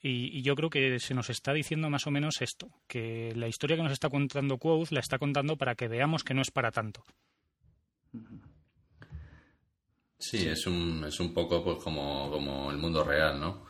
Y, 0.00 0.42
yo 0.42 0.54
creo 0.54 0.70
que 0.70 0.98
se 1.00 1.14
nos 1.14 1.30
está 1.30 1.52
diciendo 1.52 1.88
más 1.90 2.06
o 2.06 2.10
menos 2.10 2.40
esto, 2.40 2.68
que 2.86 3.32
la 3.34 3.48
historia 3.48 3.76
que 3.76 3.82
nos 3.82 3.92
está 3.92 4.10
contando 4.10 4.58
Quoth 4.58 4.90
la 4.90 5.00
está 5.00 5.18
contando 5.18 5.56
para 5.56 5.74
que 5.74 5.88
veamos 5.88 6.24
que 6.24 6.34
no 6.34 6.42
es 6.42 6.50
para 6.50 6.70
tanto. 6.70 7.04
Sí, 10.18 10.46
es 10.46 10.66
un, 10.66 11.04
es 11.06 11.20
un 11.20 11.34
poco 11.34 11.62
pues 11.62 11.82
como, 11.82 12.30
como 12.30 12.70
el 12.70 12.78
mundo 12.78 13.04
real, 13.04 13.40
¿no? 13.40 13.66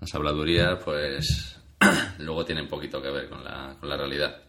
Las 0.00 0.14
habladurías, 0.14 0.82
pues 0.82 1.61
luego 2.18 2.44
tiene 2.44 2.62
un 2.62 2.68
poquito 2.68 3.00
que 3.00 3.10
ver 3.10 3.28
con 3.28 3.42
la, 3.44 3.76
con 3.78 3.88
la 3.88 3.96
realidad. 3.96 4.42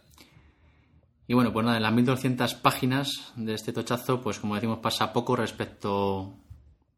Y 1.26 1.34
bueno, 1.34 1.52
pues 1.52 1.64
nada, 1.64 1.78
en 1.78 1.82
las 1.82 1.92
1200 1.92 2.54
páginas 2.54 3.32
de 3.36 3.54
este 3.54 3.72
tochazo, 3.72 4.20
pues 4.20 4.38
como 4.38 4.54
decimos, 4.54 4.78
pasa 4.80 5.12
poco 5.12 5.36
respecto. 5.36 6.34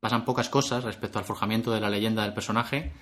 pasan 0.00 0.24
pocas 0.24 0.48
cosas 0.48 0.82
respecto 0.82 1.18
al 1.18 1.24
forjamiento 1.24 1.70
de 1.70 1.80
la 1.80 1.90
leyenda 1.90 2.22
del 2.22 2.34
personaje. 2.34 2.92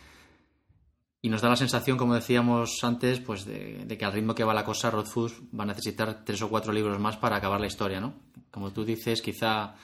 Y 1.23 1.31
nos 1.31 1.41
da 1.41 1.49
la 1.49 1.57
sensación, 1.57 1.97
como 1.97 2.15
decíamos 2.15 2.85
antes, 2.85 3.21
pues 3.21 3.47
de, 3.47 3.87
que 3.99 4.05
al 4.05 4.13
ritmo 4.13 4.35
que 4.35 4.45
va 4.45 4.53
la 4.53 4.67
cosa, 4.67 4.91
Rothfuss 4.91 5.41
va 5.59 5.65
a 5.65 5.69
necesitar 5.69 6.23
tres 6.23 6.43
o 6.43 6.51
cuatro 6.51 6.71
libros 6.71 7.01
más 7.01 7.17
para 7.17 7.37
acabar 7.37 7.59
la 7.59 7.67
historia, 7.67 7.99
¿no? 7.99 8.13
Como 8.51 8.75
tú 8.75 8.85
dices, 8.85 9.23
quizá 9.23 9.75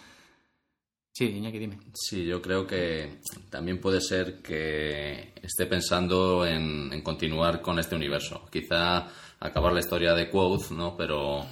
Sí, 1.13 1.27
Iñaki, 1.27 1.59
dime. 1.59 1.79
Sí, 1.93 2.25
yo 2.25 2.41
creo 2.41 2.67
que 2.67 3.19
también 3.51 3.81
puede 3.81 4.01
ser 4.01 4.41
que 4.41 5.33
esté 5.43 5.67
pensando 5.67 6.47
en, 6.47 7.03
continuar 7.03 7.61
con 7.61 7.79
este 7.79 7.97
universo. 7.97 8.47
Quizá 8.51 9.09
acabar 9.41 9.73
la 9.73 9.81
historia 9.81 10.15
de 10.15 10.31
Quoth, 10.31 10.71
¿no? 10.71 10.97
Pero 10.97 11.45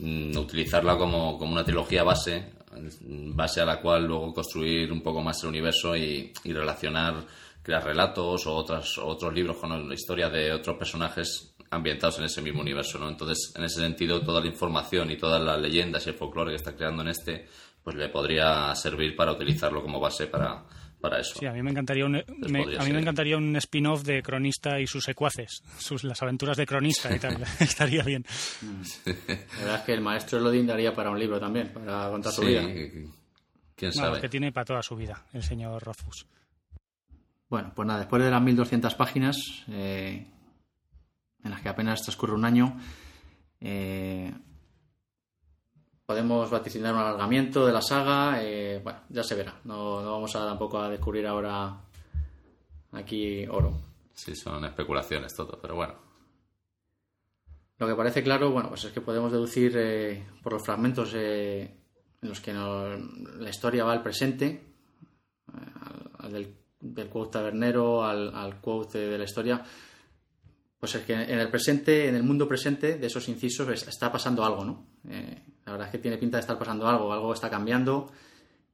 mm, 0.00 0.36
utilizarla 0.36 0.98
como, 0.98 1.36
una 1.38 1.64
trilogía 1.64 2.02
base, 2.02 2.52
base 3.00 3.60
a 3.60 3.64
la 3.64 3.80
cual 3.80 4.06
luego 4.06 4.34
construir 4.34 4.92
un 4.92 5.00
poco 5.00 5.22
más 5.22 5.40
el 5.44 5.50
universo 5.50 5.96
y, 5.96 6.32
relacionar, 6.44 7.24
crear 7.62 7.84
relatos 7.84 8.46
o 8.46 8.54
otras, 8.54 8.98
otros 8.98 9.32
libros 9.32 9.56
con 9.56 9.88
la 9.88 9.94
historia 9.94 10.28
de 10.28 10.52
otros 10.52 10.76
personajes 10.76 11.54
ambientados 11.70 12.18
en 12.18 12.24
ese 12.24 12.42
mismo 12.42 12.60
universo, 12.60 12.98
¿no? 12.98 13.08
Entonces, 13.08 13.52
en 13.56 13.64
ese 13.64 13.80
sentido, 13.80 14.20
toda 14.20 14.40
la 14.40 14.46
información 14.46 15.10
y 15.10 15.16
todas 15.16 15.42
las 15.42 15.60
leyendas 15.60 16.06
y 16.06 16.10
el 16.10 16.16
folclore 16.16 16.50
que 16.50 16.56
está 16.56 16.74
creando 16.74 17.02
en 17.02 17.08
este 17.08 17.46
pues 17.86 17.94
le 17.94 18.08
podría 18.08 18.74
servir 18.74 19.14
para 19.14 19.30
utilizarlo 19.30 19.80
como 19.80 20.00
base 20.00 20.26
para, 20.26 20.60
para 21.00 21.20
eso. 21.20 21.38
Sí, 21.38 21.46
a 21.46 21.52
mí 21.52 21.62
me 21.62 21.70
encantaría 21.70 22.04
un, 22.04 22.16
a 22.16 22.84
mí 22.84 22.92
me 22.92 22.98
encantaría 22.98 23.36
un 23.36 23.54
spin-off 23.54 24.02
de 24.02 24.24
Cronista 24.24 24.80
y 24.80 24.88
sus 24.88 25.04
secuaces, 25.04 25.62
sus, 25.78 26.02
las 26.02 26.20
aventuras 26.20 26.56
de 26.56 26.66
Cronista 26.66 27.14
y 27.14 27.20
tal, 27.20 27.40
estaría 27.60 28.02
bien. 28.02 28.24
La 29.06 29.58
verdad 29.60 29.74
es 29.76 29.82
que 29.82 29.92
el 29.92 30.00
maestro 30.00 30.40
Lodin 30.40 30.66
daría 30.66 30.92
para 30.92 31.10
un 31.10 31.18
libro 31.20 31.38
también, 31.38 31.72
para 31.72 32.10
contar 32.10 32.32
su 32.32 32.42
vida. 32.42 32.62
quién 33.76 33.92
sabe. 33.92 34.20
que 34.20 34.28
tiene 34.28 34.50
para 34.50 34.64
toda 34.64 34.82
su 34.82 34.96
vida 34.96 35.24
el 35.32 35.44
señor 35.44 35.80
Rothfuss. 35.80 36.26
Bueno, 37.48 37.70
pues 37.72 37.86
nada, 37.86 38.00
después 38.00 38.20
de 38.20 38.32
las 38.32 38.42
1200 38.42 38.96
páginas, 38.96 39.36
eh, 39.68 40.26
en 41.44 41.50
las 41.52 41.60
que 41.60 41.68
apenas 41.68 42.02
transcurre 42.02 42.34
un 42.34 42.46
año, 42.46 42.80
eh, 43.60 44.32
podemos 46.06 46.48
vaticinar 46.48 46.94
un 46.94 47.00
alargamiento 47.00 47.66
de 47.66 47.72
la 47.72 47.82
saga. 47.82 48.42
Eh, 48.42 48.80
bueno, 48.82 49.00
ya 49.08 49.24
se 49.24 49.34
verá. 49.34 49.60
No, 49.64 49.96
vamos 49.96 50.34
a 50.36 50.46
tampoco 50.46 50.78
a 50.78 50.88
descubrir 50.88 51.26
ahora 51.26 51.76
aquí 52.92 53.46
oro. 53.48 53.74
Sí, 54.14 54.34
son 54.34 54.64
especulaciones 54.64 55.34
todo, 55.34 55.58
pero 55.60 55.74
bueno. 55.74 55.94
Lo 57.78 57.86
que 57.86 57.94
parece 57.94 58.22
claro, 58.22 58.50
bueno, 58.50 58.70
pues 58.70 58.84
es 58.84 58.92
que 58.92 59.02
podemos 59.02 59.30
deducir 59.30 59.74
eh, 59.76 60.24
por 60.42 60.54
los 60.54 60.64
fragmentos 60.64 61.12
eh, 61.14 61.76
en 62.22 62.28
los 62.28 62.40
que 62.40 62.54
la 62.54 63.50
historia 63.50 63.84
va 63.84 63.92
al 63.92 64.02
presente, 64.02 64.64
al, 66.18 66.32
del, 66.32 66.56
del 66.80 67.08
quote 67.10 67.32
tabernero, 67.32 68.02
al, 68.02 68.34
al 68.34 68.62
quote 68.62 68.98
de 68.98 69.18
la 69.18 69.24
historia, 69.24 69.62
pues 70.78 70.94
es 70.94 71.04
que 71.04 71.12
en 71.12 71.38
el 71.38 71.50
presente, 71.50 72.08
en 72.08 72.14
el 72.14 72.22
mundo 72.22 72.48
presente 72.48 72.96
de 72.96 73.06
esos 73.06 73.28
incisos 73.28 73.68
está 73.68 74.10
pasando 74.10 74.42
algo, 74.42 74.64
¿no? 74.64 74.86
Eh, 75.10 75.42
la 75.66 75.72
verdad 75.72 75.88
es 75.88 75.92
que 75.92 75.98
tiene 75.98 76.16
pinta 76.16 76.36
de 76.36 76.42
estar 76.42 76.58
pasando 76.58 76.86
algo, 76.88 77.12
algo 77.12 77.34
está 77.34 77.50
cambiando 77.50 78.10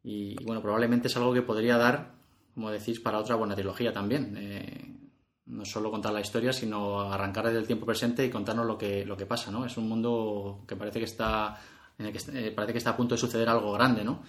y, 0.05 0.37
bueno, 0.45 0.61
probablemente 0.61 1.09
es 1.09 1.17
algo 1.17 1.33
que 1.33 1.43
podría 1.43 1.79
dar, 1.79 2.13
como 2.55 2.71
decís, 2.71 3.01
para 3.01 3.19
otra 3.19 3.35
buena 3.35 3.55
trilogía 3.55 3.93
también. 3.93 4.37
Eh, 4.37 4.99
no 5.47 5.65
solo 5.65 5.91
contar 5.91 6.13
la 6.13 6.21
historia, 6.21 6.53
sino 6.53 7.01
arrancar 7.13 7.47
desde 7.47 7.59
el 7.59 7.67
tiempo 7.67 7.87
presente 7.87 8.25
y 8.25 8.31
contarnos 8.31 8.67
lo 8.67 8.77
que, 8.77 9.07
lo 9.07 9.17
que 9.17 9.27
pasa, 9.27 9.51
¿no? 9.51 9.65
Es 9.65 9.77
un 9.77 9.89
mundo 9.89 10.65
que 10.69 10.77
parece 10.77 10.99
que 10.99 11.07
está, 11.07 11.59
en 11.99 12.07
el 12.07 12.13
que, 12.13 12.19
eh, 12.33 12.51
parece 12.51 12.73
que 12.73 12.79
está 12.79 12.91
a 12.91 12.97
punto 12.97 13.15
de 13.15 13.21
suceder 13.21 13.49
algo 13.49 13.73
grande, 13.73 14.05
¿no? 14.05 14.23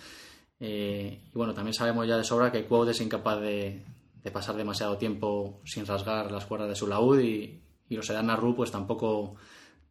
y 0.66 1.20
bueno, 1.34 1.54
también 1.54 1.74
sabemos 1.74 2.08
ya 2.08 2.16
de 2.16 2.24
sobra 2.24 2.50
que 2.50 2.66
Quote 2.66 2.92
es 2.92 3.02
incapaz 3.02 3.42
de, 3.42 3.84
pasar 4.32 4.56
demasiado 4.56 4.98
tiempo 4.98 5.60
sin 5.66 5.86
rasgar 5.86 6.32
las 6.32 6.46
cuerdas 6.46 6.70
de 6.70 6.76
su 6.76 6.88
laúd 6.88 7.20
y, 7.20 7.62
y 7.90 7.96
los 7.98 8.10
Edan 8.10 8.32
pues 8.56 8.72
tampoco, 8.72 9.36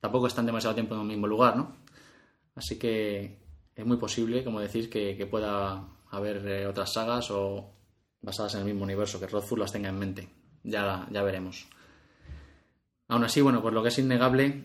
tampoco 0.01 0.29
están 0.29 0.47
demasiado 0.47 0.75
tiempo 0.75 0.95
en 0.95 1.03
el 1.03 1.07
mismo 1.09 1.27
lugar, 1.27 1.59
¿no? 1.59 1.82
Así 2.55 2.79
que 2.79 3.39
es 3.75 3.87
muy 3.87 3.97
posible, 3.97 4.45
como 4.45 4.61
decís, 4.61 4.89
que, 4.89 5.27
pueda 5.31 5.89
haber 6.11 6.47
eh, 6.47 6.67
otras 6.67 6.93
sagas 6.93 7.31
o 7.31 7.73
basadas 8.21 8.55
en 8.55 8.61
el 8.61 8.67
mismo 8.67 8.85
universo, 8.85 9.19
que 9.19 9.27
Rothfuss 9.27 9.59
las 9.59 9.73
tenga 9.73 9.89
en 9.89 9.99
mente. 9.99 10.29
Ya, 10.63 11.07
ya 11.11 11.23
veremos. 11.23 11.67
Aún 13.09 13.25
así, 13.25 13.41
bueno, 13.41 13.63
pues 13.63 13.75
lo 13.75 13.83
que 13.83 13.89
es 13.89 13.99
innegable 13.99 14.65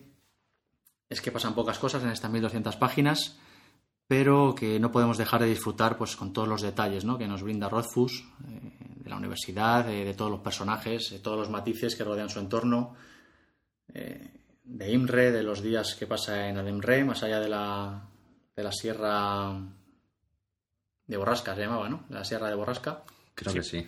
es 1.09 1.21
que 1.21 1.31
pasan 1.31 1.55
pocas 1.55 1.79
cosas 1.79 2.03
en 2.03 2.09
estas 2.09 2.31
1200 2.31 2.75
páginas 2.75 3.39
pero 4.07 4.55
que 4.55 4.79
no 4.79 4.91
podemos 4.91 5.17
dejar 5.17 5.41
de 5.41 5.49
disfrutar 5.49 5.97
pues 5.97 6.15
con 6.15 6.31
todos 6.31 6.47
los 6.47 6.61
detalles 6.61 7.03
¿no? 7.03 7.17
que 7.17 7.27
nos 7.27 7.43
brinda 7.43 7.69
Rothfuss 7.69 8.23
eh, 8.47 8.71
de 8.79 9.09
la 9.09 9.17
universidad, 9.17 9.85
de 9.85 10.13
todos 10.13 10.31
los 10.31 10.39
personajes, 10.39 11.11
de 11.11 11.19
todos 11.19 11.37
los 11.37 11.49
matices 11.49 11.95
que 11.95 12.05
rodean 12.05 12.29
su 12.29 12.39
entorno, 12.39 12.95
eh, 13.93 14.31
de 14.67 14.91
Imre, 14.91 15.31
de 15.31 15.43
los 15.43 15.61
días 15.61 15.95
que 15.95 16.07
pasa 16.07 16.47
en 16.47 16.57
Ademre, 16.57 17.03
más 17.03 17.23
allá 17.23 17.39
de 17.39 17.49
la, 17.49 18.07
de 18.55 18.63
la 18.63 18.71
sierra 18.71 19.53
de 21.05 21.17
Borrasca, 21.17 21.55
se 21.55 21.61
llamaba, 21.61 21.89
¿no? 21.89 22.05
La 22.09 22.23
sierra 22.23 22.49
de 22.49 22.55
Borrasca. 22.55 23.03
Creo 23.33 23.53
que 23.53 23.63
sí. 23.63 23.87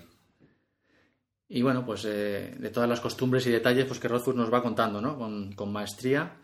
Y 1.49 1.61
bueno, 1.61 1.85
pues 1.85 2.05
eh, 2.05 2.55
de 2.57 2.69
todas 2.69 2.87
las 2.87 3.01
costumbres 3.01 3.45
y 3.47 3.51
detalles 3.51 3.85
pues 3.85 3.99
que 3.99 4.07
Rothfuss 4.07 4.35
nos 4.35 4.53
va 4.53 4.63
contando, 4.63 5.01
¿no? 5.01 5.17
Con, 5.17 5.53
con 5.53 5.71
maestría 5.71 6.35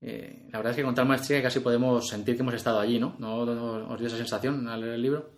eh, 0.00 0.48
la 0.52 0.58
verdad 0.58 0.72
es 0.72 0.76
que 0.76 0.82
con 0.84 0.94
tal 0.94 1.08
maestría 1.08 1.42
casi 1.42 1.60
podemos 1.60 2.06
sentir 2.08 2.36
que 2.36 2.42
hemos 2.42 2.54
estado 2.54 2.78
allí, 2.78 2.98
¿no? 2.98 3.16
¿No, 3.18 3.38
os 3.38 3.98
dio 3.98 4.08
esa 4.08 4.16
sensación 4.16 4.68
al 4.68 4.80
leer 4.80 4.94
el 4.94 5.02
libro? 5.02 5.30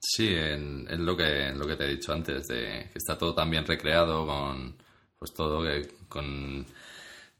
Sí, 0.00 0.28
es 0.32 0.98
lo 0.98 1.16
que, 1.16 1.52
lo 1.52 1.66
que 1.66 1.76
te 1.76 1.84
he 1.84 1.88
dicho 1.88 2.12
antes, 2.12 2.46
de 2.46 2.88
que 2.92 2.98
está 2.98 3.18
todo 3.18 3.34
tan 3.34 3.50
bien 3.50 3.66
recreado 3.66 4.24
con 4.24 4.76
pues 5.18 5.34
todo 5.34 5.62
que, 5.62 5.88
con 6.08 6.64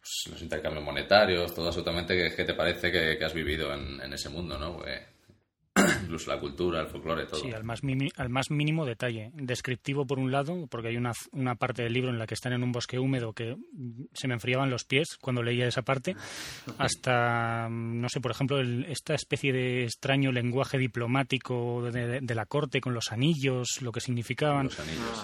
pues, 0.08 0.32
los 0.32 0.42
intercambios 0.42 0.84
monetarios, 0.84 1.54
todo 1.54 1.66
absolutamente 1.66 2.16
que, 2.16 2.34
que 2.34 2.44
te 2.44 2.54
parece 2.54 2.90
que, 2.90 3.24
has 3.24 3.34
vivido 3.34 3.72
en, 3.74 4.00
en, 4.00 4.12
ese 4.12 4.30
mundo, 4.30 4.58
¿no? 4.58 4.82
incluso 6.02 6.30
la 6.30 6.40
cultura, 6.40 6.80
el 6.80 6.86
folclore, 6.86 7.26
todo. 7.26 7.40
Sí, 7.40 7.52
al 7.52 7.64
más, 7.64 7.80
al 8.16 8.28
más 8.28 8.50
mínimo 8.50 8.84
detalle. 8.84 9.30
Descriptivo 9.34 10.06
por 10.06 10.18
un 10.18 10.30
lado, 10.30 10.66
porque 10.68 10.88
hay 10.88 10.96
una, 10.96 11.12
una, 11.32 11.54
parte 11.54 11.82
del 11.82 11.92
libro 11.92 12.10
en 12.10 12.18
la 12.18 12.26
que 12.26 12.34
están 12.34 12.52
en 12.52 12.62
un 12.62 12.72
bosque 12.72 12.98
húmedo 12.98 13.32
que 13.32 13.56
se 14.12 14.28
me 14.28 14.34
enfriaban 14.34 14.70
los 14.70 14.84
pies 14.84 15.16
cuando 15.20 15.42
leía 15.42 15.66
esa 15.66 15.82
parte, 15.82 16.16
hasta, 16.78 17.68
no 17.70 18.08
sé, 18.08 18.20
por 18.20 18.30
ejemplo, 18.30 18.60
esta 18.60 19.14
especie 19.14 19.52
de 19.52 19.84
extraño 19.84 20.32
lenguaje 20.32 20.78
diplomático 20.78 21.90
de, 21.90 22.20
de, 22.20 22.34
la 22.34 22.46
corte 22.46 22.80
con 22.80 22.94
los 22.94 23.12
anillos, 23.12 23.80
lo 23.80 23.92
que 23.92 24.00
significaban. 24.00 24.70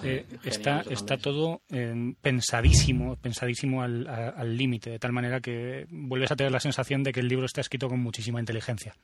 Eh, 0.02 0.26
está, 0.44 0.82
está 0.90 1.16
todo 1.16 1.62
eh, 1.70 2.14
pensadísimo, 2.20 3.16
pensadísimo 3.16 3.82
al 3.82 4.56
límite, 4.56 4.90
de 4.90 4.98
tal 4.98 5.12
manera 5.12 5.40
que 5.40 5.86
vuelves 5.90 6.30
a 6.32 6.36
tener 6.36 6.52
la 6.52 6.60
sensación 6.60 7.02
de 7.02 7.12
que 7.12 7.20
el 7.20 7.28
libro 7.28 7.46
está 7.46 7.60
escrito 7.60 7.88
con 7.88 8.00
muchísima 8.00 8.40
inteligencia. 8.40 8.94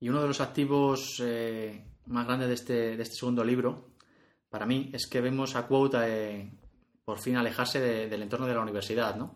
Y 0.00 0.08
uno 0.08 0.22
de 0.22 0.28
los 0.28 0.40
activos 0.40 1.20
eh, 1.24 1.84
más 2.06 2.26
grandes 2.26 2.48
de 2.48 2.54
este, 2.54 2.96
de 2.96 3.02
este, 3.02 3.16
segundo 3.16 3.44
libro, 3.44 3.88
para 4.48 4.66
mí, 4.66 4.90
es 4.92 5.06
que 5.06 5.20
vemos 5.20 5.56
a 5.56 5.66
Quote 5.66 5.98
eh, 6.00 6.52
por 7.04 7.18
fin 7.18 7.36
alejarse 7.36 7.80
del 7.80 8.22
entorno 8.22 8.46
de 8.46 8.54
la 8.54 8.60
universidad, 8.60 9.16
¿no? 9.16 9.34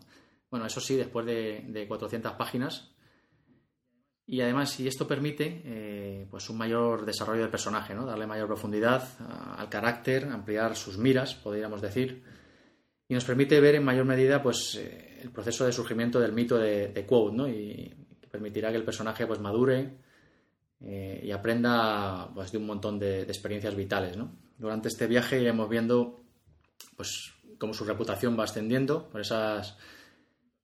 Bueno, 0.49 0.65
eso 0.65 0.79
sí, 0.79 0.95
después 0.95 1.25
de, 1.25 1.85
400 1.87 2.33
páginas. 2.33 2.91
Y 4.25 4.39
además, 4.41 4.69
si 4.69 4.87
esto 4.87 5.07
permite, 5.07 5.61
eh, 5.65 6.27
pues 6.29 6.49
un 6.49 6.57
mayor 6.57 7.05
desarrollo 7.05 7.41
del 7.41 7.49
personaje, 7.49 7.93
¿no? 7.93 8.05
Darle 8.05 8.27
mayor 8.27 8.47
profundidad 8.47 9.03
al 9.57 9.67
carácter, 9.69 10.25
ampliar 10.25 10.75
sus 10.75 10.97
miras, 10.97 11.35
podríamos 11.35 11.81
decir. 11.81 12.23
Y 13.07 13.13
nos 13.13 13.25
permite 13.25 13.59
ver 13.59 13.75
en 13.75 13.83
mayor 13.83 14.05
medida, 14.05 14.41
pues, 14.41 14.75
el 14.75 15.31
proceso 15.31 15.65
de 15.65 15.73
surgimiento 15.73 16.19
del 16.19 16.31
mito 16.31 16.57
de, 16.57 16.87
de 16.87 17.05
Quote, 17.05 17.35
¿no? 17.35 17.49
Y 17.49 17.93
permitirá 18.31 18.69
que 18.69 18.77
el 18.77 18.85
personaje, 18.85 19.27
pues, 19.27 19.39
madure, 19.39 19.97
eh, 20.85 21.21
y 21.23 21.31
aprenda 21.31 22.29
pues, 22.33 22.51
de 22.51 22.57
un 22.57 22.65
montón 22.65 22.99
de, 22.99 23.21
experiencias 23.21 23.75
vitales. 23.75 24.17
¿no? 24.17 24.35
Durante 24.57 24.89
este 24.89 25.07
viaje 25.07 25.39
iremos 25.39 25.69
viendo 25.69 26.23
pues, 26.97 27.33
cómo 27.57 27.73
su 27.73 27.85
reputación 27.85 28.37
va 28.37 28.43
ascendiendo 28.43 29.09
por 29.09 29.21
esas, 29.21 29.77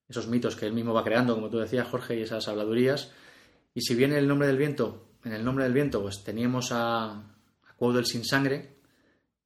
esos 0.09 0.27
mitos 0.27 0.55
que 0.55 0.65
él 0.65 0.73
mismo 0.73 0.93
va 0.93 1.03
creando, 1.03 1.35
como 1.35 1.49
tú 1.49 1.59
decías, 1.59 1.87
Jorge, 1.87 2.19
y 2.19 2.23
esas 2.23 2.47
habladurías. 2.49 3.11
Y 3.73 3.81
si 3.81 3.95
bien 3.95 4.11
el 4.11 4.27
nombre 4.27 4.47
del 4.47 4.57
viento, 4.57 5.07
en 5.23 5.31
el 5.31 5.45
nombre 5.45 5.63
del 5.63 5.73
viento, 5.73 6.01
pues 6.01 6.23
teníamos 6.23 6.71
a, 6.71 7.11
a 7.11 7.91
del 7.93 8.05
Sin 8.05 8.25
Sangre, 8.25 8.77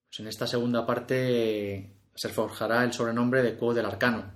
pues 0.10 0.20
en 0.22 0.28
esta 0.28 0.48
segunda 0.48 0.86
parte 0.86 1.98
se 2.16 2.30
forjará 2.30 2.84
el 2.84 2.94
sobrenombre 2.94 3.44
de 3.44 3.56
Cuau 3.56 3.74
del 3.74 3.86
Arcano. 3.86 4.32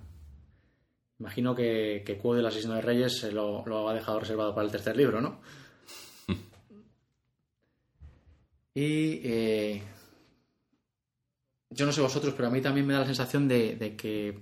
Imagino 1.18 1.54
que, 1.54 2.04
que 2.06 2.20
del 2.34 2.46
Asesino 2.46 2.74
de 2.74 2.80
Reyes 2.80 3.24
lo, 3.32 3.66
lo 3.66 3.88
ha 3.88 3.94
dejado 3.94 4.20
reservado 4.20 4.54
para 4.54 4.66
el 4.66 4.70
tercer 4.70 4.96
libro, 4.96 5.20
¿no? 5.20 5.40
Y 8.78 9.20
eh, 9.24 9.82
yo 11.68 11.84
no 11.84 11.90
sé 11.90 12.00
vosotros, 12.00 12.32
pero 12.36 12.46
a 12.46 12.50
mí 12.52 12.60
también 12.60 12.86
me 12.86 12.92
da 12.92 13.00
la 13.00 13.06
sensación 13.06 13.48
de, 13.48 13.96
que, 13.98 14.38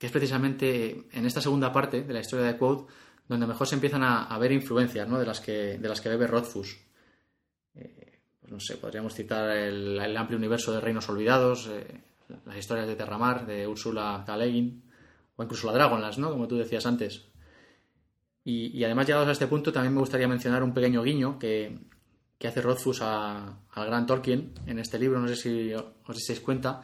es 0.00 0.10
precisamente 0.10 1.06
en 1.12 1.24
esta 1.24 1.40
segunda 1.40 1.72
parte 1.72 2.02
de 2.02 2.12
la 2.12 2.18
historia 2.18 2.46
de 2.46 2.56
Quote 2.56 2.92
donde 3.28 3.46
mejor 3.46 3.68
se 3.68 3.76
empiezan 3.76 4.02
a, 4.02 4.36
ver 4.38 4.50
influencias 4.50 5.08
¿no? 5.08 5.20
de, 5.20 5.24
las 5.24 5.40
que, 5.40 5.78
de 5.78 5.88
las 5.88 6.00
que 6.00 6.08
bebe 6.08 6.26
Rothfuss. 6.26 6.80
Eh, 7.76 8.18
pues 8.40 8.50
no 8.50 8.58
sé, 8.58 8.76
podríamos 8.78 9.14
citar 9.14 9.48
el, 9.56 10.16
amplio 10.16 10.36
universo 10.36 10.72
de 10.72 10.80
Reinos 10.80 11.08
Olvidados, 11.08 11.68
eh, 11.68 12.02
las 12.44 12.56
historias 12.56 12.88
de 12.88 12.96
Terramar, 12.96 13.46
de 13.46 13.68
Ursula 13.68 14.24
K. 14.26 14.36
o 14.36 15.42
incluso 15.44 15.68
la 15.68 15.74
Dragonlance, 15.74 16.20
¿no? 16.20 16.30
como 16.32 16.48
tú 16.48 16.56
decías 16.56 16.86
antes. 16.86 17.30
Y, 18.42 18.82
además, 18.82 19.06
llegados 19.06 19.28
a 19.28 19.32
este 19.32 19.46
punto, 19.46 19.72
también 19.72 19.94
me 19.94 20.00
gustaría 20.00 20.26
mencionar 20.26 20.64
un 20.64 20.74
pequeño 20.74 21.04
guiño 21.04 21.38
que, 21.38 21.78
que 22.40 22.48
hace 22.48 22.62
Rothfuss 22.62 23.02
al 23.02 23.54
gran 23.74 24.06
Tolkien 24.06 24.54
en 24.64 24.78
este 24.78 24.98
libro, 24.98 25.20
no 25.20 25.28
sé 25.28 25.36
si 25.36 25.74
os 25.74 26.26
dais 26.26 26.40
cuenta. 26.40 26.80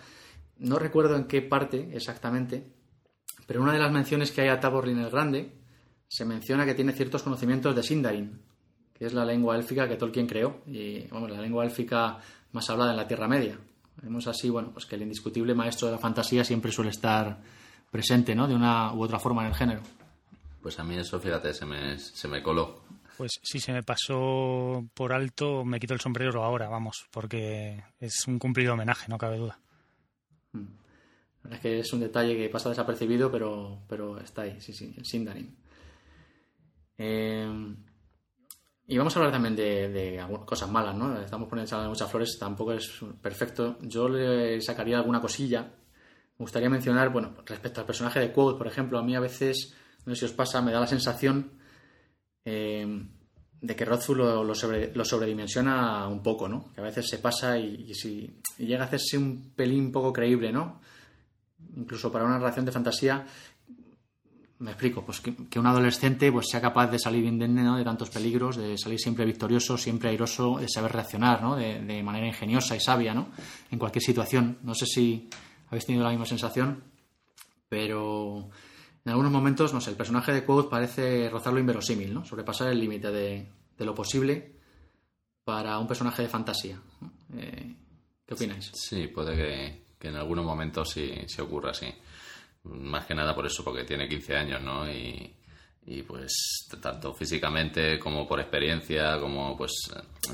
No 0.59 0.79
recuerdo 0.79 1.17
en 1.17 1.25
qué 1.25 1.41
parte 1.41 1.97
exactamente, 1.97 2.75
pero 3.47 3.63
una 3.63 3.73
de 3.73 3.79
las 3.79 3.91
menciones 3.91 4.33
que 4.33 4.43
hay 4.43 4.49
a 4.49 4.61
Taborlin 4.61 4.99
el 4.99 5.11
Grande 5.11 5.51
se 6.09 6.27
menciona 6.27 6.67
que 6.67 6.75
tiene 6.75 6.93
ciertos 6.93 7.23
conocimientos 7.23 7.75
de 7.75 7.83
Sindarin, 7.83 8.39
que 8.93 9.07
es 9.07 9.15
la 9.15 9.25
lengua 9.25 9.57
élfica 9.57 9.89
que 9.89 9.97
Tolkien 9.97 10.27
creó, 10.27 10.61
y 10.67 11.07
vamos, 11.07 11.31
la 11.31 11.41
lengua 11.41 11.65
élfica 11.65 12.19
más 12.53 12.69
hablada 12.69 12.91
en 12.91 12.99
la 12.99 13.09
Tierra 13.09 13.27
Media. 13.27 13.59
Vemos 14.03 14.27
así, 14.27 14.51
bueno, 14.51 14.73
pues 14.75 14.85
que 14.85 14.97
el 14.97 15.03
indiscutible 15.03 15.55
maestro 15.55 15.89
de 15.89 15.95
la 15.95 15.99
fantasía 15.99 16.45
siempre 16.45 16.71
suele 16.71 16.91
estar 16.91 17.41
presente, 17.91 18.35
¿no? 18.35 18.47
De 18.47 18.55
una 18.55 18.93
u 18.93 19.03
otra 19.03 19.19
forma 19.19 19.41
en 19.41 19.49
el 19.49 19.55
género. 19.55 19.81
Pues 20.61 20.79
a 20.79 20.85
mí 20.85 20.97
eso, 20.97 21.19
fíjate, 21.19 21.55
se 21.55 21.65
me, 21.65 21.99
se 21.99 22.29
me 22.29 22.43
coló. 22.43 22.83
Pues 23.17 23.41
si 23.43 23.61
se 23.61 23.73
me 23.73 23.83
pasó 23.83 24.85
por 24.95 25.13
alto, 25.13 25.65
me 25.65 25.81
quito 25.81 25.95
el 25.95 26.01
sombrero 26.01 26.43
ahora, 26.43 26.69
vamos, 26.69 27.07
porque 27.11 27.83
es 27.99 28.27
un 28.27 28.39
cumplido 28.39 28.75
homenaje, 28.75 29.09
no 29.09 29.17
cabe 29.17 29.39
duda. 29.39 29.59
Hmm. 30.53 30.67
Es 31.51 31.61
que 31.61 31.79
es 31.79 31.93
un 31.93 32.01
detalle 32.01 32.37
que 32.37 32.49
pasa 32.49 32.69
desapercibido, 32.69 33.31
pero, 33.31 33.83
pero 33.89 34.19
está 34.19 34.43
ahí, 34.43 34.61
sí, 34.61 34.73
sí, 34.73 34.95
el 34.97 35.07
Sindarin. 35.07 35.57
Eh, 36.99 37.77
y 38.89 38.99
vamos 38.99 39.17
a 39.17 39.19
hablar 39.19 39.33
también 39.33 39.57
de, 39.57 40.25
cosas 40.45 40.71
malas, 40.71 40.95
¿no? 40.95 41.21
Estamos 41.21 41.49
poniendo 41.49 41.89
muchas 41.89 42.11
flores, 42.11 42.39
tampoco 42.39 42.73
es 42.73 43.01
perfecto. 43.21 43.79
Yo 43.81 44.09
le 44.09 44.61
sacaría 44.61 44.97
alguna 44.97 45.21
cosilla. 45.21 45.63
Me 45.63 46.45
gustaría 46.45 46.71
mencionar, 46.71 47.11
bueno, 47.11 47.35
respecto 47.45 47.81
al 47.81 47.87
personaje 47.87 48.21
de 48.21 48.31
Quote, 48.31 48.59
por 48.59 48.67
ejemplo, 48.69 48.99
a 48.99 49.03
mí 49.03 49.17
a 49.17 49.21
veces, 49.21 49.75
no 50.05 50.15
sé 50.15 50.21
si 50.21 50.25
os 50.27 50.33
pasa, 50.33 50.63
me 50.63 50.71
da 50.71 50.79
la 50.79 50.87
sensación 50.87 51.56
eh, 52.47 52.87
de 53.61 53.77
que 53.77 53.85
Rothfuss 53.85 54.17
lo, 54.17 54.55
sobredimensiona 54.55 56.07
un 56.07 56.23
poco, 56.23 56.49
¿no? 56.49 56.73
Que 56.73 56.81
a 56.81 56.85
veces 56.85 57.09
se 57.09 57.19
pasa 57.19 57.59
y, 57.59 57.93
si, 57.95 58.39
llega 58.59 58.85
a 58.85 58.87
hacerse 58.87 59.19
un 59.19 59.51
pelín 59.57 59.91
poco 59.91 60.13
creíble, 60.13 60.53
¿no? 60.53 60.81
Incluso 61.77 62.13
para 62.13 62.25
una 62.25 62.39
relación 62.39 62.65
de 62.65 62.73
fantasía, 62.73 63.27
me 64.59 64.71
explico, 64.71 65.05
pues 65.05 65.21
que, 65.21 65.59
un 65.59 65.67
adolescente 65.67 66.31
pues 66.31 66.47
sea 66.49 66.61
capaz 66.61 66.87
de 66.87 66.99
salir 66.99 67.25
indemne 67.25 67.77
de 67.77 67.85
tantos 67.85 68.11
peligros, 68.11 68.57
de 68.57 68.79
salir 68.79 69.01
siempre 69.01 69.25
victorioso, 69.25 69.77
siempre 69.77 70.11
airoso, 70.11 70.59
de 70.59 70.69
saber 70.69 70.93
reaccionar, 70.93 71.43
¿no? 71.43 71.57
De, 71.57 71.81
de, 71.83 72.03
manera 72.05 72.29
ingeniosa 72.29 72.77
y 72.77 72.81
sabia, 72.81 73.13
¿no? 73.13 73.29
En 73.71 73.79
cualquier 73.79 74.03
situación. 74.03 74.59
No 74.63 74.75
sé 74.75 74.87
si 74.87 75.29
habéis 75.69 75.87
tenido 75.87 76.05
la 76.05 76.11
misma 76.11 76.27
sensación, 76.27 76.85
pero 77.69 78.49
en 79.07 79.11
algunos 79.11 79.31
momentos, 79.31 79.73
no 79.73 79.81
sé, 79.81 79.91
el 79.91 79.97
personaje 79.97 80.33
de 80.33 80.45
Quote 80.45 80.69
parece 80.69 81.31
rozar 81.31 81.53
lo 81.53 81.61
inverosímil, 81.61 82.13
¿no? 82.13 82.25
Sobrepasar 82.25 82.73
el 82.73 82.81
límite 82.81 83.13
de, 83.13 83.47
lo 83.79 83.95
posible 83.95 84.57
para 85.45 85.79
un 85.79 85.87
personaje 85.87 86.23
de 86.23 86.29
fantasía. 86.29 86.77
Eh, 87.37 87.77
¿Qué 88.27 88.35
opináis? 88.35 88.73
Sí, 88.75 89.07
puede 89.07 89.37
que, 89.97 90.09
en 90.09 90.17
algunos 90.17 90.45
momentos 90.45 90.91
sí, 90.91 91.13
se 91.29 91.41
ocurra 91.41 91.71
así. 91.71 91.87
Más 92.65 93.07
que 93.07 93.15
nada 93.15 93.33
por 93.33 93.47
eso, 93.47 93.63
porque 93.63 93.85
tiene 93.85 94.09
15 94.09 94.37
años, 94.37 94.61
¿no? 94.61 94.91
Y, 94.91 95.33
pues 96.03 96.67
tanto 96.83 97.15
físicamente 97.15 98.01
como 98.01 98.27
por 98.27 98.41
experiencia, 98.41 99.21
como 99.21 99.57
pues 99.57 99.71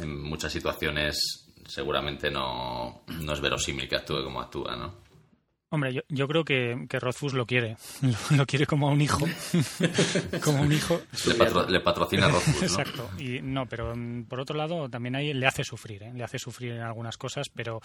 en 0.00 0.22
muchas 0.22 0.50
situaciones 0.50 1.46
seguramente 1.66 2.30
no 2.30 3.02
es 3.06 3.40
verosímil 3.42 3.86
que 3.86 3.96
actúe 3.96 4.24
como 4.24 4.40
actúa, 4.40 4.76
¿no? 4.76 5.01
Hombre, 5.72 5.94
yo, 5.94 6.02
yo 6.10 6.28
creo 6.28 6.44
que, 6.44 6.84
que 6.86 7.00
Rothfuss 7.00 7.32
lo 7.32 7.46
quiere. 7.46 7.78
Lo, 8.36 8.44
quiere 8.44 8.66
como 8.66 8.88
a 8.88 8.92
un 8.92 9.00
hijo. 9.00 9.24
como 10.44 10.60
un 10.60 10.70
hijo. 10.70 11.00
Le, 11.68 11.80
patrocina 11.80 12.26
a 12.26 12.28
Rothfuss, 12.28 12.60
¿no? 12.60 12.62
Exacto. 12.66 13.10
Y 13.18 13.40
no, 13.40 13.64
pero 13.64 13.96
mm, 13.96 14.24
por 14.24 14.38
otro 14.38 14.54
lado 14.54 14.90
también 14.90 15.16
ahí 15.16 15.32
le 15.32 15.46
hace 15.46 15.64
sufrir, 15.64 16.02
¿eh? 16.02 16.12
Le 16.14 16.24
hace 16.24 16.38
sufrir 16.38 16.72
en 16.72 16.82
algunas 16.82 17.16
cosas, 17.16 17.48
pero 17.48 17.80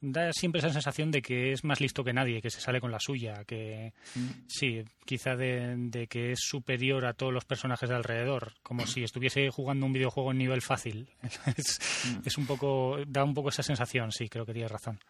da 0.00 0.32
siempre 0.32 0.60
esa 0.60 0.70
sensación 0.70 1.10
de 1.10 1.20
que 1.20 1.50
es 1.50 1.64
más 1.64 1.80
listo 1.80 2.04
que 2.04 2.12
nadie, 2.12 2.40
que 2.40 2.50
se 2.50 2.60
sale 2.60 2.80
con 2.80 2.92
la 2.92 3.00
suya, 3.00 3.42
que 3.44 3.92
mm. 4.14 4.28
sí, 4.46 4.84
quizá 5.04 5.34
de, 5.34 5.74
de, 5.76 6.06
que 6.06 6.30
es 6.30 6.38
superior 6.40 7.06
a 7.06 7.14
todos 7.14 7.32
los 7.32 7.44
personajes 7.44 7.88
de 7.88 7.96
alrededor, 7.96 8.52
como 8.62 8.86
si 8.86 9.02
estuviese 9.02 9.50
jugando 9.50 9.84
un 9.84 9.92
videojuego 9.92 10.30
en 10.30 10.38
nivel 10.38 10.62
fácil. 10.62 11.10
es, 11.56 11.80
mm. 12.04 12.20
es 12.24 12.38
un 12.38 12.46
poco, 12.46 12.98
da 13.04 13.24
un 13.24 13.34
poco 13.34 13.48
esa 13.48 13.64
sensación, 13.64 14.12
sí, 14.12 14.28
creo 14.28 14.46
que 14.46 14.52
tienes 14.52 14.70
razón. 14.70 15.00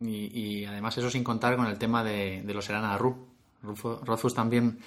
Y, 0.00 0.64
además 0.64 0.96
eso 0.96 1.10
sin 1.10 1.24
contar 1.24 1.56
con 1.56 1.66
el 1.66 1.78
tema 1.78 2.04
de, 2.04 2.42
los 2.46 2.68
Erana 2.68 2.96
Ru. 2.96 3.28
Rothfuss 3.62 4.34
también 4.34 4.78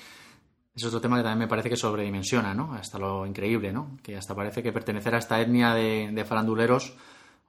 es 0.74 0.86
otro 0.86 1.02
tema 1.02 1.18
que 1.18 1.24
también 1.24 1.40
me 1.40 1.48
parece 1.48 1.70
que 1.70 1.76
sobredimensiona, 1.76 2.54
¿no? 2.54 2.74
Hasta 2.74 2.98
lo 2.98 3.26
increíble, 3.26 3.74
¿no? 3.74 3.98
Que 4.02 4.16
hasta 4.16 4.34
parece 4.34 4.64
que 4.64 4.72
pertenecer 4.72 5.14
a 5.14 5.18
esta 5.18 5.42
etnia 5.42 5.74
de, 5.74 6.26
faranduleros 6.26 6.96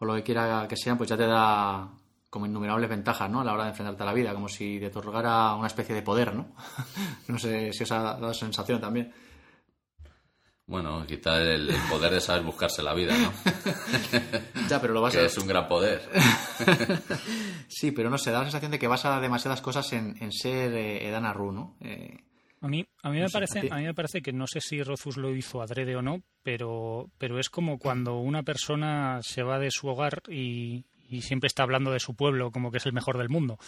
o 0.00 0.04
lo 0.04 0.14
que 0.16 0.24
quiera 0.24 0.66
que 0.68 0.76
sean, 0.76 0.98
pues 0.98 1.08
ya 1.10 1.16
te 1.16 1.26
da 1.26 1.88
como 2.28 2.46
innumerables 2.46 2.90
ventajas, 2.90 3.30
¿no? 3.30 3.42
A 3.42 3.44
la 3.44 3.52
hora 3.52 3.64
de 3.64 3.70
enfrentarte 3.70 4.02
a 4.02 4.06
la 4.06 4.14
vida, 4.14 4.34
como 4.34 4.48
si 4.48 4.80
te 4.80 4.86
otorgara 4.86 5.54
una 5.54 5.68
especie 5.68 5.94
de 5.94 6.02
poder, 6.02 6.34
¿no? 6.34 6.48
no 7.28 7.38
sé 7.38 7.72
si 7.72 7.84
os 7.84 7.92
ha 7.92 8.02
dado 8.02 8.34
sensación 8.34 8.80
también. 8.80 9.12
Bueno, 10.66 11.04
quizá 11.06 11.40
el, 11.42 11.70
poder 11.90 12.12
de 12.12 12.20
saber 12.20 12.44
buscarse 12.44 12.82
la 12.82 12.94
vida, 12.94 13.14
¿no? 13.18 13.32
ya, 14.68 14.80
pero 14.80 14.94
lo 14.94 15.02
vas 15.02 15.12
que 15.12 15.20
a... 15.20 15.24
es 15.24 15.36
un 15.36 15.46
gran 15.46 15.66
poder. 15.66 16.00
sí, 17.68 17.90
pero 17.90 18.08
no 18.10 18.16
sé, 18.16 18.30
da 18.30 18.38
la 18.38 18.44
sensación 18.44 18.70
de 18.70 18.78
que 18.78 18.86
basa 18.86 19.20
demasiadas 19.20 19.60
cosas 19.60 19.92
en, 19.92 20.32
ser 20.32 20.72
eh, 20.74 21.08
Edana 21.08 21.32
Ru, 21.32 21.52
¿no? 21.52 21.76
Eh, 21.80 22.16
a 22.60 22.68
mí, 22.68 22.86
a 23.02 23.10
mí 23.10 23.18
me 23.18 23.28
parece, 23.28 23.68
a, 23.70 23.76
mí 23.76 23.84
me 23.84 23.94
parece 23.94 24.22
que 24.22 24.32
no 24.32 24.46
sé 24.46 24.60
si 24.60 24.80
Rothfuss 24.82 25.16
lo 25.16 25.34
hizo 25.34 25.60
adrede 25.60 25.96
o 25.96 26.02
no, 26.02 26.22
pero, 26.44 27.10
pero 27.18 27.40
es 27.40 27.50
como 27.50 27.76
cuando 27.78 28.18
una 28.18 28.44
persona 28.44 29.18
se 29.20 29.42
va 29.42 29.58
de 29.58 29.72
su 29.72 29.88
hogar 29.88 30.22
y, 30.28 30.84
y 31.12 31.22
siempre 31.22 31.48
está 31.48 31.62
hablando 31.64 31.90
de 31.90 32.00
su 32.00 32.14
pueblo 32.14 32.50
como 32.50 32.70
que 32.70 32.78
es 32.78 32.86
el 32.86 32.92
mejor 32.92 33.18
del 33.18 33.28
mundo. 33.28 33.58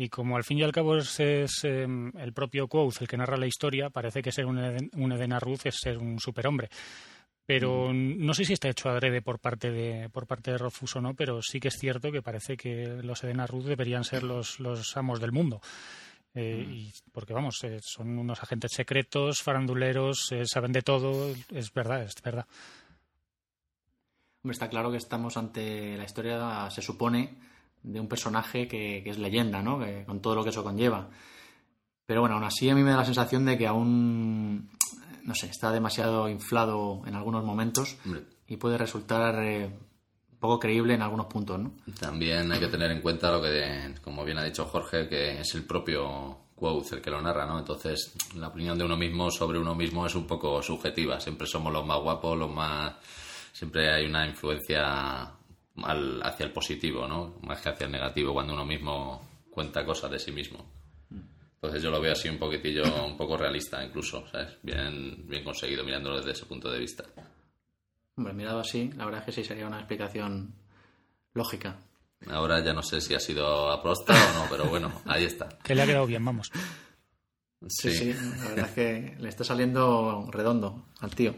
Y 0.00 0.08
como 0.08 0.38
al 0.38 0.44
fin 0.44 0.56
y 0.56 0.62
al 0.62 0.72
cabo 0.72 0.96
es, 0.96 1.20
em, 1.62 2.10
el 2.16 2.32
propio 2.32 2.66
Quoth 2.68 3.02
el 3.02 3.06
que 3.06 3.18
narra 3.18 3.36
la 3.36 3.46
historia, 3.46 3.90
parece 3.90 4.22
que 4.22 4.32
ser 4.32 4.46
un, 4.46 4.58
un 4.94 5.12
Edena 5.12 5.38
Ruth 5.38 5.66
es 5.66 5.76
ser 5.76 5.98
un 5.98 6.18
superhombre. 6.18 6.70
Pero 7.44 7.92
mm. 7.92 8.24
no 8.24 8.32
sé 8.32 8.46
si 8.46 8.54
está 8.54 8.70
hecho 8.70 8.88
adrede 8.88 9.20
por 9.20 9.40
parte 9.40 9.70
de 9.70 10.08
por 10.08 10.26
parte 10.26 10.52
de 10.52 10.56
Rothfuss 10.56 10.96
o 10.96 11.02
no, 11.02 11.12
pero 11.12 11.42
sí 11.42 11.60
que 11.60 11.68
es 11.68 11.76
cierto 11.78 12.10
que 12.10 12.22
parece 12.22 12.56
que 12.56 13.02
los 13.02 13.22
Edena 13.24 13.46
Ruth 13.46 13.64
deberían 13.64 14.04
ser 14.04 14.22
los, 14.22 14.58
los 14.58 14.96
amos 14.96 15.20
del 15.20 15.32
mundo. 15.32 15.60
Eh, 16.32 16.64
mm. 16.66 16.72
y 16.72 16.92
porque 17.12 17.34
vamos, 17.34 17.62
eh, 17.64 17.80
son 17.82 18.18
unos 18.18 18.42
agentes 18.42 18.72
secretos, 18.72 19.42
faranduleros, 19.42 20.32
eh, 20.32 20.46
saben 20.46 20.72
de 20.72 20.80
todo, 20.80 21.30
es 21.50 21.74
verdad, 21.74 22.04
es 22.04 22.14
verdad. 22.24 22.46
Está 24.44 24.70
claro 24.70 24.90
que 24.90 24.96
estamos 24.96 25.36
ante 25.36 25.98
la 25.98 26.04
historia, 26.04 26.70
se 26.70 26.80
supone, 26.80 27.49
de 27.82 28.00
un 28.00 28.08
personaje 28.08 28.68
que, 28.68 29.02
es 29.04 29.18
leyenda, 29.18 29.62
¿no? 29.62 29.80
con 30.06 30.20
todo 30.20 30.34
lo 30.34 30.44
que 30.44 30.50
eso 30.50 30.62
conlleva. 30.62 31.08
Pero 32.06 32.20
bueno, 32.20 32.36
aún 32.36 32.44
así 32.44 32.68
a 32.68 32.74
mí 32.74 32.82
me 32.82 32.90
da 32.90 32.98
la 32.98 33.04
sensación 33.04 33.44
de 33.44 33.56
que 33.56 33.66
aún, 33.66 34.68
no 35.22 35.34
sé, 35.34 35.46
está 35.46 35.70
demasiado 35.70 36.28
inflado 36.28 37.02
en 37.06 37.14
algunos 37.14 37.44
momentos 37.44 37.96
y 38.48 38.56
puede 38.56 38.76
resultar 38.76 39.36
eh, 39.44 39.70
poco 40.40 40.58
creíble 40.58 40.94
en 40.94 41.02
algunos 41.02 41.26
puntos, 41.26 41.60
¿no? 41.60 41.72
También 41.98 42.50
hay 42.50 42.58
que 42.58 42.66
tener 42.66 42.90
en 42.90 43.00
cuenta 43.00 43.30
lo 43.30 43.40
que, 43.40 43.94
como 44.02 44.24
bien 44.24 44.38
ha 44.38 44.44
dicho 44.44 44.64
Jorge, 44.64 45.08
que 45.08 45.40
es 45.40 45.54
el 45.54 45.64
propio 45.64 46.38
Quoth 46.56 46.92
el 46.92 47.00
que 47.00 47.10
lo 47.10 47.22
narra, 47.22 47.46
¿no? 47.46 47.58
Entonces, 47.58 48.12
la 48.34 48.48
opinión 48.48 48.76
de 48.76 48.84
uno 48.84 48.96
mismo 48.96 49.30
sobre 49.30 49.58
uno 49.58 49.74
mismo 49.74 50.04
es 50.04 50.14
un 50.14 50.26
poco 50.26 50.60
subjetiva. 50.62 51.20
Siempre 51.20 51.46
somos 51.46 51.72
los 51.72 51.86
más 51.86 52.00
guapos, 52.00 52.36
los 52.36 52.50
más 52.50 52.94
siempre 53.52 53.92
hay 53.92 54.06
una 54.06 54.26
influencia 54.26 55.30
hacia 55.76 56.46
el 56.46 56.52
positivo, 56.52 57.06
¿no? 57.06 57.36
Más 57.42 57.60
que 57.60 57.68
hacia 57.70 57.86
el 57.86 57.92
negativo, 57.92 58.32
cuando 58.32 58.54
uno 58.54 58.64
mismo 58.64 59.28
cuenta 59.50 59.84
cosas 59.84 60.10
de 60.10 60.18
sí 60.18 60.32
mismo. 60.32 60.64
Entonces 61.54 61.82
yo 61.82 61.90
lo 61.90 62.00
veo 62.00 62.12
así 62.12 62.28
un 62.28 62.38
poquitillo, 62.38 62.82
un 63.04 63.16
poco 63.16 63.36
realista 63.36 63.84
incluso, 63.84 64.26
¿sabes? 64.28 64.56
Bien, 64.62 65.26
bien 65.28 65.44
conseguido 65.44 65.84
mirándolo 65.84 66.16
desde 66.16 66.32
ese 66.32 66.46
punto 66.46 66.70
de 66.70 66.78
vista. 66.78 67.04
Hombre, 68.16 68.32
mirado 68.32 68.60
así, 68.60 68.90
la 68.96 69.04
verdad 69.04 69.20
es 69.20 69.26
que 69.26 69.32
sí 69.32 69.44
sería 69.44 69.66
una 69.66 69.78
explicación 69.78 70.54
lógica. 71.34 71.76
Ahora 72.28 72.62
ya 72.64 72.72
no 72.72 72.82
sé 72.82 73.00
si 73.00 73.14
ha 73.14 73.20
sido 73.20 73.70
aprosta 73.70 74.14
o 74.14 74.38
no, 74.38 74.46
pero 74.50 74.64
bueno, 74.66 75.02
ahí 75.06 75.24
está. 75.24 75.48
Que 75.62 75.74
le 75.74 75.82
ha 75.82 75.86
quedado 75.86 76.06
bien, 76.06 76.24
vamos. 76.24 76.50
sí, 77.68 77.90
sí, 77.90 78.14
la 78.14 78.48
verdad 78.48 78.68
es 78.68 78.72
que 78.72 79.16
le 79.18 79.28
está 79.28 79.44
saliendo 79.44 80.28
redondo 80.30 80.86
al 81.00 81.14
tío. 81.14 81.34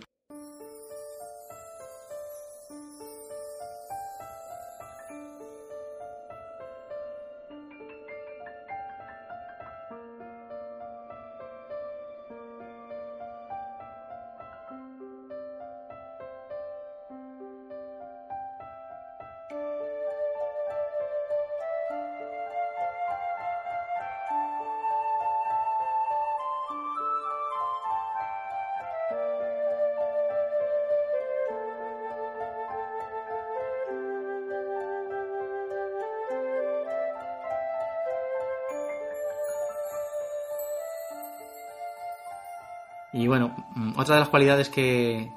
Y 43.12 43.26
bueno, 43.26 43.54
mm, 43.74 43.98
otra 43.98 44.14
de 44.14 44.20
las 44.20 44.28
cualidades 44.28 44.68
que, 44.68 45.30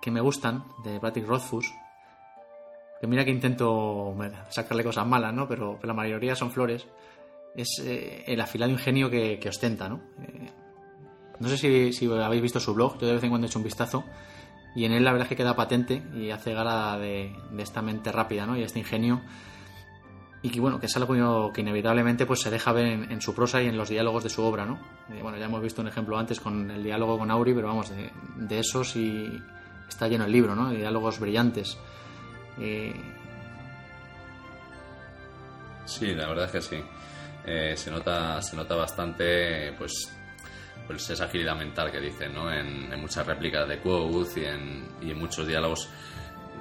que 0.00 0.10
me 0.10 0.20
gustan 0.20 0.64
de 0.84 1.00
Patrick 1.00 1.26
Rothfuss, 1.26 1.72
que 3.00 3.06
mira 3.06 3.24
que 3.24 3.30
intento 3.30 4.14
sacarle 4.48 4.84
cosas 4.84 5.06
malas, 5.06 5.32
¿no? 5.32 5.48
Pero, 5.48 5.78
la 5.82 5.94
mayoría 5.94 6.34
son 6.34 6.50
flores, 6.50 6.86
es 7.54 7.82
eh, 7.84 8.24
el 8.26 8.40
afilado 8.40 8.70
ingenio 8.72 9.10
que, 9.10 9.40
ostenta, 9.48 9.88
¿no? 9.88 10.00
Eh, 10.22 10.50
no 11.40 11.48
sé 11.48 11.56
si, 11.56 11.92
si, 11.92 12.10
habéis 12.10 12.42
visto 12.42 12.58
su 12.58 12.74
blog, 12.74 12.98
yo 12.98 13.06
de 13.06 13.14
vez 13.14 13.22
en 13.22 13.30
cuando 13.30 13.46
he 13.46 13.48
hecho 13.48 13.58
un 13.58 13.64
vistazo, 13.64 14.04
y 14.74 14.84
en 14.84 14.92
él 14.92 15.04
la 15.04 15.12
verdad 15.12 15.26
es 15.26 15.28
que 15.28 15.36
queda 15.36 15.56
patente 15.56 16.02
y 16.14 16.30
hace 16.30 16.52
gala 16.52 16.98
de, 16.98 17.32
de 17.50 17.62
esta 17.62 17.82
mente 17.82 18.12
rápida, 18.12 18.46
¿no? 18.46 18.56
Y 18.56 18.62
este 18.62 18.80
ingenio 18.80 19.22
y 20.42 20.50
que 20.50 20.60
bueno, 20.60 20.78
que 20.78 20.86
es 20.86 20.96
algo 20.96 21.52
que 21.52 21.60
inevitablemente 21.60 22.24
pues 22.24 22.40
se 22.40 22.50
deja 22.50 22.72
ver 22.72 22.86
en, 22.86 23.20
su 23.20 23.34
prosa 23.34 23.60
y 23.60 23.66
en 23.66 23.76
los 23.76 23.88
diálogos 23.88 24.22
de 24.22 24.30
su 24.30 24.42
obra, 24.42 24.64
¿no? 24.64 24.78
Eh, 25.10 25.20
bueno, 25.20 25.36
ya 25.36 25.46
hemos 25.46 25.60
visto 25.60 25.82
un 25.82 25.88
ejemplo 25.88 26.16
antes 26.16 26.40
con 26.40 26.70
el 26.70 26.82
diálogo 26.82 27.18
con 27.18 27.30
Auri, 27.30 27.54
pero 27.54 27.68
vamos, 27.68 27.90
de, 27.90 28.10
de 28.36 28.58
eso 28.60 28.84
sí 28.84 29.40
está 29.88 30.06
lleno 30.06 30.24
el 30.24 30.32
libro, 30.32 30.54
¿no? 30.54 30.70
De 30.70 30.76
diálogos 30.76 31.18
brillantes. 31.18 31.76
Eh, 32.60 32.94
sí, 35.84 36.14
la 36.14 36.28
verdad 36.28 36.44
es 36.44 36.52
que 36.52 36.60
sí. 36.60 36.82
Eh, 37.44 37.76
se 37.76 37.90
nota 37.90 38.42
se 38.42 38.56
nota 38.56 38.74
bastante 38.74 39.72
pues 39.78 40.12
pues 40.86 41.08
esa 41.10 41.24
agilidad 41.24 41.56
mental 41.56 41.90
que 41.90 42.00
dicen 42.00 42.34
¿no? 42.34 42.52
en, 42.52 42.98
muchas 43.00 43.26
réplicas 43.26 43.68
de 43.68 43.78
Quoth 43.78 44.36
y 44.36 44.44
en, 44.44 44.86
y 45.00 45.10
en 45.10 45.18
muchos 45.18 45.46
diálogos 45.46 45.88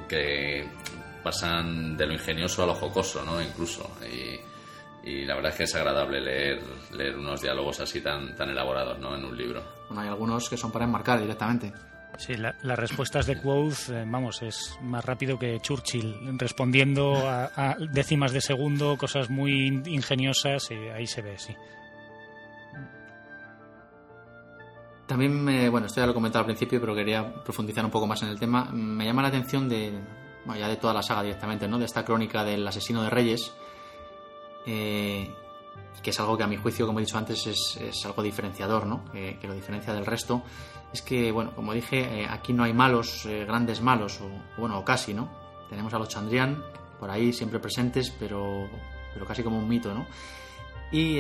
que 0.08 0.68
pasan 1.28 1.98
de 1.98 2.06
lo 2.06 2.14
ingenioso 2.14 2.64
a 2.64 2.68
lo 2.68 2.74
jocoso, 2.74 3.22
¿no? 3.26 3.42
Incluso. 3.42 3.92
Y, 5.04 5.26
la 5.26 5.36
verdad 5.36 5.52
es 5.52 5.58
que 5.58 5.64
es 5.64 5.76
agradable 5.76 6.22
leer, 6.22 6.62
leer 6.94 7.18
unos 7.18 7.42
diálogos 7.42 7.80
así 7.80 8.02
tan, 8.02 8.36
tan 8.36 8.50
elaborados, 8.50 8.98
¿no? 9.00 9.16
En 9.16 9.26
un 9.26 9.38
libro. 9.38 9.62
Bueno, 9.88 10.02
hay 10.02 10.08
algunos 10.08 10.50
que 10.50 10.58
son 10.58 10.72
para 10.72 10.86
enmarcar 10.86 11.20
directamente. 11.20 11.74
Sí, 12.18 12.36
las 12.36 12.80
respuestas 12.80 13.26
de 13.26 13.40
Quoth, 13.42 13.90
eh, 13.90 14.06
vamos, 14.08 14.42
es 14.42 14.78
más 14.82 15.04
rápido 15.04 15.38
que 15.38 15.60
Churchill, 15.62 16.38
respondiendo 16.38 17.14
a, 17.26 17.76
décimas 17.92 18.32
de 18.32 18.42
segundo, 18.42 18.98
cosas 18.98 19.30
muy 19.30 19.84
ingeniosas, 19.86 20.72
y 20.72 20.76
ahí 20.90 21.08
se 21.08 21.22
ve, 21.22 21.38
sí. 21.38 21.56
También, 25.08 25.46
bueno, 25.72 25.88
esto 25.88 26.02
ya 26.02 26.06
lo 26.06 26.12
he 26.12 26.16
comentado 26.16 26.42
al 26.42 26.48
principio, 26.48 26.82
pero 26.82 26.96
quería 26.96 27.34
profundizar 27.44 27.84
un 27.86 27.92
poco 27.92 28.08
más 28.08 28.22
en 28.24 28.30
el 28.30 28.40
tema. 28.40 28.66
Me 28.74 29.06
llama 29.06 29.22
la 29.22 29.30
atención 29.30 29.70
de, 29.70 29.94
ya 30.56 30.68
de 30.68 30.78
toda 30.78 30.94
la 30.94 31.02
saga 31.02 31.24
directamente, 31.24 31.68
¿no? 31.68 31.78
De 31.78 31.86
esta 31.86 32.06
crónica 32.06 32.44
del 32.44 32.68
asesino 32.68 33.04
de 33.04 33.10
reyes, 33.10 33.54
eh, 34.66 35.34
que 36.02 36.10
es 36.12 36.20
algo 36.20 36.38
que 36.38 36.44
a 36.44 36.48
mi 36.48 36.58
juicio, 36.58 36.86
como 36.86 37.00
he 37.00 37.04
dicho 37.04 37.18
antes, 37.18 37.48
es, 37.48 38.06
algo 38.06 38.24
diferenciador, 38.24 38.86
¿no? 38.86 39.04
Que, 39.12 39.38
lo 39.44 39.54
diferencia 39.54 39.94
del 39.94 40.06
resto. 40.06 40.44
Es 40.94 41.02
que, 41.02 41.32
bueno, 41.32 41.54
como 41.54 41.74
dije, 41.74 42.22
eh, 42.22 42.28
aquí 42.30 42.54
no 42.54 42.64
hay 42.64 42.74
malos, 42.74 43.26
eh, 43.26 43.46
grandes 43.46 43.82
malos, 43.82 44.22
o 44.22 44.30
bueno, 44.60 44.80
o 44.80 44.86
casi, 44.86 45.14
¿no? 45.14 45.30
Tenemos 45.70 45.94
a 45.94 46.00
los 46.00 46.08
Chandrian 46.08 46.64
por 47.00 47.10
ahí 47.10 47.34
siempre 47.34 47.60
presentes, 47.60 48.10
pero, 48.12 48.70
pero 49.14 49.26
casi 49.26 49.44
como 49.44 49.60
un 49.60 49.68
mito, 49.68 49.94
¿no? 49.94 50.08
Y 50.92 51.20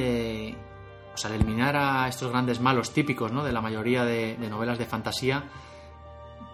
pues 1.17 1.25
al 1.25 1.33
eliminar 1.33 1.75
a 1.75 2.07
estos 2.07 2.29
grandes 2.29 2.59
malos 2.59 2.91
típicos 2.91 3.31
¿no? 3.31 3.43
de 3.43 3.51
la 3.51 3.59
mayoría 3.59 4.05
de, 4.05 4.37
novelas 4.51 4.77
de 4.77 4.85
fantasía, 4.85 5.45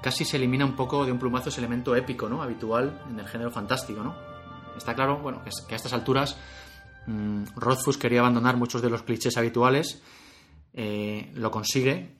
casi 0.04 0.26
se 0.26 0.38
elimina 0.38 0.66
un 0.66 0.76
poco 0.76 1.06
de 1.06 1.12
un 1.12 1.18
plumazo 1.18 1.50
ese 1.50 1.62
elemento 1.62 1.96
épico 1.96 2.28
¿no? 2.28 2.44
habitual 2.44 3.02
en 3.10 3.20
el 3.20 3.28
género 3.28 3.50
fantástico. 3.50 4.04
¿no? 4.04 4.16
Está 4.78 4.94
claro 4.94 5.18
bueno, 5.20 5.42
que, 5.44 5.74
a 5.74 5.78
estas 5.78 5.94
alturas 5.94 6.38
mmm, 7.08 7.46
Rothfuss 7.56 7.98
quería 7.98 8.20
abandonar 8.20 8.58
muchos 8.58 8.82
de 8.82 8.90
los 8.90 9.04
clichés 9.04 9.38
habituales, 9.38 10.04
eh, 10.74 11.32
lo 11.36 11.50
consigue 11.50 12.16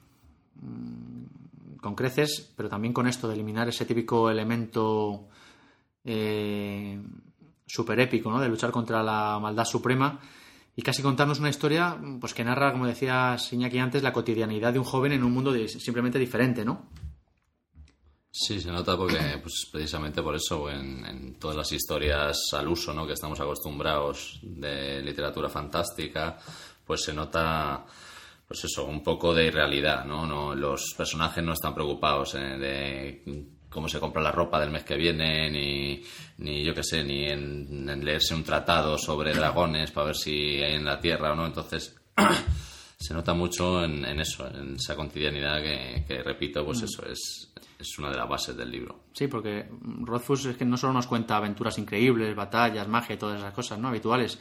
mmm, 0.56 1.76
con 1.80 1.94
creces, 1.94 2.52
pero 2.56 2.70
también 2.70 2.94
con 2.94 3.06
esto 3.06 3.28
de 3.28 3.34
eliminar 3.34 3.68
ese 3.68 3.84
típico 3.84 4.30
elemento 4.30 5.28
eh, 6.04 7.00
super 7.66 8.00
épico, 8.00 8.30
¿no? 8.30 8.40
de 8.40 8.48
luchar 8.48 8.70
contra 8.70 9.02
la 9.02 9.38
maldad 9.38 9.66
suprema 9.66 10.20
y 10.74 10.82
casi 10.82 11.02
contarnos 11.02 11.38
una 11.38 11.50
historia 11.50 11.98
pues 12.18 12.32
que 12.32 12.44
narra, 12.44 12.72
como 12.72 12.86
decía 12.86 13.36
Iñaki 13.52 13.78
antes, 13.78 14.02
la 14.02 14.12
cotidianidad 14.12 14.72
de 14.72 14.78
un 14.78 14.84
joven 14.86 15.12
en 15.12 15.22
un 15.22 15.32
mundo 15.32 15.54
simplemente 15.68 16.18
diferente, 16.18 16.64
¿no? 16.64 16.88
Sí, 18.36 18.60
se 18.60 18.72
nota 18.72 18.96
porque, 18.96 19.38
pues 19.40 19.68
precisamente 19.70 20.20
por 20.20 20.34
eso, 20.34 20.68
en, 20.68 21.06
en, 21.06 21.34
todas 21.38 21.56
las 21.56 21.70
historias 21.70 22.36
al 22.52 22.66
uso, 22.66 22.92
¿no? 22.92 23.06
Que 23.06 23.12
estamos 23.12 23.38
acostumbrados 23.38 24.40
de 24.42 25.00
literatura 25.02 25.48
fantástica, 25.48 26.36
pues 26.84 27.04
se 27.04 27.14
nota, 27.14 27.86
pues 28.48 28.64
eso, 28.64 28.86
un 28.86 29.04
poco 29.04 29.32
de 29.32 29.46
irrealidad, 29.46 30.04
¿no? 30.04 30.26
no 30.26 30.52
los 30.52 30.94
personajes 30.96 31.44
no 31.44 31.52
están 31.52 31.74
preocupados 31.74 32.34
eh, 32.34 32.58
de 32.58 33.46
cómo 33.70 33.88
se 33.88 34.00
compra 34.00 34.20
la 34.20 34.32
ropa 34.32 34.58
del 34.58 34.72
mes 34.72 34.82
que 34.82 34.96
viene, 34.96 35.48
ni, 35.48 36.02
ni 36.38 36.64
yo 36.64 36.74
qué 36.74 36.82
sé, 36.82 37.04
ni 37.04 37.26
en, 37.26 37.88
en, 37.88 38.04
leerse 38.04 38.34
un 38.34 38.42
tratado 38.42 38.98
sobre 38.98 39.32
dragones 39.32 39.92
para 39.92 40.06
ver 40.06 40.16
si 40.16 40.60
hay 40.60 40.74
en 40.74 40.84
la 40.84 40.98
Tierra 40.98 41.34
o 41.34 41.36
no. 41.36 41.46
Entonces, 41.46 41.94
se 42.98 43.14
nota 43.14 43.32
mucho 43.32 43.84
en, 43.84 44.04
en 44.04 44.18
eso, 44.18 44.44
en 44.48 44.74
esa 44.74 44.96
cotidianidad 44.96 45.62
que, 45.62 46.04
que 46.04 46.20
repito, 46.20 46.64
pues 46.64 46.82
eso 46.82 47.06
es, 47.06 47.53
es 47.78 47.98
una 47.98 48.10
de 48.10 48.16
las 48.16 48.28
bases 48.28 48.56
del 48.56 48.70
libro. 48.70 49.00
Sí, 49.12 49.26
porque 49.26 49.68
Rothfuss 50.00 50.46
es 50.46 50.56
que 50.56 50.64
no 50.64 50.76
solo 50.76 50.92
nos 50.92 51.06
cuenta 51.06 51.36
aventuras 51.36 51.78
increíbles, 51.78 52.34
batallas, 52.34 52.88
magia 52.88 53.14
y 53.14 53.18
todas 53.18 53.38
esas 53.38 53.52
cosas 53.52 53.78
no 53.78 53.88
habituales 53.88 54.38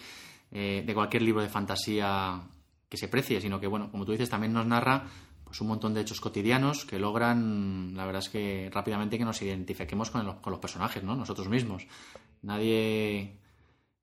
eh, 0.51 0.83
de 0.85 0.93
cualquier 0.93 1.23
libro 1.23 1.41
de 1.41 1.49
fantasía 1.49 2.41
que 2.87 2.97
se 2.97 3.07
precie, 3.07 3.41
sino 3.41 3.59
que, 3.59 3.67
bueno, 3.67 3.89
como 3.91 4.05
tú 4.05 4.11
dices, 4.11 4.29
también 4.29 4.53
nos 4.53 4.65
narra 4.65 5.07
pues 5.43 5.59
un 5.61 5.67
montón 5.67 5.93
de 5.93 6.01
hechos 6.01 6.21
cotidianos 6.21 6.85
que 6.85 6.97
logran, 6.97 7.95
la 7.95 8.05
verdad 8.05 8.23
es 8.23 8.29
que 8.29 8.69
rápidamente 8.73 9.17
que 9.17 9.25
nos 9.25 9.41
identifiquemos 9.41 10.09
con, 10.09 10.39
con 10.41 10.51
los 10.51 10.59
personajes, 10.59 11.03
¿no? 11.03 11.15
Nosotros 11.15 11.47
mismos. 11.47 11.85
Nadie, 12.41 13.37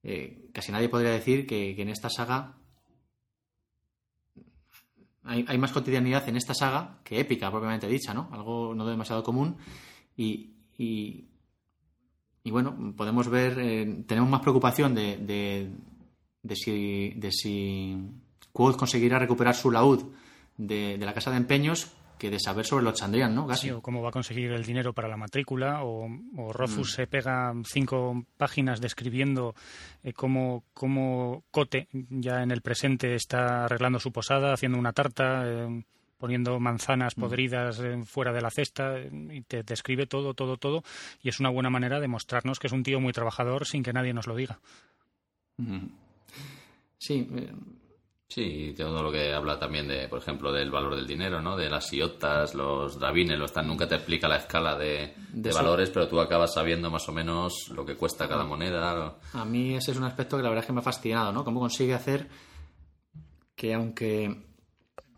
eh, 0.02 0.48
casi 0.52 0.70
nadie 0.70 0.88
podría 0.88 1.10
decir 1.10 1.46
que 1.46 1.80
en 1.80 1.88
esta 1.88 2.08
saga 2.08 2.59
hay, 5.24 5.58
más 5.58 5.72
cotidianidad 5.72 6.28
en 6.28 6.36
esta 6.36 6.54
saga 6.54 6.98
que 7.04 7.20
épica, 7.20 7.50
propiamente 7.50 7.86
dicha, 7.86 8.14
¿no? 8.14 8.28
Algo 8.32 8.74
no 8.74 8.86
demasiado 8.86 9.22
común. 9.22 9.56
Y, 10.16 10.50
y, 10.78 11.26
y 12.42 12.50
bueno, 12.50 12.94
podemos 12.96 13.28
ver, 13.28 13.58
eh, 13.58 14.04
tenemos 14.06 14.30
más 14.30 14.40
preocupación 14.40 14.94
de, 14.94 15.18
de, 15.18 15.70
de, 16.42 16.56
si, 16.56 17.10
de 17.16 17.30
si 17.32 17.98
Quoth 18.52 18.76
conseguirá 18.76 19.18
recuperar 19.18 19.54
su 19.54 19.70
laúd 19.70 20.04
de, 20.56 20.96
de, 20.98 21.06
la 21.06 21.14
casa 21.14 21.30
de 21.30 21.36
empeños 21.36 21.92
que 22.20 22.30
de 22.30 22.38
saber 22.38 22.66
sobre 22.66 22.84
los 22.84 22.94
Chandrian, 22.94 23.34
¿no? 23.34 23.46
Casi. 23.46 23.68
Sí, 23.68 23.70
o 23.70 23.80
cómo 23.80 24.02
va 24.02 24.10
a 24.10 24.12
conseguir 24.12 24.52
el 24.52 24.62
dinero 24.62 24.92
para 24.92 25.08
la 25.08 25.16
matrícula, 25.16 25.82
o, 25.82 26.06
o 26.36 26.52
Rofus 26.52 26.92
mm. 26.92 26.94
se 26.94 27.06
pega 27.06 27.52
cinco 27.64 28.24
páginas 28.36 28.80
describiendo 28.80 29.54
eh, 30.04 30.12
cómo, 30.12 30.64
cómo 30.74 31.42
Cote, 31.50 31.88
ya 31.92 32.42
en 32.42 32.50
el 32.50 32.60
presente, 32.60 33.14
está 33.14 33.64
arreglando 33.64 33.98
su 33.98 34.12
posada, 34.12 34.52
haciendo 34.52 34.78
una 34.78 34.92
tarta, 34.92 35.44
eh, 35.46 35.82
poniendo 36.18 36.60
manzanas 36.60 37.14
podridas 37.14 37.80
eh, 37.80 38.02
fuera 38.04 38.32
de 38.32 38.42
la 38.42 38.50
cesta, 38.50 39.00
y 39.00 39.40
te 39.40 39.62
describe 39.62 40.06
todo, 40.06 40.34
todo, 40.34 40.58
todo, 40.58 40.84
y 41.22 41.30
es 41.30 41.40
una 41.40 41.48
buena 41.48 41.70
manera 41.70 42.00
de 42.00 42.08
mostrarnos 42.08 42.58
que 42.58 42.66
es 42.66 42.72
un 42.74 42.82
tío 42.82 43.00
muy 43.00 43.14
trabajador 43.14 43.66
sin 43.66 43.82
que 43.82 43.94
nadie 43.94 44.12
nos 44.12 44.26
lo 44.26 44.36
diga. 44.36 44.60
Mm. 45.56 45.86
Sí, 46.98 47.26
Sí, 48.30 48.72
todo 48.76 49.02
lo 49.02 49.10
que 49.10 49.32
habla 49.32 49.58
también 49.58 49.88
de, 49.88 50.06
por 50.06 50.20
ejemplo, 50.20 50.52
del 50.52 50.70
valor 50.70 50.94
del 50.94 51.04
dinero, 51.04 51.42
¿no? 51.42 51.56
De 51.56 51.68
las 51.68 51.92
iotas, 51.92 52.54
los 52.54 52.96
dravines, 52.96 53.36
los 53.36 53.52
tan, 53.52 53.66
nunca 53.66 53.88
te 53.88 53.96
explica 53.96 54.28
la 54.28 54.36
escala 54.36 54.78
de, 54.78 55.14
de, 55.32 55.50
de 55.50 55.52
valores, 55.52 55.90
pero 55.90 56.06
tú 56.06 56.20
acabas 56.20 56.54
sabiendo 56.54 56.92
más 56.92 57.08
o 57.08 57.12
menos 57.12 57.52
lo 57.74 57.84
que 57.84 57.96
cuesta 57.96 58.28
cada 58.28 58.44
moneda. 58.44 59.16
A 59.32 59.44
mí 59.44 59.74
ese 59.74 59.90
es 59.90 59.96
un 59.96 60.04
aspecto 60.04 60.36
que 60.36 60.44
la 60.44 60.48
verdad 60.48 60.62
es 60.62 60.66
que 60.68 60.72
me 60.72 60.78
ha 60.78 60.82
fascinado, 60.82 61.32
¿no? 61.32 61.44
Cómo 61.44 61.58
consigue 61.58 61.92
hacer 61.92 62.28
que 63.56 63.74
aunque, 63.74 64.44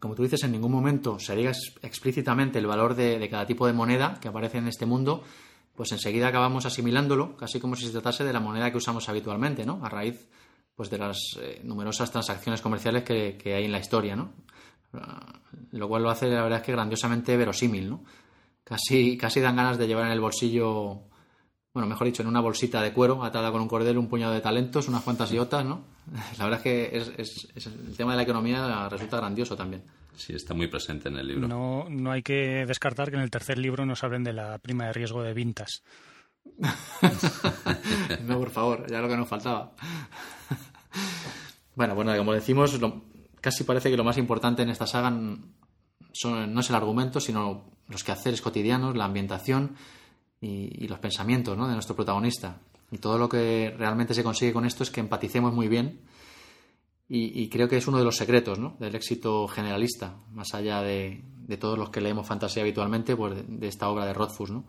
como 0.01 0.15
tú 0.15 0.23
dices, 0.23 0.43
en 0.45 0.53
ningún 0.53 0.73
momento 0.73 1.19
se 1.19 1.37
diga 1.37 1.53
explícitamente 1.83 2.61
el 2.61 2.67
valor 2.67 2.95
de, 2.95 3.19
de 3.19 3.29
cada 3.29 3.45
tipo 3.45 3.67
de 3.67 3.75
moneda 3.75 4.19
que 4.23 4.29
aparece 4.29 4.57
en 4.57 4.69
este 4.69 4.87
mundo, 4.87 5.23
pues 5.77 5.93
enseguida 5.93 6.29
acabamos 6.29 6.65
asimilándolo, 6.65 7.37
casi 7.37 7.61
como 7.61 7.77
si 7.77 7.85
se 7.85 7.93
tratase 7.93 8.25
de 8.25 8.33
la 8.33 8.41
moneda 8.41 8.71
que 8.71 8.79
usamos 8.79 9.07
habitualmente, 9.11 9.67
¿no? 9.67 9.85
A 9.85 9.91
raíz 9.91 10.31
pues 10.75 10.91
de 10.91 10.99
las 10.99 11.18
eh, 11.41 11.61
numerosas 11.64 12.11
transacciones 12.11 12.61
comerciales 12.61 13.05
que, 13.05 13.37
que, 13.37 13.55
hay 13.55 13.64
en 13.64 13.73
la 13.73 13.79
historia, 13.79 14.16
¿no? 14.16 14.33
Lo 15.73 15.89
cual 15.89 16.03
lo 16.03 16.11
hace, 16.11 16.29
la 16.29 16.43
verdad 16.43 16.61
es 16.61 16.66
que 16.66 16.73
grandiosamente 16.73 17.37
verosímil, 17.37 17.89
¿no? 17.89 18.05
Casi, 18.64 19.16
casi 19.16 19.41
dan 19.41 19.57
ganas 19.57 19.79
de 19.79 19.87
llevar 19.87 20.07
en 20.07 20.12
el 20.12 20.20
bolsillo, 20.20 21.03
bueno, 21.73 21.89
mejor 21.89 22.07
dicho, 22.07 22.23
en 22.23 22.29
una 22.29 22.41
bolsita 22.41 22.83
de 22.83 22.93
cuero 22.93 23.25
atada 23.25 23.51
con 23.51 23.61
un 23.61 23.68
cordel, 23.68 23.99
un 23.99 24.09
puñado 24.09 24.33
de 24.33 24.41
talentos, 24.41 24.89
unas 24.89 25.03
cuantas 25.03 25.33
iotas, 25.33 25.64
¿no? 25.64 25.85
La 26.39 26.45
verdad 26.45 26.59
es 26.59 26.62
que 26.62 26.97
es, 26.97 27.12
es, 27.16 27.49
es, 27.55 27.66
el 27.66 27.97
tema 27.97 28.12
de 28.12 28.18
la 28.18 28.23
economía 28.23 28.89
resulta 28.89 29.16
grandioso 29.16 29.57
también. 29.57 29.83
Sí, 30.14 30.35
está 30.35 30.55
muy 30.55 30.68
presente 30.68 31.09
en 31.09 31.16
el 31.16 31.27
libro. 31.27 31.49
No, 31.49 31.87
no 31.89 32.12
hay 32.12 32.23
que 32.23 32.66
descartar 32.66 33.11
que 33.11 33.16
en 33.16 33.23
el 33.23 33.31
tercer 33.31 33.59
libro 33.59 33.87
nos 33.87 34.05
hablen 34.05 34.25
de 34.25 34.35
la 34.35 34.59
prima 34.59 34.87
de 34.87 34.93
riesgo 34.93 35.23
de 35.23 35.33
Vintas. 35.33 35.83
no, 38.24 38.38
por 38.38 38.51
favor, 38.51 38.90
ya 38.90 39.01
lo 39.01 39.09
que 39.09 39.16
nos 39.16 39.28
faltaba. 39.28 39.72
bueno, 41.74 41.95
bueno, 41.95 42.16
como 42.16 42.32
decimos, 42.32 42.80
lo, 42.80 43.03
casi 43.40 43.64
parece 43.64 43.90
que 43.90 43.97
lo 43.97 44.05
más 44.05 44.18
importante 44.18 44.62
en 44.62 44.70
esta 44.70 44.86
saga 44.86 45.11
no 45.11 45.40
es 46.61 46.70
el 46.70 46.76
argumento, 46.76 47.20
sino 47.20 47.70
los 47.88 48.05
quehaceres 48.05 48.40
cotidianos, 48.40 48.97
la 48.97 49.05
ambientación 49.05 49.76
y, 50.40 50.86
los 50.88 50.99
pensamientos 50.99 51.57
¿no? 51.57 51.68
de 51.68 51.74
nuestro 51.74 51.97
protagonista. 51.97 52.61
Y 52.90 52.99
todo 52.99 53.18
lo 53.18 53.28
que 53.28 53.74
realmente 53.76 54.14
se 54.14 54.24
consigue 54.24 54.53
con 54.53 54.66
esto 54.66 54.82
es 54.82 54.90
que 54.90 55.01
empaticemos 55.01 55.55
muy 55.55 55.68
bien. 55.68 56.01
Y, 57.14 57.51
creo 57.51 57.68
que 57.68 57.76
es 57.76 57.86
uno 57.86 57.99
de 57.99 58.05
los 58.05 58.16
secretos 58.16 58.59
del 58.78 58.95
éxito 58.95 59.47
generalista, 59.47 60.16
más 60.30 60.55
allá 60.55 60.80
de, 60.80 61.22
de, 61.47 61.57
todos 61.59 61.78
los 61.78 61.90
que 61.90 62.01
leemos 62.01 62.26
fantasía 62.26 62.62
habitualmente, 62.62 63.14
pues 63.14 63.36
de, 63.36 63.43
de 63.43 63.68
esta 63.68 63.90
obra 63.90 64.07
de 64.07 64.14
Rothfuss. 64.14 64.51
¿no? 64.51 64.64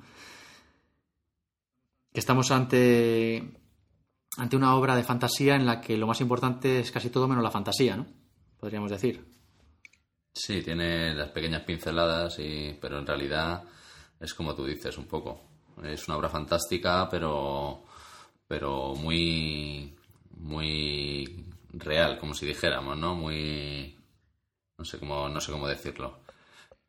Que 2.14 2.20
estamos 2.20 2.52
ante, 2.52 3.44
ante 4.38 4.56
una 4.56 4.76
obra 4.76 4.96
de 4.96 5.04
fantasía 5.04 5.56
en 5.56 5.66
la 5.66 5.82
que 5.82 5.98
lo 5.98 6.08
más 6.08 6.22
importante 6.22 6.80
es 6.80 6.92
casi 6.92 7.10
todo 7.10 7.28
menos 7.28 7.44
la 7.44 7.52
fantasía, 7.52 7.98
¿no? 7.98 8.06
Podríamos 8.60 8.92
decir. 8.92 9.26
Sí, 10.32 10.62
tiene 10.62 11.14
las 11.14 11.30
pequeñas 11.30 11.64
pinceladas, 11.64 12.38
y, 12.40 12.78
pero 12.80 13.00
en 13.00 13.08
realidad 13.08 13.64
es 14.20 14.34
como 14.34 14.56
tú 14.56 14.66
dices 14.66 14.98
un 14.98 15.06
poco. 15.06 15.42
Es 15.84 16.08
una 16.08 16.18
obra 16.18 16.30
fantástica, 16.30 17.10
pero, 17.10 17.84
pero 18.48 18.94
muy, 18.96 19.96
muy 20.38 21.46
real, 21.74 22.20
como 22.20 22.34
si 22.34 22.46
dijéramos, 22.46 22.98
¿no? 22.98 23.16
Muy, 23.16 23.98
no 24.78 24.86
sé 24.86 25.00
cómo, 25.00 25.30
no 25.30 25.42
sé 25.42 25.52
cómo 25.52 25.68
decirlo. 25.68 26.23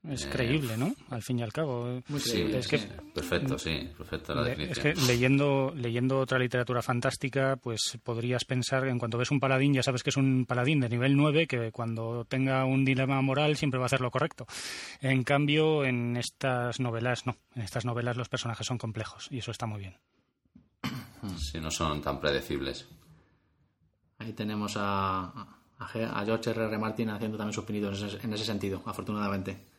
Es 0.08 0.26
eh, 0.26 0.28
creíble, 0.30 0.76
¿no? 0.76 0.94
Al 1.08 1.22
fin 1.22 1.38
y 1.38 1.42
al 1.42 1.52
cabo. 1.52 2.02
Muy 2.08 2.20
sí, 2.20 2.42
es 2.42 2.68
que, 2.68 2.78
perfecto, 2.78 3.58
sí, 3.58 3.88
perfecta 3.96 4.34
la 4.34 4.42
definición. 4.44 4.86
Es 4.86 4.96
que 4.96 5.06
leyendo, 5.06 5.72
leyendo 5.74 6.18
otra 6.18 6.38
literatura 6.38 6.82
fantástica, 6.82 7.56
pues 7.56 7.98
podrías 8.02 8.44
pensar, 8.44 8.86
en 8.86 8.98
cuanto 8.98 9.16
ves 9.16 9.30
un 9.30 9.40
paladín, 9.40 9.72
ya 9.72 9.82
sabes 9.82 10.02
que 10.02 10.10
es 10.10 10.16
un 10.18 10.44
paladín 10.44 10.80
de 10.80 10.90
nivel 10.90 11.16
9, 11.16 11.46
que 11.46 11.72
cuando 11.72 12.26
tenga 12.26 12.66
un 12.66 12.84
dilema 12.84 13.22
moral 13.22 13.56
siempre 13.56 13.78
va 13.78 13.84
a 13.84 13.86
hacer 13.86 14.02
lo 14.02 14.10
correcto. 14.10 14.46
En 15.00 15.24
cambio, 15.24 15.84
en 15.84 16.18
estas 16.18 16.80
novelas, 16.80 17.24
no. 17.24 17.36
En 17.54 17.62
estas 17.62 17.86
novelas 17.86 18.18
los 18.18 18.28
personajes 18.28 18.66
son 18.66 18.76
complejos 18.76 19.28
y 19.30 19.38
eso 19.38 19.52
está 19.52 19.66
muy 19.66 19.80
bien. 19.80 19.96
Sí, 21.38 21.58
no 21.58 21.70
son 21.70 22.02
tan 22.02 22.20
predecibles. 22.20 22.86
Ahí 24.18 24.34
tenemos 24.34 24.76
a, 24.76 25.22
a, 25.24 25.58
a 25.78 26.24
George 26.26 26.50
R. 26.50 26.64
R. 26.66 26.78
Martin 26.78 27.08
haciendo 27.08 27.38
también 27.38 27.54
sus 27.54 27.64
pinitos 27.64 27.98
en 28.02 28.08
ese, 28.08 28.18
en 28.22 28.32
ese 28.34 28.44
sentido, 28.44 28.82
afortunadamente. 28.84 29.73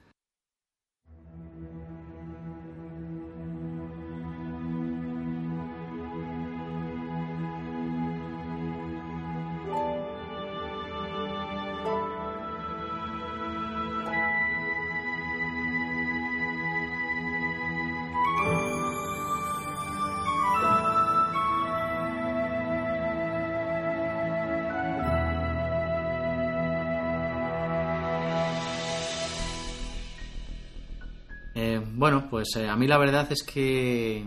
Pues 32.46 32.64
eh, 32.64 32.70
a 32.70 32.76
mí 32.76 32.86
la 32.86 33.00
verdad 33.00 33.28
es 33.32 33.42
que 33.42 34.20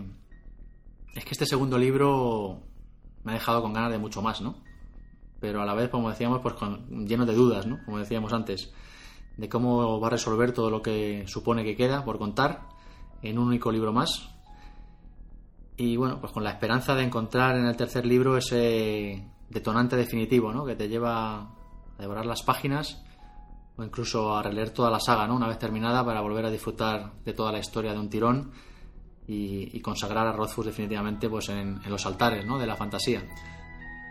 es 1.15 1.23
que 1.23 1.31
este 1.31 1.45
segundo 1.45 1.77
libro 1.77 2.59
me 3.23 3.31
ha 3.31 3.35
dejado 3.35 3.61
con 3.61 3.71
ganas 3.71 3.91
de 3.91 3.97
mucho 3.97 4.21
más, 4.21 4.41
¿no? 4.41 4.57
Pero 5.39 5.61
a 5.61 5.65
la 5.65 5.73
vez, 5.73 5.89
como 5.89 6.09
decíamos, 6.09 6.41
pues 6.41 6.55
con, 6.55 7.07
lleno 7.07 7.25
de 7.25 7.33
dudas, 7.33 7.65
¿no? 7.65 7.79
Como 7.85 7.97
decíamos 7.97 8.33
antes, 8.33 8.73
de 9.37 9.47
cómo 9.47 10.01
va 10.01 10.07
a 10.07 10.09
resolver 10.09 10.51
todo 10.51 10.69
lo 10.69 10.81
que 10.81 11.23
supone 11.27 11.63
que 11.63 11.77
queda 11.77 12.03
por 12.03 12.17
contar 12.17 12.67
en 13.21 13.37
un 13.39 13.47
único 13.47 13.71
libro 13.71 13.93
más. 13.93 14.29
Y 15.77 15.95
bueno, 15.95 16.19
pues 16.19 16.33
con 16.33 16.43
la 16.43 16.51
esperanza 16.51 16.95
de 16.95 17.03
encontrar 17.03 17.55
en 17.55 17.67
el 17.67 17.77
tercer 17.77 18.05
libro 18.05 18.35
ese 18.35 19.25
detonante 19.49 19.95
definitivo, 19.95 20.51
¿no? 20.51 20.65
Que 20.65 20.75
te 20.75 20.89
lleva 20.89 21.39
a 21.39 21.51
devorar 21.97 22.25
las 22.25 22.43
páginas 22.43 23.01
o 23.79 23.83
incluso 23.83 24.35
a 24.35 24.43
releer 24.43 24.71
toda 24.71 24.91
la 24.91 24.99
saga, 24.99 25.25
¿no? 25.25 25.35
Una 25.35 25.47
vez 25.47 25.57
terminada 25.57 26.05
para 26.05 26.19
volver 26.19 26.45
a 26.45 26.51
disfrutar 26.51 27.13
de 27.23 27.33
toda 27.33 27.51
la 27.51 27.59
historia 27.59 27.93
de 27.93 27.99
un 27.99 28.09
tirón 28.09 28.51
y, 29.25 29.79
consagrar 29.79 30.27
a 30.27 30.33
Rothfuss 30.33 30.65
definitivamente 30.65 31.29
pues 31.29 31.49
en, 31.49 31.79
los 31.87 32.05
altares, 32.05 32.45
¿no? 32.45 32.59
De 32.59 32.67
la 32.67 32.75
fantasía. 32.75 33.23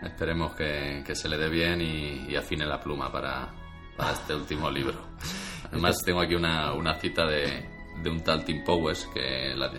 Esperemos 0.02 0.54
que, 0.54 1.04
se 1.14 1.28
le 1.28 1.36
dé 1.36 1.48
bien 1.50 1.82
y, 1.82 2.34
afine 2.34 2.64
la 2.64 2.80
pluma 2.80 3.12
para, 3.12 3.52
este 4.10 4.34
último 4.34 4.70
libro. 4.70 4.96
Además 5.70 6.02
tengo 6.04 6.20
aquí 6.20 6.34
una, 6.34 6.94
cita 6.98 7.26
de, 7.26 7.68
un 8.06 8.22
tal 8.22 8.44
Tim 8.44 8.64
Powers 8.64 9.06
que 9.12 9.54
la, 9.54 9.70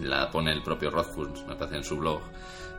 la 0.00 0.30
pone 0.30 0.52
el 0.52 0.62
propio 0.62 0.90
Rothfuss, 0.90 1.44
me 1.48 1.56
parece 1.56 1.78
en 1.78 1.84
su 1.84 1.96
blog. 1.96 2.20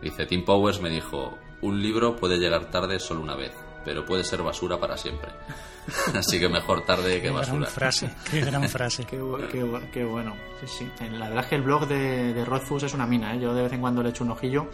Dice, 0.01 0.25
Tim 0.25 0.45
Powers 0.45 0.79
me 0.79 0.89
dijo, 0.89 1.37
un 1.61 1.81
libro 1.81 2.15
puede 2.15 2.37
llegar 2.37 2.71
tarde 2.71 2.99
solo 2.99 3.19
una 3.19 3.35
vez 3.35 3.53
pero 3.83 4.05
puede 4.05 4.23
ser 4.23 4.41
basura 4.41 4.79
para 4.79 4.97
siempre. 4.97 5.31
Así 6.13 6.39
que 6.39 6.49
mejor 6.49 6.85
tarde 6.85 7.21
que 7.21 7.29
basura. 7.29 7.59
Gran 7.59 7.71
frase, 7.71 8.09
qué 8.29 8.41
gran 8.41 8.69
frase. 8.69 9.05
qué, 9.05 10.03
bueno. 10.03 10.35
Sí, 10.61 10.67
sí. 10.67 11.07
La 11.11 11.29
verdad 11.29 11.43
es 11.43 11.49
que 11.49 11.55
el 11.55 11.63
blog 11.63 11.87
de, 11.87 12.33
de 12.33 12.45
Rothfuss 12.45 12.83
es 12.83 12.93
una 12.93 13.07
mina. 13.07 13.33
¿eh? 13.33 13.39
Yo 13.39 13.53
de 13.53 13.63
vez 13.63 13.73
en 13.73 13.81
cuando 13.81 14.03
le 14.03 14.09
echo 14.09 14.23
un 14.23 14.31
ojillo. 14.31 14.69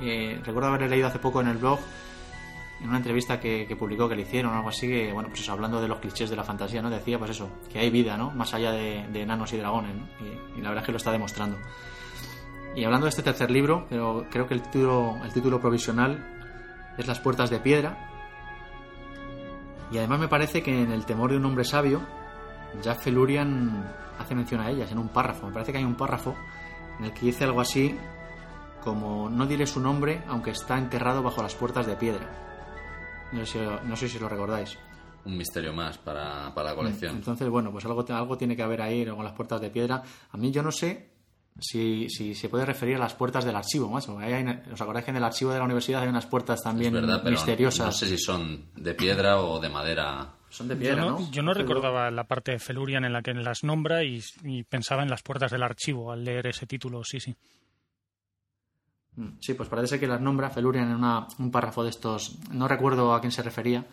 Eh, 0.00 0.40
recuerdo 0.44 0.68
haber 0.68 0.90
leído 0.90 1.06
hace 1.06 1.18
poco 1.18 1.40
en 1.40 1.48
el 1.48 1.56
blog 1.56 1.78
en 2.80 2.88
una 2.88 2.98
entrevista 2.98 3.40
que, 3.40 3.74
publicó 3.78 4.08
que 4.08 4.16
le 4.16 4.22
hicieron 4.22 4.52
o 4.52 4.56
algo 4.56 4.68
así, 4.68 4.86
que, 4.86 5.12
bueno, 5.12 5.28
pues 5.28 5.40
eso, 5.40 5.52
hablando 5.52 5.80
de 5.80 5.88
los 5.88 5.98
clichés 5.98 6.28
de 6.28 6.36
la 6.36 6.44
fantasía, 6.44 6.82
¿no? 6.82 6.90
Decía, 6.90 7.18
pues 7.18 7.30
eso, 7.30 7.48
que 7.72 7.78
hay 7.78 7.90
vida, 7.90 8.16
¿no? 8.16 8.30
Más 8.30 8.52
allá 8.54 8.72
de, 8.72 9.06
enanos 9.14 9.52
y 9.52 9.56
dragones, 9.56 9.92
y, 10.56 10.60
la 10.60 10.68
verdad 10.68 10.82
es 10.82 10.86
que 10.86 10.92
lo 10.92 10.98
está 10.98 11.12
demostrando. 11.12 11.58
Y 12.74 12.84
hablando 12.84 13.06
de 13.06 13.10
este 13.10 13.22
tercer 13.22 13.50
libro, 13.50 13.86
pero 13.88 14.26
creo 14.30 14.46
que 14.46 14.54
el 14.54 14.62
título, 14.62 15.16
el 15.24 15.32
título 15.32 15.60
provisional 15.60 16.94
es 16.98 17.06
Las 17.06 17.20
puertas 17.20 17.48
de 17.48 17.60
piedra, 17.60 18.05
y 19.90 19.98
además 19.98 20.20
me 20.20 20.28
parece 20.28 20.62
que 20.62 20.82
en 20.82 20.90
El 20.92 21.04
temor 21.06 21.30
de 21.30 21.36
un 21.36 21.44
hombre 21.44 21.64
sabio, 21.64 22.00
Jack 22.82 23.00
Felurian 23.00 23.92
hace 24.18 24.34
mención 24.34 24.60
a 24.60 24.70
ellas 24.70 24.90
en 24.90 24.98
un 24.98 25.08
párrafo. 25.08 25.46
Me 25.46 25.52
parece 25.52 25.72
que 25.72 25.78
hay 25.78 25.84
un 25.84 25.94
párrafo 25.94 26.34
en 26.98 27.06
el 27.06 27.12
que 27.12 27.26
dice 27.26 27.44
algo 27.44 27.60
así 27.60 27.96
como 28.82 29.28
no 29.28 29.46
diré 29.46 29.66
su 29.66 29.80
nombre 29.80 30.22
aunque 30.28 30.52
está 30.52 30.78
enterrado 30.78 31.22
bajo 31.22 31.42
las 31.42 31.54
puertas 31.54 31.86
de 31.86 31.96
piedra. 31.96 32.46
No 33.32 33.44
sé 33.44 34.08
si, 34.08 34.18
lo 34.18 34.28
recordáis. 34.28 34.78
Un 35.24 35.36
misterio 35.36 35.72
más 35.72 35.98
para, 35.98 36.54
para 36.54 36.70
la 36.70 36.76
colección. 36.76 37.16
Entonces, 37.16 37.48
bueno, 37.48 37.72
pues 37.72 37.84
algo, 37.84 38.04
algo 38.08 38.38
tiene 38.38 38.54
que 38.54 38.62
haber 38.62 38.80
ahí 38.80 39.04
con 39.04 39.24
las 39.24 39.32
puertas 39.32 39.60
de 39.60 39.70
piedra. 39.70 40.02
A 40.30 40.36
mí 40.36 40.52
yo 40.52 40.62
no 40.62 40.70
sé 40.70 41.15
si, 41.58 42.08
si 42.10 42.34
se 42.34 42.48
puede 42.48 42.66
referir 42.66 42.96
a 42.96 42.98
las 42.98 43.14
puertas 43.14 43.44
del 43.44 43.56
archivo, 43.56 43.88
macho. 43.88 44.16
¿Os 44.72 44.80
acordáis 44.80 45.04
que 45.04 45.10
en 45.10 45.16
el 45.16 45.24
archivo 45.24 45.52
de 45.52 45.58
la 45.58 45.64
universidad 45.64 46.02
hay 46.02 46.08
unas 46.08 46.26
puertas 46.26 46.62
también 46.62 46.94
misteriosas? 47.24 47.86
No 47.86 47.92
sé 47.92 48.06
si 48.06 48.18
son 48.18 48.66
de 48.74 48.94
piedra 48.94 49.40
o 49.40 49.58
de 49.58 49.68
madera. 49.68 50.34
Son 50.50 50.68
de 50.68 50.76
piedra, 50.76 51.04
yo 51.04 51.10
no, 51.10 51.30
Yo 51.30 51.42
no 51.42 51.54
recordaba 51.54 52.10
la 52.10 52.24
parte 52.24 52.52
de 52.52 52.58
Felurian 52.58 53.04
en 53.04 53.12
la 53.12 53.22
que 53.22 53.34
las 53.34 53.64
nombra 53.64 54.04
y, 54.04 54.22
pensaba 54.68 55.02
en 55.02 55.10
las 55.10 55.22
puertas 55.22 55.50
del 55.50 55.62
archivo 55.62 56.12
al 56.12 56.24
leer 56.24 56.46
ese 56.46 56.66
título, 56.66 57.02
sí, 57.04 57.20
sí. 57.20 57.34
Mm, 59.16 59.38
sí, 59.40 59.54
pues 59.54 59.68
parece 59.68 59.98
que 59.98 60.06
las 60.06 60.20
nombra 60.20 60.50
Felurian 60.50 60.90
en 60.90 61.44
un 61.44 61.50
párrafo 61.50 61.82
de 61.82 61.90
estos. 61.90 62.38
No 62.52 62.68
recuerdo 62.68 63.14
a 63.14 63.20
quién 63.20 63.32
se 63.32 63.42
refería. 63.42 63.84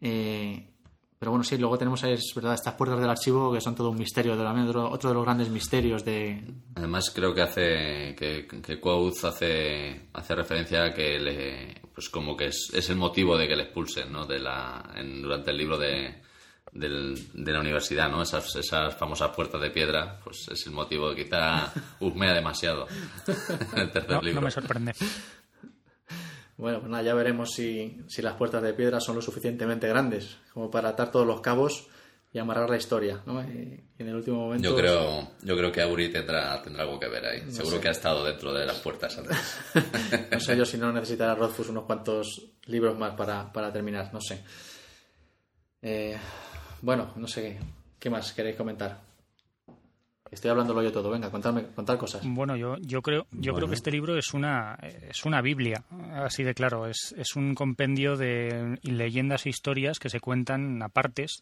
Eh, 0.00 0.73
pero 1.18 1.30
bueno, 1.30 1.44
sí, 1.44 1.56
luego 1.56 1.78
tenemos 1.78 2.02
es 2.04 2.32
verdad 2.34 2.54
estas 2.54 2.74
puertas 2.74 3.00
del 3.00 3.08
archivo 3.08 3.52
que 3.52 3.60
son 3.60 3.74
todo 3.74 3.90
un 3.90 3.98
misterio, 3.98 4.36
de 4.36 4.44
la, 4.44 4.52
otro 4.84 5.10
de 5.10 5.14
los 5.14 5.24
grandes 5.24 5.48
misterios 5.48 6.04
de... 6.04 6.42
Además 6.74 7.10
creo 7.14 7.32
que 7.32 7.42
hace 7.42 8.14
que, 8.16 8.46
que 8.46 8.80
Quoth 8.80 9.24
hace, 9.24 10.08
hace 10.12 10.34
referencia 10.34 10.84
a 10.84 10.92
que 10.92 11.18
le, 11.18 11.80
pues 11.94 12.08
como 12.10 12.36
que 12.36 12.46
es, 12.46 12.70
es 12.74 12.90
el 12.90 12.96
motivo 12.96 13.38
de 13.38 13.48
que 13.48 13.56
le 13.56 13.62
expulsen 13.64 14.12
¿no? 14.12 14.26
de 14.26 14.38
la, 14.38 14.82
durante 15.22 15.52
el 15.52 15.56
libro 15.56 15.78
de, 15.78 16.14
de 16.74 17.52
la 17.52 17.60
universidad, 17.60 18.10
¿no? 18.10 18.22
Esas, 18.22 18.56
esas 18.56 18.96
famosas 18.96 19.30
puertas 19.34 19.60
de 19.60 19.70
piedra, 19.70 20.18
pues 20.22 20.48
es 20.48 20.66
el 20.66 20.72
motivo 20.72 21.10
de 21.10 21.24
quizá 21.24 21.72
husmea 22.00 22.34
demasiado 22.34 22.88
el 23.76 23.90
tercer 23.90 24.22
libro. 24.24 24.40
No 24.40 24.46
me 24.46 24.50
sorprende. 24.50 24.92
Bueno, 26.56 26.78
pues 26.80 26.90
nada, 26.90 27.02
ya 27.02 27.14
veremos 27.14 27.50
si, 27.52 27.98
si 28.06 28.22
las 28.22 28.34
puertas 28.34 28.62
de 28.62 28.74
piedra 28.74 29.00
son 29.00 29.16
lo 29.16 29.22
suficientemente 29.22 29.88
grandes 29.88 30.36
como 30.52 30.70
para 30.70 30.90
atar 30.90 31.10
todos 31.10 31.26
los 31.26 31.40
cabos 31.40 31.88
y 32.32 32.38
amarrar 32.38 32.68
la 32.68 32.76
historia, 32.76 33.22
¿no? 33.26 33.40
Y, 33.42 33.80
en 33.96 34.08
el 34.08 34.16
último 34.16 34.38
momento... 34.38 34.68
Yo 34.68 34.76
creo, 34.76 35.30
yo 35.42 35.56
creo 35.56 35.70
que 35.70 35.80
Auri 35.82 36.10
tendrá, 36.10 36.60
tendrá 36.62 36.82
algo 36.82 36.98
que 36.98 37.08
ver 37.08 37.24
ahí. 37.24 37.50
Seguro 37.50 37.80
que 37.80 37.88
ha 37.88 37.92
estado 37.92 38.24
dentro 38.24 38.52
de 38.52 38.66
las 38.66 38.78
puertas 38.80 39.16
antes. 39.18 39.36
no 40.32 40.40
sé 40.40 40.56
yo 40.56 40.64
si 40.64 40.76
no 40.76 40.92
necesitará 40.92 41.36
Rothfuss 41.36 41.68
unos 41.68 41.84
cuantos 41.84 42.50
libros 42.66 42.98
más 42.98 43.14
para, 43.14 43.52
para 43.52 43.72
terminar, 43.72 44.12
no 44.12 44.20
sé. 44.20 44.42
Eh, 45.80 46.16
bueno, 46.82 47.12
no 47.14 47.28
sé, 47.28 47.58
¿qué 48.00 48.10
más 48.10 48.32
queréis 48.32 48.56
comentar? 48.56 49.00
Estoy 50.34 50.50
hablándolo 50.50 50.82
yo 50.82 50.92
todo. 50.92 51.10
Venga, 51.10 51.30
contadme, 51.30 51.66
contar 51.74 51.96
cosas. 51.96 52.22
Bueno, 52.24 52.56
yo, 52.56 52.76
yo 52.78 53.02
creo, 53.02 53.26
yo 53.30 53.54
creo 53.54 53.68
que 53.68 53.74
este 53.74 53.90
libro 53.90 54.18
es 54.18 54.34
una, 54.34 54.76
es 55.08 55.24
una 55.24 55.40
Biblia, 55.40 55.84
así 56.12 56.42
de 56.42 56.54
claro. 56.54 56.86
Es, 56.86 57.14
es 57.16 57.36
un 57.36 57.54
compendio 57.54 58.16
de 58.16 58.78
leyendas 58.82 59.46
e 59.46 59.50
historias 59.50 59.98
que 59.98 60.10
se 60.10 60.20
cuentan 60.20 60.82
a 60.82 60.88
partes 60.88 61.40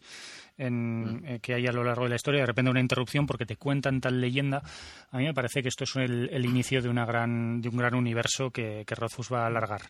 en, 0.57 1.03
mm. 1.03 1.25
eh, 1.25 1.39
que 1.41 1.55
hay 1.55 1.65
a 1.65 1.71
lo 1.71 1.83
largo 1.83 2.03
de 2.03 2.09
la 2.09 2.15
historia. 2.15 2.41
De 2.41 2.45
repente 2.45 2.69
una 2.69 2.79
interrupción 2.79 3.25
porque 3.25 3.45
te 3.45 3.57
cuentan 3.57 3.99
tal 3.99 4.21
leyenda. 4.21 4.61
A 5.11 5.17
mí 5.17 5.25
me 5.25 5.33
parece 5.33 5.61
que 5.63 5.69
esto 5.69 5.85
es 5.85 5.95
el, 5.95 6.45
inicio 6.45 6.81
de 6.81 6.89
una 6.89 7.05
gran, 7.05 7.61
de 7.61 7.69
un 7.69 7.77
gran 7.77 7.95
universo 7.95 8.51
que, 8.51 8.83
que 8.85 8.95
Rothfuss 8.95 9.33
va 9.33 9.43
a 9.43 9.47
alargar. 9.47 9.81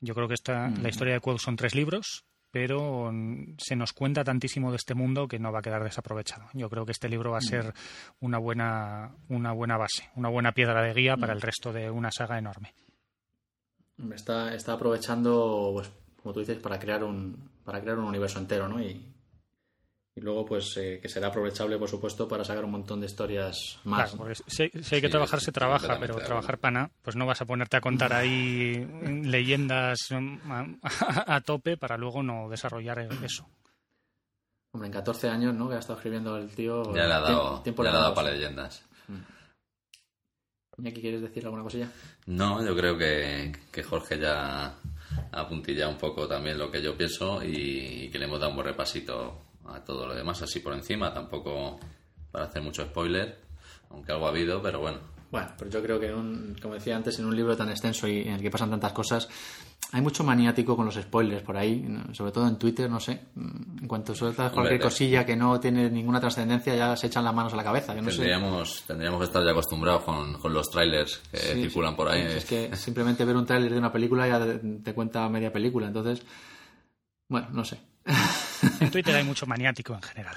Yo 0.00 0.14
creo 0.14 0.28
que 0.28 0.34
esta, 0.34 0.68
la 0.68 0.68
mm. 0.68 0.86
historia 0.86 1.14
de 1.14 1.20
Quoth 1.20 1.38
son 1.38 1.56
tres 1.56 1.74
libros 1.74 2.24
pero 2.52 3.10
se 3.56 3.74
nos 3.74 3.92
cuenta 3.94 4.22
tantísimo 4.22 4.70
de 4.70 4.76
este 4.76 4.94
mundo 4.94 5.26
que 5.26 5.38
no 5.38 5.50
va 5.50 5.60
a 5.60 5.62
quedar 5.62 5.82
desaprovechado. 5.82 6.44
Yo 6.52 6.68
creo 6.68 6.84
que 6.84 6.92
este 6.92 7.08
libro 7.08 7.32
va 7.32 7.38
a 7.38 7.40
ser 7.40 7.68
mm. 7.68 7.72
una 8.26 8.38
buena, 8.38 9.10
una 9.30 9.52
buena 9.52 9.78
base, 9.78 10.10
una 10.14 10.28
buena 10.28 10.52
piedra 10.52 10.82
de 10.82 10.92
guía 10.92 11.16
para 11.16 11.32
mm. 11.32 11.36
el 11.36 11.42
resto 11.42 11.72
de 11.72 11.90
una 11.90 12.12
saga 12.12 12.38
enorme. 12.38 12.74
Está, 14.14 14.54
está 14.54 14.74
aprovechando, 14.74 15.70
pues, 15.72 15.90
como 16.22 16.34
tú 16.34 16.40
dices, 16.40 16.58
para 16.58 16.78
crear 16.78 17.02
un, 17.02 17.50
para 17.64 17.80
crear 17.80 17.98
un 17.98 18.04
universo 18.04 18.38
entero, 18.38 18.68
¿no? 18.68 18.82
Y, 18.82 19.11
y 20.14 20.20
luego 20.20 20.44
pues 20.44 20.76
eh, 20.76 20.98
que 21.00 21.08
será 21.08 21.28
aprovechable 21.28 21.78
por 21.78 21.88
supuesto 21.88 22.28
para 22.28 22.44
sacar 22.44 22.64
un 22.64 22.72
montón 22.72 23.00
de 23.00 23.06
historias 23.06 23.78
más 23.84 24.12
claro, 24.12 24.34
si, 24.46 24.62
hay 24.62 25.00
que 25.00 25.08
trabajar 25.08 25.40
se 25.40 25.52
trabaja 25.52 25.98
pero 25.98 26.16
trabajar 26.16 26.58
pana 26.58 26.90
pues 27.00 27.16
no 27.16 27.24
vas 27.24 27.40
a 27.40 27.46
ponerte 27.46 27.78
a 27.78 27.80
contar 27.80 28.12
ahí 28.12 28.86
leyendas 29.24 29.98
a, 31.26 31.40
tope 31.40 31.76
para 31.76 31.96
luego 31.96 32.22
no 32.22 32.48
desarrollar 32.48 32.98
eso. 33.22 33.48
Hombre 34.72 34.88
en 34.88 34.92
14 34.92 35.28
años 35.28 35.54
no 35.54 35.68
que 35.68 35.76
ha 35.76 35.78
estado 35.78 35.98
escribiendo 35.98 36.36
el 36.36 36.50
tío 36.54 36.94
ya 36.94 37.06
le 37.06 37.14
ha 37.14 37.20
dado, 37.20 37.62
tiempo 37.62 37.82
le 37.82 37.88
ha 37.88 37.92
dado 37.92 38.14
para 38.14 38.30
leyendas. 38.30 38.84
¿Y 40.78 40.88
aquí 40.88 41.02
quieres 41.02 41.20
decir 41.20 41.44
alguna 41.44 41.62
cosilla? 41.62 41.88
No, 42.26 42.64
yo 42.64 42.74
creo 42.74 42.96
que, 42.96 43.52
que 43.70 43.82
Jorge 43.82 44.18
ya 44.18 44.64
ha 44.66 45.40
apuntillado 45.40 45.90
un 45.90 45.98
poco 45.98 46.26
también 46.26 46.58
lo 46.58 46.70
que 46.70 46.82
yo 46.82 46.96
pienso 46.96 47.42
y 47.44 48.08
que 48.10 48.18
le 48.18 48.24
hemos 48.24 48.40
dado 48.40 48.50
un 48.50 48.56
buen 48.56 48.68
repasito 48.68 49.51
a 49.66 49.84
todo 49.84 50.06
lo 50.06 50.14
demás 50.14 50.42
así 50.42 50.60
por 50.60 50.74
encima, 50.74 51.12
tampoco 51.12 51.78
para 52.30 52.46
hacer 52.46 52.62
mucho 52.62 52.82
spoiler, 52.84 53.38
aunque 53.90 54.12
algo 54.12 54.26
ha 54.26 54.30
habido, 54.30 54.62
pero 54.62 54.80
bueno. 54.80 54.98
Bueno, 55.30 55.48
pero 55.56 55.70
yo 55.70 55.82
creo 55.82 55.98
que, 55.98 56.10
como 56.60 56.74
decía 56.74 56.94
antes, 56.94 57.18
en 57.18 57.24
un 57.24 57.34
libro 57.34 57.56
tan 57.56 57.70
extenso 57.70 58.06
y 58.06 58.20
en 58.20 58.34
el 58.34 58.42
que 58.42 58.50
pasan 58.50 58.68
tantas 58.68 58.92
cosas, 58.92 59.28
hay 59.92 60.00
mucho 60.00 60.24
maniático 60.24 60.76
con 60.76 60.84
los 60.84 60.94
spoilers 60.94 61.42
por 61.42 61.56
ahí, 61.56 61.86
sobre 62.12 62.32
todo 62.32 62.46
en 62.48 62.56
Twitter, 62.56 62.90
no 62.90 63.00
sé. 63.00 63.28
En 63.36 63.86
cuanto 63.86 64.14
sueltas 64.14 64.52
cualquier 64.52 64.80
cosilla 64.80 65.24
que 65.24 65.34
no 65.34 65.58
tiene 65.58 65.90
ninguna 65.90 66.20
trascendencia, 66.20 66.74
ya 66.74 66.96
se 66.96 67.06
echan 67.06 67.24
las 67.24 67.34
manos 67.34 67.52
a 67.54 67.56
la 67.56 67.64
cabeza. 67.64 67.94
tendríamos, 67.94 68.84
tendríamos 68.86 69.20
que 69.20 69.24
estar 69.24 69.42
ya 69.42 69.52
acostumbrados 69.52 70.02
con, 70.04 70.34
con 70.34 70.52
los 70.52 70.70
trailers 70.70 71.22
que 71.30 71.38
circulan 71.38 71.96
por 71.96 72.08
ahí. 72.08 72.22
Es 72.22 72.44
que 72.44 72.74
simplemente 72.76 73.24
ver 73.24 73.36
un 73.36 73.46
tráiler 73.46 73.72
de 73.72 73.78
una 73.78 73.92
película 73.92 74.28
ya 74.28 74.60
te 74.82 74.94
cuenta 74.94 75.28
media 75.28 75.52
película, 75.52 75.86
entonces, 75.86 76.22
bueno, 77.28 77.48
no 77.52 77.64
sé. 77.64 77.78
En 78.80 78.90
Twitter 78.90 79.14
hay 79.14 79.24
mucho 79.24 79.46
maniático 79.46 79.94
en 79.94 80.02
general. 80.02 80.36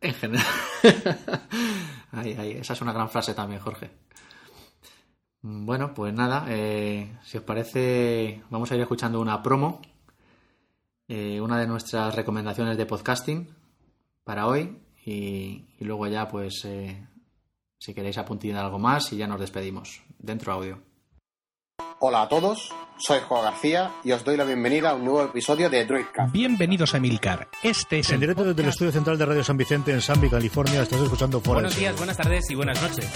En 0.00 0.14
general. 0.14 0.46
esa 2.24 2.72
es 2.72 2.80
una 2.80 2.92
gran 2.92 3.10
frase 3.10 3.34
también, 3.34 3.60
Jorge. 3.60 3.90
Bueno, 5.40 5.94
pues 5.94 6.12
nada, 6.12 6.46
eh, 6.48 7.16
si 7.22 7.38
os 7.38 7.44
parece, 7.44 8.42
vamos 8.50 8.70
a 8.70 8.74
ir 8.74 8.80
escuchando 8.80 9.20
una 9.20 9.42
promo, 9.42 9.80
eh, 11.06 11.40
una 11.40 11.58
de 11.58 11.66
nuestras 11.66 12.14
recomendaciones 12.14 12.76
de 12.76 12.86
podcasting 12.86 13.48
para 14.24 14.46
hoy. 14.46 14.78
y, 15.04 15.64
y 15.78 15.84
luego 15.84 16.06
ya, 16.06 16.28
pues, 16.28 16.64
eh, 16.64 17.06
si 17.78 17.94
queréis 17.94 18.18
apuntar 18.18 18.56
algo 18.56 18.78
más 18.78 19.12
y 19.12 19.16
ya 19.16 19.26
nos 19.26 19.40
despedimos. 19.40 20.02
Dentro 20.18 20.52
audio. 20.52 20.82
Hola 22.00 22.22
a 22.22 22.28
todos, 22.28 22.70
soy 22.98 23.20
Juan 23.28 23.42
García 23.44 23.92
y 24.04 24.12
os 24.12 24.24
doy 24.24 24.36
la 24.36 24.44
bienvenida 24.44 24.90
a 24.90 24.94
un 24.94 25.04
nuevo 25.04 25.22
episodio 25.24 25.70
de 25.70 25.84
Droidcast. 25.84 26.32
Bienvenidos 26.32 26.94
a 26.94 27.00
Milcar. 27.00 27.48
Este 27.62 28.00
es 28.00 28.08
En 28.08 28.14
el 28.14 28.20
directo 28.20 28.44
desde 28.44 28.62
el 28.62 28.68
estudio 28.68 28.92
central 28.92 29.16
de 29.18 29.26
Radio 29.26 29.44
San 29.44 29.56
Vicente 29.56 29.92
en 29.92 30.00
Sanby, 30.00 30.28
California, 30.30 30.82
estás 30.82 31.00
escuchando 31.00 31.40
Fuera 31.40 31.60
Buenos 31.60 31.76
días, 31.76 31.96
buenas 31.96 32.16
tardes 32.16 32.50
y 32.50 32.54
buenas 32.54 32.80
noches. 32.82 33.06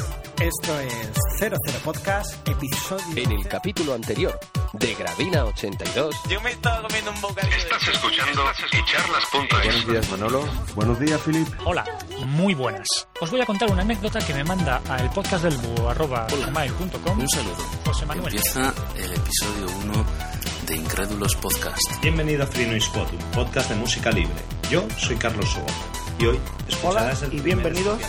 Esto 0.41 0.81
es 0.81 1.13
00 1.39 1.57
Podcast, 1.85 2.49
episodio. 2.49 3.05
En 3.17 3.33
el 3.33 3.49
capítulo 3.49 3.95
anterior 3.95 4.39
de 4.75 4.95
Gravina 4.95 5.45
82, 5.45 6.15
Yo 6.29 6.41
me 6.41 6.51
estaba 6.51 6.83
comiendo 6.83 7.11
un 7.11 7.21
bocadillo 7.21 7.57
Estás 7.57 7.89
escuchando 7.89 8.43
echarlas.es. 8.73 9.65
Buenos 9.65 9.87
días, 9.87 10.11
Manolo. 10.11 10.45
Buenos 10.75 11.01
días, 11.01 11.21
Philip. 11.21 11.49
Hola, 11.65 11.85
muy 12.27 12.55
buenas. 12.55 12.87
Os 13.21 13.31
voy 13.31 13.41
a 13.41 13.47
contar 13.47 13.71
una 13.71 13.83
anécdota 13.83 14.21
que 14.21 14.35
me 14.35 14.45
manda 14.45 14.81
al 14.89 15.11
podcast 15.11 15.45
del 15.45 15.57
búho 15.59 15.89
arroba 15.91 16.27
gmail.com 16.29 17.19
Un 17.19 17.29
saludo. 17.29 17.57
José 17.85 18.07
Manuel. 18.07 18.35
Empieza 18.35 18.75
el 18.97 19.13
episodio 19.13 19.72
1 19.77 19.93
de 20.67 20.77
Incrédulos 20.77 21.35
Podcast. 21.37 21.81
Bienvenido 22.01 22.45
a 22.45 22.47
Free 22.47 22.67
Noise 22.67 22.91
Pod, 22.93 23.07
un 23.13 23.31
podcast 23.33 23.71
de 23.71 23.77
música 23.77 24.11
libre. 24.11 24.35
Yo 24.71 24.85
soy 24.99 25.17
Carlos 25.17 25.49
Soba 25.51 25.67
y 26.19 26.27
hoy 26.27 26.39
Hola 26.83 27.13
y 27.31 27.41
bienvenidos 27.41 28.01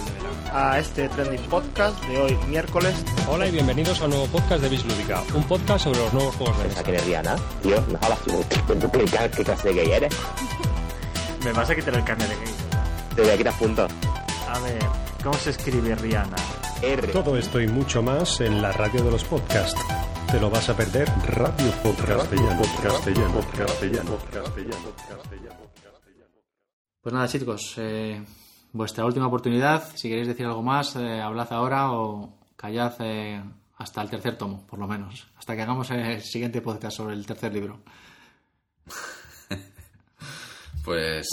a 0.51 0.80
este 0.80 1.09
Trending 1.09 1.41
Podcast 1.49 1.99
de 2.05 2.18
hoy, 2.20 2.38
miércoles. 2.49 2.93
Hola 3.28 3.47
y 3.47 3.51
bienvenidos 3.51 4.01
a 4.01 4.05
un 4.05 4.11
nuevo 4.11 4.28
podcast 4.28 4.61
de 4.61 4.70
Bislúdica, 4.70 5.24
un 5.34 5.43
podcast 5.43 5.86
sobre 5.86 5.99
los 5.99 6.14
nuevos 6.14 6.36
juegos 6.36 6.57
de 6.59 6.64
mesa. 6.66 6.84
que 6.84 6.91
eres 6.91 7.05
Rihanna? 7.05 7.36
Tío, 7.61 7.84
no 7.89 7.99
hablas 8.01 8.20
tú. 8.22 8.43
¿Tú 8.80 8.91
qué, 8.91 9.05
qué 9.36 9.43
clase 9.43 9.68
de 9.70 9.74
gay 9.74 9.91
eres? 9.91 10.14
Me 11.43 11.51
vas 11.53 11.70
a 11.70 11.76
quitar 11.76 11.95
el 11.95 12.03
carnet 12.03 12.30
de 12.30 12.36
gay. 12.36 12.53
Te 13.16 13.22
voy 13.22 13.32
a 13.32 13.38
quitar 13.38 13.53
puntos. 13.57 13.91
A 14.49 14.59
ver, 14.59 14.80
¿cómo 15.24 15.38
se 15.38 15.49
escribe 15.51 15.95
Rihanna? 15.95 16.36
R. 16.82 17.07
Todo 17.07 17.38
esto 17.38 17.61
y 17.61 17.68
mucho 17.68 18.03
más 18.03 18.41
en 18.41 18.61
la 18.61 18.72
radio 18.74 19.03
de 19.03 19.11
los 19.11 19.24
podcasts. 19.24 19.80
Te 20.34 20.39
lo 20.39 20.49
vas 20.49 20.67
a 20.67 20.75
perder. 20.75 21.07
Radio 21.27 21.71
Podcastellano. 21.84 22.59
Podcastellano. 22.59 23.36
Podcastellano. 23.36 24.19
Pues 26.99 27.13
nada, 27.13 27.27
chicos, 27.27 27.75
eh, 27.77 28.19
vuestra 28.71 29.05
última 29.05 29.27
oportunidad. 29.27 29.84
Si 29.93 30.09
queréis 30.09 30.27
decir 30.27 30.47
algo 30.47 30.63
más, 30.63 30.95
eh, 30.95 31.21
hablad 31.21 31.53
ahora 31.53 31.91
o 31.91 32.39
callad 32.55 32.95
eh, 33.01 33.43
hasta 33.77 34.01
el 34.01 34.09
tercer 34.09 34.36
tomo, 34.36 34.65
por 34.65 34.79
lo 34.79 34.88
menos. 34.88 35.27
Hasta 35.38 35.55
que 35.55 35.61
hagamos 35.61 35.91
el 35.91 36.23
siguiente 36.23 36.61
podcast 36.61 36.97
sobre 36.97 37.13
el 37.13 37.27
tercer 37.27 37.53
libro. 37.53 37.84
Pues 40.84 41.27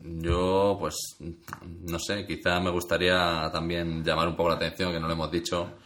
yo, 0.00 0.78
pues, 0.80 0.96
no 1.20 1.98
sé, 1.98 2.26
quizá 2.26 2.58
me 2.58 2.70
gustaría 2.70 3.50
también 3.52 4.02
llamar 4.02 4.26
un 4.26 4.34
poco 4.34 4.48
la 4.48 4.56
atención, 4.56 4.92
que 4.92 4.98
no 4.98 5.06
lo 5.06 5.12
hemos 5.12 5.30
dicho, 5.30 5.76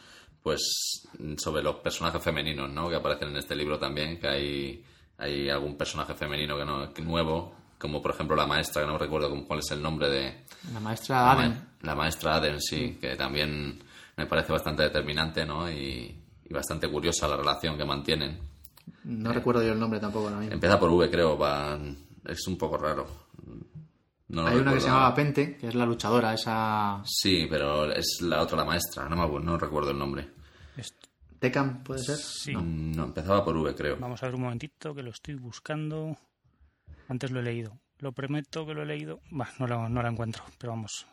pues 0.43 1.07
sobre 1.36 1.62
los 1.62 1.76
personajes 1.76 2.22
femeninos, 2.22 2.70
¿no? 2.70 2.88
Que 2.88 2.97
aparecen 2.97 3.28
en 3.28 3.36
este 3.36 3.55
libro 3.55 3.78
también, 3.78 4.18
que 4.18 4.28
hay, 4.28 4.84
hay 5.18 5.51
algún 5.51 5.76
personaje 5.76 6.14
femenino 6.14 6.57
que 6.57 6.64
no, 6.64 6.93
que 6.95 7.03
nuevo, 7.03 7.55
como 7.78 8.01
por 8.03 8.12
ejemplo 8.12 8.34
la 8.36 8.47
maestra, 8.47 8.82
que 8.82 8.88
no 8.88 8.99
recuerdo 8.99 9.28
cómo- 9.30 9.47
cuál 9.47 9.59
es 9.61 9.70
el 9.70 9.82
nombre 9.82 10.09
de... 10.09 10.45
La 10.72 10.80
maestra 10.80 11.16
La, 11.22 11.32
Aden. 11.32 11.49
ma- 11.51 11.66
la 11.82 11.95
maestra 11.95 12.36
Aden, 12.36 12.61
sí, 12.61 12.99
que 13.01 13.16
también 13.16 13.82
me 14.16 14.26
parece 14.26 14.53
bastante 14.53 14.82
determinante, 14.82 15.45
¿no? 15.45 15.70
Y, 15.70 16.14
y 16.45 16.53
bastante 16.55 16.88
curiosa 16.88 17.28
la 17.28 17.36
relación 17.36 17.76
que 17.76 17.84
mantienen. 17.84 18.38
No 19.05 19.32
recuerdo 19.32 19.62
yo 19.62 19.72
el 19.72 19.78
nombre 19.78 20.01
tampoco 20.01 20.26
ahora 20.28 20.41
mismo. 20.41 20.55
Empieza 20.55 20.78
por 20.78 20.91
V, 20.91 21.11
creo, 21.11 21.38
va, 21.38 21.78
es 22.26 22.47
un 22.49 22.59
poco 22.59 22.76
raro. 22.76 23.07
No 24.30 24.46
Hay 24.46 24.58
una 24.58 24.72
que 24.72 24.80
se 24.80 24.86
llamaba 24.86 25.14
Pente, 25.14 25.56
que 25.56 25.68
es 25.68 25.74
la 25.74 25.84
luchadora, 25.84 26.32
esa... 26.34 27.02
Sí, 27.04 27.46
pero 27.50 27.90
es 27.92 28.18
la 28.22 28.40
otra, 28.42 28.58
la 28.58 28.64
maestra, 28.64 29.08
no, 29.08 29.16
me 29.16 29.22
acuerdo, 29.24 29.44
no 29.46 29.58
recuerdo 29.58 29.90
el 29.90 29.98
nombre. 29.98 30.28
Tecan, 31.40 31.82
¿puede 31.82 32.00
ser? 32.04 32.16
Sí. 32.16 32.52
No, 32.54 33.04
empezaba 33.04 33.42
por 33.44 33.56
V, 33.56 33.74
creo. 33.74 33.96
Vamos 33.98 34.22
a 34.22 34.26
ver 34.26 34.34
un 34.34 34.42
momentito 34.42 34.94
que 34.94 35.02
lo 35.02 35.10
estoy 35.10 35.34
buscando. 35.36 36.16
Antes 37.08 37.30
lo 37.30 37.40
he 37.40 37.42
leído. 37.42 37.78
Lo 37.98 38.12
prometo 38.12 38.66
que 38.66 38.74
lo 38.74 38.82
he 38.82 38.86
leído. 38.86 39.20
Bah, 39.30 39.48
no 39.58 39.66
lo, 39.66 39.88
no 39.88 40.02
lo 40.02 40.08
encuentro, 40.08 40.44
pero 40.58 40.72
vamos. 40.74 41.06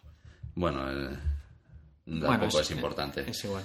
Bueno, 0.53 0.91
eh, 0.91 1.17
Bueno, 2.05 2.27
tampoco 2.27 2.59
es- 2.59 2.69
es, 2.69 2.75
importante. 2.75 3.29
Es 3.29 3.43
igual. 3.45 3.63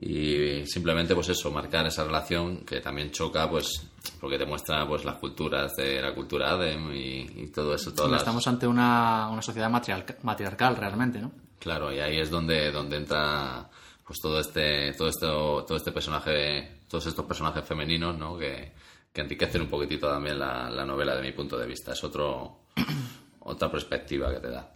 Y 0.00 0.66
simplemente, 0.66 1.14
pues 1.14 1.28
eso, 1.28 1.50
marcar 1.52 1.86
esa 1.86 2.04
relación 2.04 2.64
que 2.64 2.80
también 2.80 3.10
choca, 3.12 3.48
pues, 3.48 3.86
porque 4.20 4.36
te 4.38 4.44
muestra 4.46 4.86
pues 4.86 5.04
las 5.04 5.16
culturas 5.16 5.74
de 5.76 6.02
la 6.02 6.12
cultura 6.14 6.52
ADEM 6.52 6.92
y, 6.92 7.20
y 7.42 7.46
todo 7.52 7.74
eso. 7.74 7.92
Todas 7.94 8.10
las- 8.10 8.20
Estamos 8.22 8.46
ante 8.48 8.66
una, 8.66 9.28
una 9.30 9.42
sociedad 9.42 9.70
matriarca- 9.70 10.16
matriarcal 10.22 10.76
realmente, 10.76 11.20
¿no? 11.20 11.30
Claro, 11.60 11.92
y 11.92 12.00
ahí 12.00 12.18
es 12.18 12.30
donde, 12.30 12.72
donde 12.72 12.96
entra 12.96 13.68
pues 14.04 14.18
todo 14.20 14.40
este, 14.40 14.92
todo 14.94 15.08
esto, 15.08 15.64
todo 15.64 15.76
este 15.76 15.92
personaje, 15.92 16.80
todos 16.88 17.06
estos 17.06 17.24
personajes 17.24 17.64
femeninos, 17.64 18.18
¿no? 18.18 18.36
Que, 18.36 18.72
que 19.12 19.20
enriquecen 19.20 19.62
un 19.62 19.68
poquitito 19.68 20.08
también 20.08 20.38
la, 20.40 20.68
la 20.68 20.84
novela 20.84 21.14
de 21.14 21.22
mi 21.22 21.30
punto 21.32 21.56
de 21.56 21.66
vista. 21.68 21.92
Es 21.92 22.02
otro, 22.02 22.62
otra 23.40 23.70
perspectiva 23.70 24.34
que 24.34 24.40
te 24.40 24.50
da. 24.50 24.68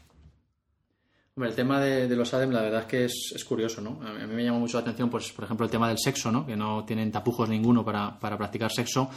Hombre, 1.36 1.50
el 1.50 1.54
tema 1.56 1.78
de, 1.80 2.08
de 2.08 2.16
los 2.16 2.32
ADEM, 2.32 2.50
la 2.50 2.62
verdad 2.62 2.80
es 2.80 2.86
que 2.86 3.04
es, 3.04 3.32
es 3.34 3.44
curioso, 3.44 3.82
¿no? 3.82 4.00
A 4.02 4.10
mí, 4.14 4.22
a 4.22 4.26
mí 4.26 4.34
me 4.34 4.42
llama 4.42 4.58
mucho 4.58 4.78
la 4.78 4.82
atención, 4.82 5.10
pues, 5.10 5.30
por 5.32 5.44
ejemplo, 5.44 5.66
el 5.66 5.70
tema 5.70 5.86
del 5.88 5.98
sexo, 5.98 6.32
¿no? 6.32 6.46
Que 6.46 6.56
no 6.56 6.82
tienen 6.86 7.12
tapujos 7.12 7.46
ninguno 7.46 7.84
para, 7.84 8.18
para 8.18 8.38
practicar 8.38 8.72
sexo. 8.72 9.10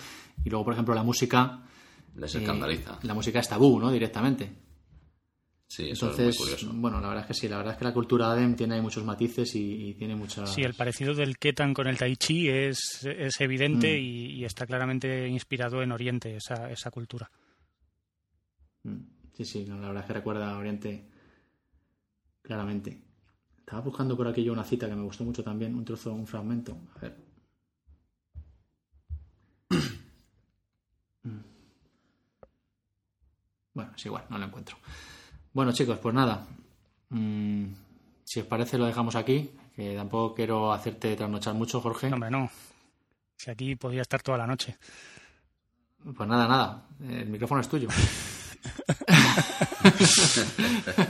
Y 0.44 0.50
luego, 0.50 0.66
por 0.66 0.74
ejemplo, 0.74 0.94
la 0.94 1.04
música. 1.04 1.62
Les 2.18 2.36
eh, 2.36 2.40
escandaliza. 2.40 3.00
la 3.04 3.14
música 3.14 3.40
es 3.40 3.48
tabú, 3.48 3.80
¿no? 3.80 3.90
Directamente. 3.90 4.52
Sí, 5.66 5.92
eso 5.92 6.08
Entonces, 6.10 6.36
es 6.36 6.40
muy 6.40 6.46
curioso. 6.58 6.74
bueno, 6.82 7.00
la 7.00 7.08
verdad 7.08 7.24
es 7.24 7.28
que 7.28 7.34
sí, 7.36 7.48
la 7.48 7.56
verdad 7.58 7.74
es 7.74 7.80
que 7.80 7.86
la 7.86 7.94
cultura 7.94 8.32
ADEM 8.32 8.56
tiene 8.56 8.76
ahí 8.76 8.82
muchos 8.82 9.06
matices 9.06 9.56
y, 9.56 9.90
y 9.90 9.94
tiene 9.94 10.16
mucha... 10.16 10.46
Sí, 10.46 10.62
el 10.64 10.74
parecido 10.74 11.14
del 11.14 11.38
Ketan 11.38 11.74
con 11.74 11.88
el 11.88 11.98
Tai 11.98 12.18
Chi 12.18 12.50
es, 12.50 13.06
es 13.06 13.40
evidente 13.40 13.88
Mm. 13.98 14.04
y, 14.04 14.26
y 14.40 14.46
está 14.46 14.66
claramente 14.66 15.26
inspirado 15.30 15.82
en 15.84 15.94
Oriente, 15.94 16.36
esa, 16.36 16.70
esa 16.70 16.92
cultura. 16.92 17.32
Mm, 18.84 18.98
Sí, 19.38 19.46
sí, 19.46 19.64
no, 19.66 19.76
la 19.80 19.88
verdad 19.88 20.02
es 20.04 20.08
que 20.08 20.14
recuerda 20.14 20.52
a 20.52 20.58
Oriente 20.58 21.06
claramente. 22.50 23.00
Estaba 23.60 23.84
buscando 23.84 24.18
por 24.18 24.28
aquí 24.28 24.44
yo 24.44 24.52
una 24.52 24.64
cita 24.64 24.90
que 24.90 24.96
me 24.96 25.04
gustó 25.04 25.24
mucho 25.24 25.44
también, 25.44 25.76
un 25.76 25.86
trozo, 25.86 26.12
un 26.12 26.26
fragmento. 26.26 26.76
A 26.96 27.00
ver. 27.00 27.16
Mm. 31.22 31.42
Bueno, 33.74 33.92
es 33.94 34.06
igual, 34.06 34.24
no 34.30 34.38
lo 34.38 34.46
encuentro. 34.46 34.78
Bueno, 35.52 35.74
chicos, 35.74 36.00
pues 36.00 36.16
nada. 36.16 36.48
Mm, 37.10 37.66
si 38.24 38.40
os 38.40 38.46
parece, 38.46 38.78
lo 38.78 38.86
dejamos 38.86 39.18
aquí. 39.18 39.52
Que 39.76 39.98
tampoco 39.98 40.34
quiero 40.34 40.72
hacerte 40.72 41.18
trasnochar 41.18 41.56
mucho, 41.56 41.82
Jorge. 41.82 42.14
Hombre, 42.14 42.32
no. 42.32 42.50
Si 43.36 43.52
aquí 43.52 43.76
podía 43.76 44.04
estar 44.04 44.24
toda 44.24 44.38
la 44.38 44.48
noche. 44.48 44.78
Pues 46.16 46.30
nada, 46.30 46.48
nada. 46.48 46.88
El 47.02 47.28
micrófono 47.28 47.60
es 47.60 47.68
tuyo. 47.68 47.90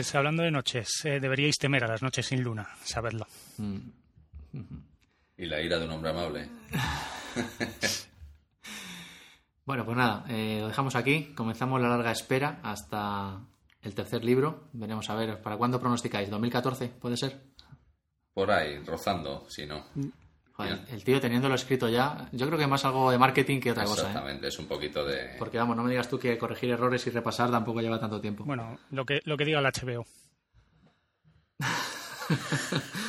Pues 0.00 0.14
hablando 0.14 0.42
de 0.42 0.50
noches, 0.50 1.04
eh, 1.04 1.20
deberíais 1.20 1.58
temer 1.58 1.84
a 1.84 1.86
las 1.86 2.00
noches 2.00 2.24
sin 2.24 2.42
luna, 2.42 2.66
sabedlo. 2.82 3.26
Y 5.36 5.44
la 5.44 5.60
ira 5.60 5.78
de 5.78 5.84
un 5.84 5.90
hombre 5.90 6.10
amable. 6.10 6.48
Bueno, 9.66 9.84
pues 9.84 9.96
nada, 9.98 10.24
eh, 10.30 10.58
lo 10.62 10.68
dejamos 10.68 10.96
aquí. 10.96 11.34
Comenzamos 11.36 11.80
la 11.80 11.90
larga 11.90 12.10
espera 12.10 12.60
hasta 12.62 13.40
el 13.82 13.94
tercer 13.94 14.24
libro. 14.24 14.70
Veremos 14.72 15.08
a 15.10 15.14
ver, 15.14 15.40
¿para 15.42 15.58
cuándo 15.58 15.78
pronosticáis? 15.78 16.30
¿2014? 16.30 16.88
¿Puede 16.88 17.16
ser? 17.16 17.38
Por 18.32 18.50
ahí, 18.50 18.82
rozando, 18.82 19.48
si 19.48 19.66
no. 19.66 19.84
Joder, 20.68 20.80
el 20.90 21.04
tío 21.04 21.20
teniéndolo 21.20 21.54
escrito 21.54 21.88
ya, 21.88 22.28
yo 22.32 22.46
creo 22.46 22.58
que 22.58 22.66
más 22.66 22.84
algo 22.84 23.10
de 23.10 23.18
marketing 23.18 23.60
que 23.60 23.72
otra 23.72 23.84
cosa. 23.84 24.02
¿eh? 24.02 24.06
Exactamente, 24.08 24.48
es 24.48 24.58
un 24.58 24.66
poquito 24.66 25.04
de... 25.04 25.36
Porque 25.38 25.58
vamos, 25.58 25.76
no 25.76 25.82
me 25.82 25.90
digas 25.90 26.08
tú 26.08 26.18
que 26.18 26.36
corregir 26.38 26.70
errores 26.70 27.06
y 27.06 27.10
repasar 27.10 27.50
tampoco 27.50 27.80
lleva 27.80 27.98
tanto 27.98 28.20
tiempo. 28.20 28.44
Bueno, 28.44 28.78
lo 28.90 29.04
que, 29.04 29.20
lo 29.24 29.36
que 29.36 29.44
diga 29.44 29.60
el 29.60 29.66
HBO. 29.66 30.06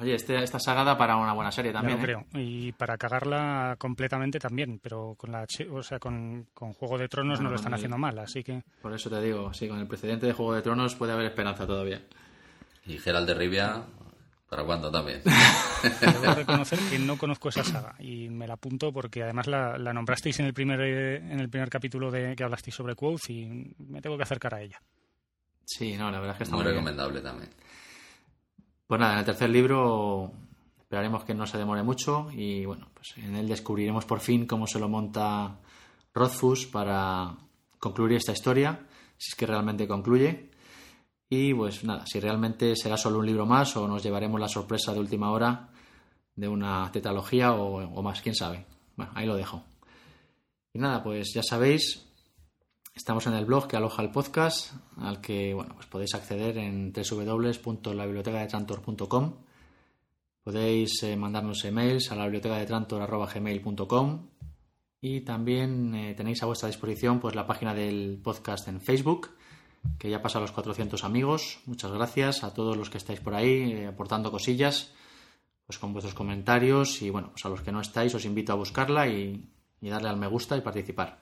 Oye, 0.00 0.14
este, 0.14 0.42
esta 0.42 0.58
saga 0.58 0.84
da 0.84 0.98
para 0.98 1.16
una 1.16 1.32
buena 1.32 1.50
serie 1.50 1.72
también. 1.72 1.98
Ya 1.98 2.06
lo 2.06 2.12
¿eh? 2.12 2.26
creo. 2.28 2.42
Y 2.42 2.72
para 2.72 2.96
cagarla 2.98 3.76
completamente 3.78 4.38
también, 4.38 4.80
pero 4.82 5.14
con 5.16 5.32
la 5.32 5.46
o 5.70 5.82
sea, 5.82 5.98
con, 5.98 6.48
con 6.52 6.72
Juego 6.72 6.98
de 6.98 7.08
Tronos 7.08 7.38
no, 7.38 7.44
No, 7.44 7.50
lo 7.50 7.56
están 7.56 7.70
no, 7.70 7.76
haciendo 7.76 7.98
mal, 7.98 8.18
así 8.18 8.42
que 8.42 8.62
Por 8.80 8.92
eso 8.92 9.08
te 9.08 9.20
digo, 9.20 9.52
sí, 9.52 9.68
con 9.68 9.78
el 9.78 9.86
precedente 9.86 10.26
de 10.26 10.32
Juego 10.32 10.54
de 10.54 10.62
Tronos 10.62 10.94
puede 10.94 11.12
haber 11.12 11.26
esperanza 11.26 11.66
todavía. 11.66 12.02
Y 12.84 12.98
Gerald 12.98 13.28
de 13.28 13.34
Rivia, 13.34 13.84
¿para 14.52 14.64
cuándo 14.64 14.90
también? 14.90 15.22
debo 16.02 16.34
reconocer 16.34 16.78
que 16.90 16.98
no 16.98 17.16
conozco 17.16 17.48
esa 17.48 17.64
saga 17.64 17.94
y 17.98 18.28
me 18.28 18.46
la 18.46 18.52
apunto 18.52 18.92
porque 18.92 19.22
además 19.22 19.46
la, 19.46 19.78
la 19.78 19.94
nombrasteis 19.94 20.40
en 20.40 20.44
el 20.46 20.52
primer 20.52 20.78
eh, 20.82 21.16
en 21.16 21.40
el 21.40 21.48
primer 21.48 21.70
capítulo 21.70 22.10
de 22.10 22.36
que 22.36 22.44
hablasteis 22.44 22.74
sobre 22.76 22.94
Quoth 22.94 23.30
y 23.30 23.46
me 23.78 24.02
tengo 24.02 24.18
que 24.18 24.24
acercar 24.24 24.54
a 24.54 24.60
ella. 24.60 24.78
Sí, 25.64 25.96
no, 25.96 26.10
la 26.10 26.18
verdad 26.18 26.34
es 26.34 26.36
que 26.36 26.44
está 26.44 26.54
Muy 26.56 26.64
muy 26.64 26.72
bien. 26.72 26.84
recomendable 26.84 27.22
también. 27.22 27.48
Pues 28.86 29.00
nada, 29.00 29.14
en 29.14 29.18
el 29.20 29.24
tercer 29.24 29.48
libro 29.48 30.30
esperaremos 30.78 31.24
que 31.24 31.32
no 31.32 31.46
se 31.46 31.56
demore 31.56 31.82
mucho 31.82 32.28
y 32.30 32.66
bueno, 32.66 32.90
pues 32.92 33.16
en 33.16 33.34
él 33.36 33.48
descubriremos 33.48 34.04
por 34.04 34.20
fin 34.20 34.46
cómo 34.46 34.66
se 34.66 34.78
lo 34.78 34.90
monta 34.90 35.56
Rothfuss 36.12 36.66
para 36.66 37.34
concluir 37.78 38.18
esta 38.18 38.32
historia, 38.32 38.80
si 39.16 39.30
es 39.30 39.34
que 39.34 39.46
realmente 39.46 39.88
concluye. 39.88 40.50
Y 41.34 41.54
pues 41.54 41.82
nada, 41.82 42.04
si 42.04 42.20
realmente 42.20 42.76
será 42.76 42.98
solo 42.98 43.20
un 43.20 43.24
libro 43.24 43.46
más 43.46 43.74
o 43.78 43.88
nos 43.88 44.02
llevaremos 44.02 44.38
la 44.38 44.48
sorpresa 44.48 44.92
de 44.92 45.00
última 45.00 45.30
hora 45.30 45.70
de 46.36 46.46
una 46.46 46.92
tetralogía 46.92 47.54
o, 47.54 48.02
más, 48.02 48.20
quién 48.20 48.34
sabe. 48.34 48.66
Bueno, 48.96 49.12
ahí 49.14 49.24
lo 49.24 49.34
dejo. 49.34 49.64
Y 50.74 50.78
nada, 50.78 51.02
pues 51.02 51.32
ya 51.32 51.42
sabéis, 51.42 52.06
estamos 52.94 53.26
en 53.28 53.32
el 53.32 53.46
blog 53.46 53.66
que 53.66 53.78
aloja 53.78 54.02
el 54.02 54.10
podcast, 54.10 54.74
al 54.98 55.22
que 55.22 55.54
bueno, 55.54 55.74
pues 55.74 55.86
podéis 55.86 56.14
acceder 56.14 56.58
en 56.58 56.92
www.labibliotecadetrantor.com. 56.92 59.36
Podéis 60.44 61.02
eh, 61.02 61.16
mandarnos 61.16 61.64
emails 61.64 62.12
a 62.12 62.14
la 62.14 62.24
biblioteca 62.24 62.58
de 62.58 62.66
trantor.gmail.com 62.66 64.28
y 65.00 65.22
también 65.22 65.94
eh, 65.94 66.12
tenéis 66.14 66.42
a 66.42 66.46
vuestra 66.46 66.68
disposición 66.68 67.20
pues 67.20 67.34
la 67.34 67.46
página 67.46 67.72
del 67.72 68.20
podcast 68.22 68.68
en 68.68 68.82
Facebook, 68.82 69.30
que 69.98 70.10
ya 70.10 70.20
pasa 70.20 70.40
los 70.40 70.52
400 70.52 71.04
amigos. 71.04 71.60
Muchas 71.66 71.92
gracias 71.92 72.44
a 72.44 72.52
todos 72.52 72.76
los 72.76 72.90
que 72.90 72.98
estáis 72.98 73.20
por 73.20 73.34
ahí 73.34 73.72
eh, 73.72 73.86
aportando 73.86 74.30
cosillas, 74.30 74.92
pues 75.66 75.78
con 75.78 75.92
vuestros 75.92 76.14
comentarios 76.14 77.02
y 77.02 77.10
bueno, 77.10 77.30
pues 77.30 77.44
a 77.44 77.48
los 77.48 77.62
que 77.62 77.72
no 77.72 77.80
estáis 77.80 78.14
os 78.14 78.24
invito 78.24 78.52
a 78.52 78.56
buscarla 78.56 79.06
y, 79.08 79.48
darle 79.80 80.08
al 80.08 80.16
me 80.16 80.26
gusta 80.26 80.56
y 80.56 80.60
participar. 80.60 81.20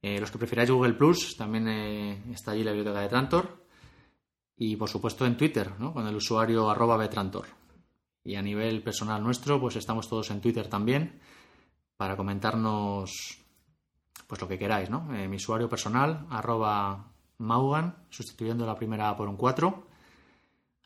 Eh, 0.00 0.18
los 0.18 0.30
que 0.30 0.38
prefiráis 0.38 0.70
Google 0.70 0.94
Plus, 0.94 1.36
también 1.36 1.68
eh, 1.68 2.22
está 2.32 2.50
allí 2.50 2.64
la 2.64 2.72
biblioteca 2.72 3.02
de 3.02 3.08
Trantor. 3.08 3.62
Y 4.56 4.76
por 4.76 4.88
supuesto 4.88 5.24
en 5.24 5.36
Twitter, 5.36 5.72
¿no? 5.78 5.92
con 5.92 6.06
el 6.06 6.14
usuario 6.14 6.70
arroba 6.70 6.96
betrantor. 6.96 7.46
Y 8.24 8.36
a 8.36 8.42
nivel 8.42 8.82
personal 8.82 9.22
nuestro, 9.22 9.60
pues 9.60 9.76
estamos 9.76 10.08
todos 10.08 10.30
en 10.30 10.40
Twitter 10.40 10.68
también 10.68 11.20
para 11.96 12.16
comentarnos 12.16 13.38
pues 14.26 14.40
lo 14.40 14.48
que 14.48 14.58
queráis, 14.58 14.88
¿no? 14.88 15.02
Mi 15.02 15.36
usuario 15.36 15.68
personal, 15.68 16.26
arroba 16.30 17.11
Maugan, 17.42 17.96
sustituyendo 18.10 18.64
la 18.66 18.74
primera 18.76 19.08
A 19.08 19.16
por 19.16 19.28
un 19.28 19.36
4. 19.36 19.86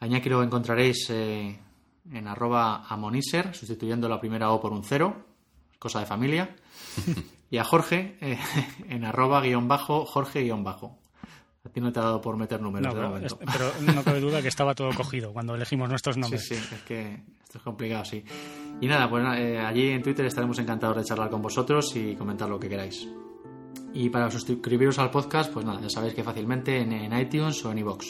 A 0.01 0.07
Iñaki 0.07 0.29
lo 0.29 0.43
encontraréis 0.43 1.09
eh, 1.11 1.59
en 2.13 2.29
arroba 2.29 2.87
Amoniser, 2.89 3.55
sustituyendo 3.55 4.09
la 4.09 4.21
primera 4.21 4.51
O 4.51 4.61
por 4.61 4.73
un 4.73 4.85
0, 4.85 5.15
cosa 5.79 6.01
de 6.01 6.07
familia. 6.07 6.55
y 7.51 7.59
a 7.59 7.65
Jorge 7.65 8.17
eh, 8.21 8.39
en 8.89 9.05
arroba 9.05 9.41
guion 9.41 9.69
bajo, 9.69 10.05
Jorge 10.07 10.43
guion 10.43 10.65
bajo. 10.65 10.99
A 11.65 11.69
ti 11.69 11.81
no 11.81 11.93
te 11.93 11.99
ha 11.99 12.03
dado 12.05 12.21
por 12.21 12.37
meter 12.37 12.61
números 12.63 12.87
No, 12.87 12.95
de 12.95 12.97
pero, 13.01 13.09
momento. 13.09 13.39
es- 13.41 13.53
pero 13.83 13.93
no 13.95 14.05
cabe 14.05 14.21
duda 14.21 14.41
que 14.41 14.49
estaba 14.49 14.75
todo 14.75 14.91
cogido 14.95 15.33
cuando 15.33 15.55
elegimos 15.57 15.89
nuestros 15.89 16.17
nombres. 16.17 16.47
Sí, 16.47 16.55
sí, 16.55 16.75
es 16.77 16.83
que 16.83 17.23
esto 17.43 17.59
es 17.59 17.65
complicado, 17.65 18.05
sí. 18.05 18.25
Y 18.81 18.87
nada, 18.87 19.11
pues 19.11 19.25
eh, 19.39 19.59
allí 19.59 19.89
en 19.89 20.03
Twitter 20.03 20.27
estaremos 20.27 20.59
encantados 20.61 20.97
de 20.99 21.05
charlar 21.05 21.29
con 21.29 21.43
vosotros 21.43 21.95
y 21.97 22.15
comentar 22.15 22.49
lo 22.49 22.61
que 22.61 22.69
queráis. 22.69 23.09
Y 23.99 24.11
para 24.11 24.31
suscribiros 24.31 24.99
al 24.99 25.11
podcast, 25.11 25.51
pues 25.51 25.65
nada, 25.65 25.81
ya 25.81 25.89
sabéis 25.89 26.13
que 26.13 26.23
fácilmente 26.23 26.83
en, 26.83 26.93
en 26.93 27.19
iTunes 27.19 27.65
o 27.65 27.73
en 27.73 27.79
iVoox. 27.79 28.05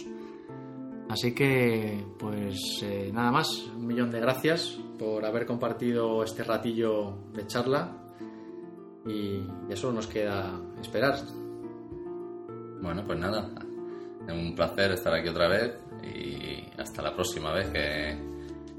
Así 1.09 1.33
que, 1.33 2.05
pues 2.19 2.59
eh, 2.83 3.13
nada 3.15 3.31
más, 3.31 3.69
un 3.73 3.87
millón 3.87 4.11
de 4.11 4.19
gracias 4.19 4.81
por 4.99 5.25
haber 5.25 5.47
compartido 5.47 6.25
este 6.25 6.43
ratillo 6.43 7.17
de 7.33 7.47
charla. 7.47 8.03
Y 9.07 9.47
ya 9.69 9.77
solo 9.77 9.93
nos 9.93 10.09
queda 10.09 10.61
esperar. 10.83 11.21
Bueno, 12.83 13.05
pues 13.07 13.21
nada. 13.21 13.49
Un 14.29 14.57
placer 14.57 14.91
estar 14.91 15.15
aquí 15.15 15.29
otra 15.29 15.47
vez 15.47 15.79
y 16.03 16.69
hasta 16.81 17.01
la 17.01 17.15
próxima 17.15 17.53
vez 17.53 17.69
que, 17.69 18.19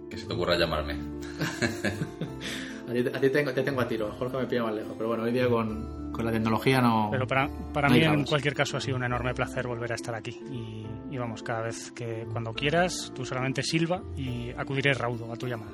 que 0.10 0.18
se 0.18 0.28
te 0.28 0.34
ocurra 0.34 0.58
llamarme. 0.58 0.98
A 2.88 2.92
ti, 2.94 3.00
a 3.00 3.20
ti 3.20 3.30
tengo, 3.30 3.52
te 3.52 3.64
tengo 3.64 3.82
a 3.82 3.88
tiro, 3.88 4.12
Jorge 4.18 4.38
me 4.38 4.46
pilla 4.46 4.64
más 4.64 4.76
lejos. 4.76 4.94
Pero 4.98 5.10
bueno, 5.10 5.24
hoy 5.24 5.32
día 5.32 5.48
con, 5.50 6.12
con 6.12 6.26
la 6.26 6.32
tecnología 6.32 6.82
no. 6.82 7.10
Pero 7.12 7.28
para, 7.28 7.50
para 7.74 7.90
no 7.90 7.96
mí, 7.96 8.04
en 8.04 8.24
cualquier 8.24 8.54
caso, 8.54 8.78
ha 8.78 8.82
sido 8.82 8.96
un 8.98 9.04
enorme 9.04 9.34
placer 9.34 9.68
volver 9.68 9.92
a 9.92 9.96
estar 9.96 10.16
aquí. 10.16 10.40
Y, 10.52 10.86
y 11.14 11.18
vamos, 11.18 11.44
cada 11.44 11.64
vez 11.64 11.92
que 11.92 12.26
cuando 12.32 12.54
quieras, 12.54 13.12
tú 13.14 13.26
solamente 13.26 13.62
silba 13.62 14.02
y 14.16 14.52
acudiré 14.52 14.94
raudo 14.94 15.32
a 15.32 15.36
tu 15.36 15.48
llamada. 15.48 15.72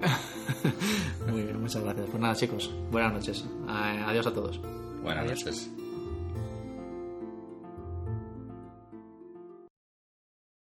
Muy 1.28 1.42
bien, 1.42 1.60
muchas 1.60 1.82
gracias. 1.82 2.06
Pues 2.08 2.20
nada, 2.20 2.34
chicos, 2.34 2.74
buenas 2.90 3.12
noches. 3.12 3.48
Adiós 3.66 4.26
a 4.26 4.32
todos. 4.32 4.60
Buenas 5.02 5.24
Adiós. 5.24 5.44
noches. 5.44 5.70